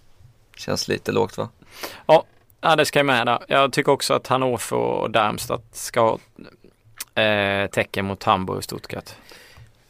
Känns 0.61 0.88
lite 0.88 1.12
lågt 1.12 1.38
va? 1.38 1.48
Ja, 2.07 2.24
ja 2.61 2.76
det 2.76 2.85
ska 2.85 2.98
jag 2.98 3.07
med 3.07 3.26
där. 3.26 3.38
Jag 3.48 3.72
tycker 3.72 3.92
också 3.92 4.14
att 4.14 4.26
Hannover 4.26 4.72
och 4.72 5.11
Darmstadt 5.11 5.76
ska 5.76 6.00
ha 6.00 7.22
eh, 7.22 7.70
tecken 7.70 8.05
mot 8.05 8.22
Hamburg 8.22 8.59
och 8.59 8.64
Stuttgart. 8.64 9.11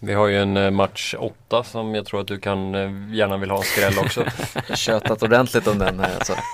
Vi 0.02 0.14
har 0.14 0.26
ju 0.26 0.42
en 0.42 0.56
eh, 0.56 0.70
match 0.70 1.14
8 1.18 1.64
som 1.64 1.94
jag 1.94 2.06
tror 2.06 2.20
att 2.20 2.26
du 2.26 2.38
kan 2.38 2.74
eh, 2.74 3.16
gärna 3.16 3.36
vill 3.36 3.50
ha 3.50 3.58
en 3.58 3.64
skräll 3.64 3.98
också. 3.98 4.24
Tjötat 4.74 5.22
ordentligt 5.22 5.66
om 5.66 5.78
den 5.78 6.00
här 6.00 6.14
alltså. 6.14 6.34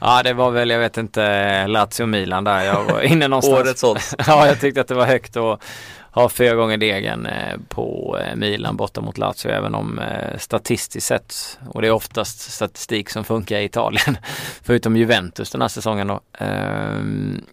Ja 0.00 0.22
det 0.22 0.32
var 0.32 0.50
väl, 0.50 0.70
jag 0.70 0.78
vet 0.78 0.96
inte, 0.96 1.66
Lazio 1.66 2.06
Milan 2.06 2.44
där. 2.44 2.64
Jag 2.64 2.84
var 2.84 3.00
inne 3.00 3.28
någonstans. 3.28 3.60
Årets 3.60 3.84
odds. 3.84 4.14
ja 4.26 4.46
jag 4.46 4.60
tyckte 4.60 4.80
att 4.80 4.88
det 4.88 4.94
var 4.94 5.06
högt 5.06 5.36
och 5.36 5.62
har 6.10 6.28
fyra 6.28 6.54
gånger 6.54 6.76
degen 6.76 7.26
eh, 7.26 7.58
på 7.68 8.18
eh, 8.20 8.36
Milan 8.36 8.76
borta 8.76 9.00
mot 9.00 9.18
Lazio 9.18 9.50
även 9.50 9.74
om 9.74 9.98
eh, 9.98 10.38
statistiskt 10.38 11.06
sett 11.06 11.58
och 11.68 11.82
det 11.82 11.88
är 11.88 11.92
oftast 11.92 12.40
statistik 12.52 13.10
som 13.10 13.24
funkar 13.24 13.58
i 13.58 13.64
Italien 13.64 14.16
förutom 14.62 14.96
Juventus 14.96 15.50
den 15.50 15.60
här 15.60 15.68
säsongen 15.68 16.06
då. 16.06 16.20
Ehm, 16.38 17.44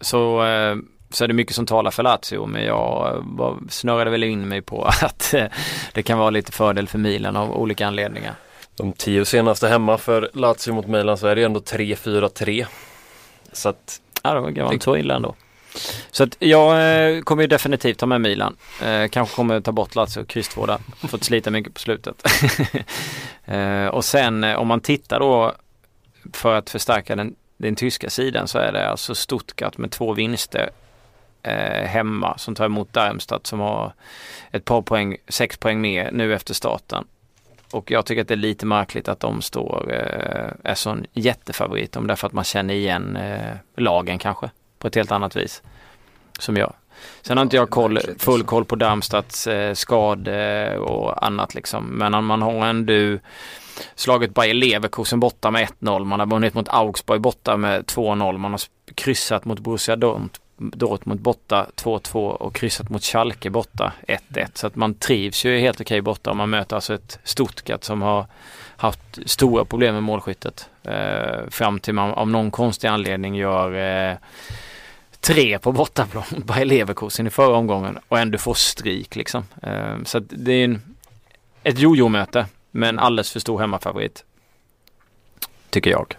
så, 0.00 0.44
så 1.10 1.24
är 1.24 1.28
det 1.28 1.34
mycket 1.34 1.54
som 1.54 1.66
talar 1.66 1.90
för 1.90 2.02
Lazio 2.02 2.46
men 2.46 2.64
jag 2.64 3.24
snurrade 3.70 4.10
väl 4.10 4.24
in 4.24 4.48
mig 4.48 4.62
på 4.62 4.84
att 5.02 5.34
det 5.92 6.02
kan 6.02 6.18
vara 6.18 6.30
lite 6.30 6.52
fördel 6.52 6.88
för 6.88 6.98
Milan 6.98 7.36
av 7.36 7.52
olika 7.56 7.86
anledningar. 7.86 8.34
De 8.76 8.92
tio 8.92 9.24
senaste 9.24 9.68
hemma 9.68 9.98
för 9.98 10.30
Lazio 10.32 10.72
mot 10.72 10.86
Milan 10.86 11.18
så 11.18 11.26
är 11.26 11.36
det 11.36 11.42
ändå 11.42 11.60
3-4-3. 11.60 12.66
Så 13.52 13.68
att... 13.68 14.00
Ja, 14.22 14.34
det 14.34 14.62
var 14.62 14.72
inte 14.72 14.84
så 14.84 14.96
illa 14.96 15.14
ändå. 15.14 15.34
Så 16.10 16.24
att 16.24 16.36
jag 16.38 16.70
eh, 17.16 17.22
kommer 17.22 17.42
ju 17.42 17.46
definitivt 17.46 17.98
ta 17.98 18.06
med 18.06 18.20
Milan. 18.20 18.56
Eh, 18.82 19.08
kanske 19.08 19.36
kommer 19.36 19.60
ta 19.60 19.72
bort 19.72 19.94
Lazio 19.94 20.20
och 20.20 20.28
kryss 20.28 20.54
där. 20.54 21.06
Fått 21.08 21.24
slita 21.24 21.50
mycket 21.50 21.74
på 21.74 21.80
slutet. 21.80 22.22
eh, 23.44 23.86
och 23.86 24.04
sen 24.04 24.44
eh, 24.44 24.56
om 24.56 24.66
man 24.66 24.80
tittar 24.80 25.20
då 25.20 25.54
för 26.32 26.54
att 26.54 26.70
förstärka 26.70 27.16
den, 27.16 27.34
den 27.56 27.76
tyska 27.76 28.10
sidan 28.10 28.48
så 28.48 28.58
är 28.58 28.72
det 28.72 28.88
alltså 28.88 29.14
Stuttgart 29.14 29.78
med 29.78 29.90
två 29.90 30.12
vinster 30.12 30.70
eh, 31.46 31.86
hemma 31.86 32.38
som 32.38 32.54
tar 32.54 32.64
emot 32.64 32.92
Darmstadt 32.92 33.46
som 33.46 33.60
har 33.60 33.92
ett 34.50 34.64
par 34.64 34.82
poäng, 34.82 35.16
sex 35.28 35.56
poäng 35.56 35.80
mer 35.80 36.10
nu 36.12 36.34
efter 36.34 36.54
starten. 36.54 37.04
Och 37.70 37.90
jag 37.90 38.06
tycker 38.06 38.22
att 38.22 38.28
det 38.28 38.34
är 38.34 38.36
lite 38.36 38.66
märkligt 38.66 39.08
att 39.08 39.20
de 39.20 39.42
står, 39.42 39.92
eh, 39.92 40.70
är 40.70 40.74
sån 40.74 41.06
jättefavorit 41.12 41.96
om 41.96 42.06
därför 42.06 42.26
att 42.26 42.32
man 42.32 42.44
känner 42.44 42.74
igen 42.74 43.16
eh, 43.16 43.56
lagen 43.76 44.18
kanske 44.18 44.50
på 44.78 44.88
ett 44.88 44.94
helt 44.94 45.12
annat 45.12 45.36
vis. 45.36 45.62
Som 46.38 46.56
jag. 46.56 46.72
Sen 47.22 47.36
har 47.36 47.42
inte 47.42 47.56
jag 47.56 47.70
koll, 47.70 47.98
full 47.98 48.34
alltså. 48.34 48.46
koll 48.46 48.64
på 48.64 48.76
Darmstads 48.76 49.46
eh, 49.46 49.74
skade 49.74 50.78
och 50.78 51.26
annat 51.26 51.54
liksom. 51.54 51.84
Men 51.84 52.24
man 52.24 52.42
har 52.42 52.66
ändå 52.66 53.18
slagit 53.94 54.34
Bayer 54.34 54.54
Leverkusen 54.54 55.20
borta 55.20 55.50
med 55.50 55.68
1-0. 55.80 56.04
Man 56.04 56.20
har 56.20 56.26
vunnit 56.26 56.54
mot 56.54 56.68
Augsburg 56.68 57.20
borta 57.20 57.56
med 57.56 57.84
2-0. 57.84 58.38
Man 58.38 58.50
har 58.50 58.60
kryssat 58.94 59.44
mot 59.44 59.58
Borussia 59.58 59.96
Dortmund 59.96 60.38
borta 60.56 61.66
2-2 61.76 62.16
och 62.16 62.54
kryssat 62.54 62.88
mot 62.88 63.04
Schalke 63.04 63.50
borta 63.50 63.92
1-1. 64.08 64.48
Så 64.54 64.66
att 64.66 64.76
man 64.76 64.94
trivs 64.94 65.44
ju 65.44 65.58
helt 65.58 65.80
okej 65.80 66.00
borta 66.00 66.30
och 66.30 66.36
man 66.36 66.50
möter 66.50 66.76
alltså 66.76 66.94
ett 66.94 67.18
Stuttgart 67.24 67.84
som 67.84 68.02
har 68.02 68.26
haft 68.76 69.18
stora 69.26 69.64
problem 69.64 69.94
med 69.94 70.02
målskyttet. 70.02 70.68
Eh, 70.82 71.48
fram 71.50 71.80
till 71.80 71.94
man 71.94 72.10
av 72.10 72.28
någon 72.28 72.50
konstig 72.50 72.88
anledning 72.88 73.34
gör 73.34 73.72
eh, 74.10 74.16
tre 75.20 75.58
på 75.58 75.72
bortaplan 75.72 76.24
mot 76.30 76.44
Bayer 76.46 76.64
Leverkusen 76.64 77.26
i 77.26 77.30
förra 77.30 77.56
omgången 77.56 77.98
och 78.08 78.18
ändå 78.18 78.38
får 78.38 78.54
stryk 78.54 79.16
liksom. 79.16 79.44
Eh, 79.62 80.02
så 80.04 80.18
det 80.18 80.52
är 80.52 80.64
en, 80.64 80.96
ett 81.62 81.78
jojo-möte 81.78 82.46
men 82.70 82.98
alldeles 82.98 83.32
för 83.32 83.40
stor 83.40 83.58
hemmafavorit. 83.58 84.24
Tycker 85.70 85.90
jag. 85.90 86.14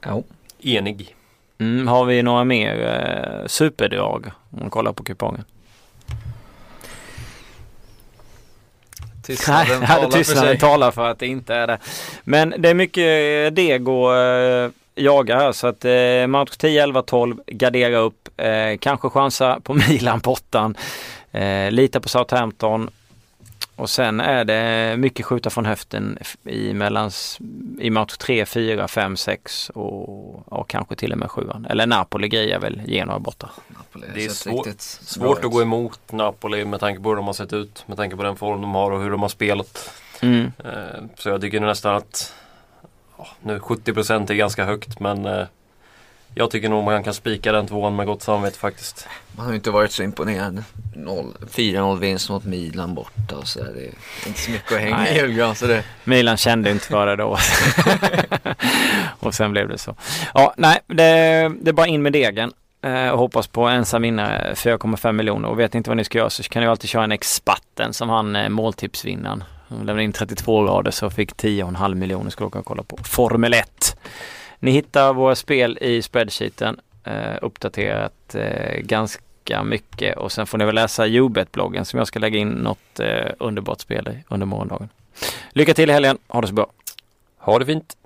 Ja. 0.00 0.22
Enig. 0.58 1.13
Mm, 1.58 1.88
har 1.88 2.04
vi 2.04 2.22
några 2.22 2.44
mer 2.44 2.86
eh, 2.86 3.46
superdrag 3.46 4.30
om 4.50 4.58
man 4.60 4.70
kollar 4.70 4.92
på 4.92 5.04
kupongen? 5.04 5.44
Tystnaden 9.22 9.80
Nej, 9.80 9.88
talar 9.88 10.10
tystnaden 10.10 10.58
talar 10.58 10.90
för 10.90 11.10
att 11.10 11.18
det 11.18 11.26
inte 11.26 11.54
är 11.54 11.66
det. 11.66 11.78
Men 12.24 12.54
det 12.58 12.68
är 12.68 12.74
mycket 12.74 13.56
deg 13.56 13.88
och 13.88 14.16
eh, 14.16 14.70
jaga 14.94 15.36
här 15.36 15.52
så 15.52 15.66
att 15.66 15.84
eh, 15.84 16.26
match 16.26 16.56
10, 16.56 16.82
11, 16.82 17.02
12 17.02 17.36
gardera 17.46 17.98
upp. 17.98 18.28
Eh, 18.40 18.78
kanske 18.80 19.08
chansa 19.08 19.60
på 19.60 19.74
Milan 19.88 20.20
på 20.20 20.32
åttan. 20.32 20.76
Eh, 21.32 21.70
lita 21.70 22.00
på 22.00 22.08
Southampton. 22.08 22.90
Och 23.76 23.90
sen 23.90 24.20
är 24.20 24.44
det 24.44 24.96
mycket 24.96 25.26
skjuta 25.26 25.50
från 25.50 25.66
höften 25.66 26.18
i, 26.44 26.74
mellans, 26.74 27.38
i 27.80 27.90
match 27.90 28.16
3, 28.16 28.46
4, 28.46 28.88
5, 28.88 29.16
6 29.16 29.70
och 29.70 30.42
ja, 30.50 30.64
kanske 30.68 30.96
till 30.96 31.12
och 31.12 31.18
med 31.18 31.30
7. 31.30 31.42
Eller 31.68 31.86
Napoli 31.86 32.28
grejer 32.28 32.58
väl 32.58 32.82
Genoa 32.86 33.18
borta. 33.18 33.50
Napoli 33.68 34.06
Det 34.14 34.24
är 34.24 34.28
sett 34.28 34.36
svårt- 34.36 34.66
riktigt 34.66 34.80
Svårt 34.82 35.40
bra 35.40 35.46
att 35.48 35.52
gå 35.54 35.62
emot 35.62 36.00
Napoli 36.12 36.64
med 36.64 36.80
tanke 36.80 37.02
på 37.02 37.08
hur 37.08 37.16
de 37.16 37.26
har 37.26 37.32
sett 37.32 37.52
ut. 37.52 37.84
Med 37.86 37.96
tanke 37.96 38.16
på 38.16 38.22
den 38.22 38.36
form 38.36 38.60
de 38.60 38.74
har 38.74 38.90
och 38.90 39.02
hur 39.02 39.10
de 39.10 39.22
har 39.22 39.28
spelat. 39.28 39.90
Mm. 40.22 40.52
Eh, 40.64 40.70
Så 41.16 41.28
jag 41.28 41.40
tycker 41.40 41.60
nästan 41.60 41.94
att 41.96 42.34
nu 43.40 43.58
70% 43.58 44.30
är 44.30 44.34
ganska 44.34 44.64
högt 44.64 45.00
men 45.00 45.26
eh, 45.26 45.46
jag 46.34 46.50
tycker 46.50 46.68
nog 46.68 46.84
man 46.84 47.04
kan 47.04 47.14
spika 47.14 47.52
den 47.52 47.66
tvåan 47.66 47.96
med 47.96 48.06
gott 48.06 48.22
samvete 48.22 48.58
faktiskt. 48.58 49.08
Man 49.36 49.44
har 49.46 49.52
ju 49.52 49.56
inte 49.56 49.70
varit 49.70 49.92
så 49.92 50.02
imponerad. 50.02 50.64
Noll- 50.96 51.34
4-0 51.50 51.98
vinst 51.98 52.30
mot 52.30 52.44
Milan 52.44 52.94
borta 52.94 53.36
och 53.36 53.48
så 53.48 53.58
där. 53.58 53.72
Det 53.74 53.80
är 53.86 53.92
inte 54.28 54.40
så 54.40 54.50
mycket 54.50 54.72
att 54.72 54.78
hänga 54.80 54.96
Nej. 54.98 55.14
i 55.16 55.18
julgran. 55.20 55.54
Så 55.54 55.66
det, 55.66 55.84
Milan 56.04 56.36
kände 56.36 56.70
inte 56.70 56.84
för 56.86 57.06
det 57.06 57.16
då. 57.16 57.38
och 59.20 59.34
sen 59.34 59.52
blev 59.52 59.68
det 59.68 59.78
så. 59.78 59.94
Ja, 60.34 60.54
nej, 60.56 60.78
det, 60.86 61.04
det 61.60 61.68
är 61.70 61.72
bara 61.72 61.86
in 61.86 62.02
med 62.02 62.12
degen. 62.12 62.52
eh, 62.82 63.08
Och 63.08 63.18
hoppas 63.18 63.46
på 63.46 63.66
ensam 63.68 64.02
vinnare 64.02 64.52
4,5 64.54 65.12
miljoner. 65.12 65.48
Och 65.48 65.58
vet 65.58 65.74
inte 65.74 65.90
vad 65.90 65.96
ni 65.96 66.04
ska 66.04 66.18
göra 66.18 66.30
så 66.30 66.42
kan 66.42 66.62
ni 66.62 66.68
alltid 66.68 66.90
köra 66.90 67.04
en 67.04 67.12
expatten 67.12 67.92
som 67.92 68.08
han 68.08 68.36
eh, 68.36 68.48
måltipsvinnaren. 68.48 69.44
Han 69.68 69.78
lämnade 69.78 70.02
in 70.04 70.12
32 70.12 70.64
rader 70.66 70.90
så 70.90 71.10
fick 71.10 71.32
10,5 71.32 71.94
miljoner 71.94 72.30
skulle 72.30 72.46
åka 72.46 72.58
och 72.58 72.64
kolla 72.64 72.82
på. 72.82 72.98
Formel 73.04 73.54
1. 73.54 73.96
Ni 74.64 74.70
hittar 74.70 75.12
våra 75.12 75.34
spel 75.34 75.78
i 75.80 76.02
spreadsheeten. 76.02 76.80
Eh, 77.04 77.36
uppdaterat 77.42 78.34
eh, 78.34 78.80
ganska 78.80 79.62
mycket 79.62 80.16
och 80.16 80.32
sen 80.32 80.46
får 80.46 80.58
ni 80.58 80.64
väl 80.64 80.74
läsa 80.74 81.06
Jobet-bloggen 81.06 81.84
som 81.84 81.98
jag 81.98 82.06
ska 82.08 82.18
lägga 82.18 82.38
in 82.38 82.48
något 82.48 83.00
eh, 83.00 83.32
underbart 83.38 83.80
spel 83.80 84.08
i 84.08 84.24
under 84.28 84.46
morgondagen. 84.46 84.88
Lycka 85.50 85.74
till 85.74 85.90
i 85.90 85.92
helgen. 85.92 86.18
Ha 86.26 86.40
det 86.40 86.46
så 86.46 86.54
bra. 86.54 86.66
Ha 87.38 87.58
det 87.58 87.66
fint! 87.66 87.96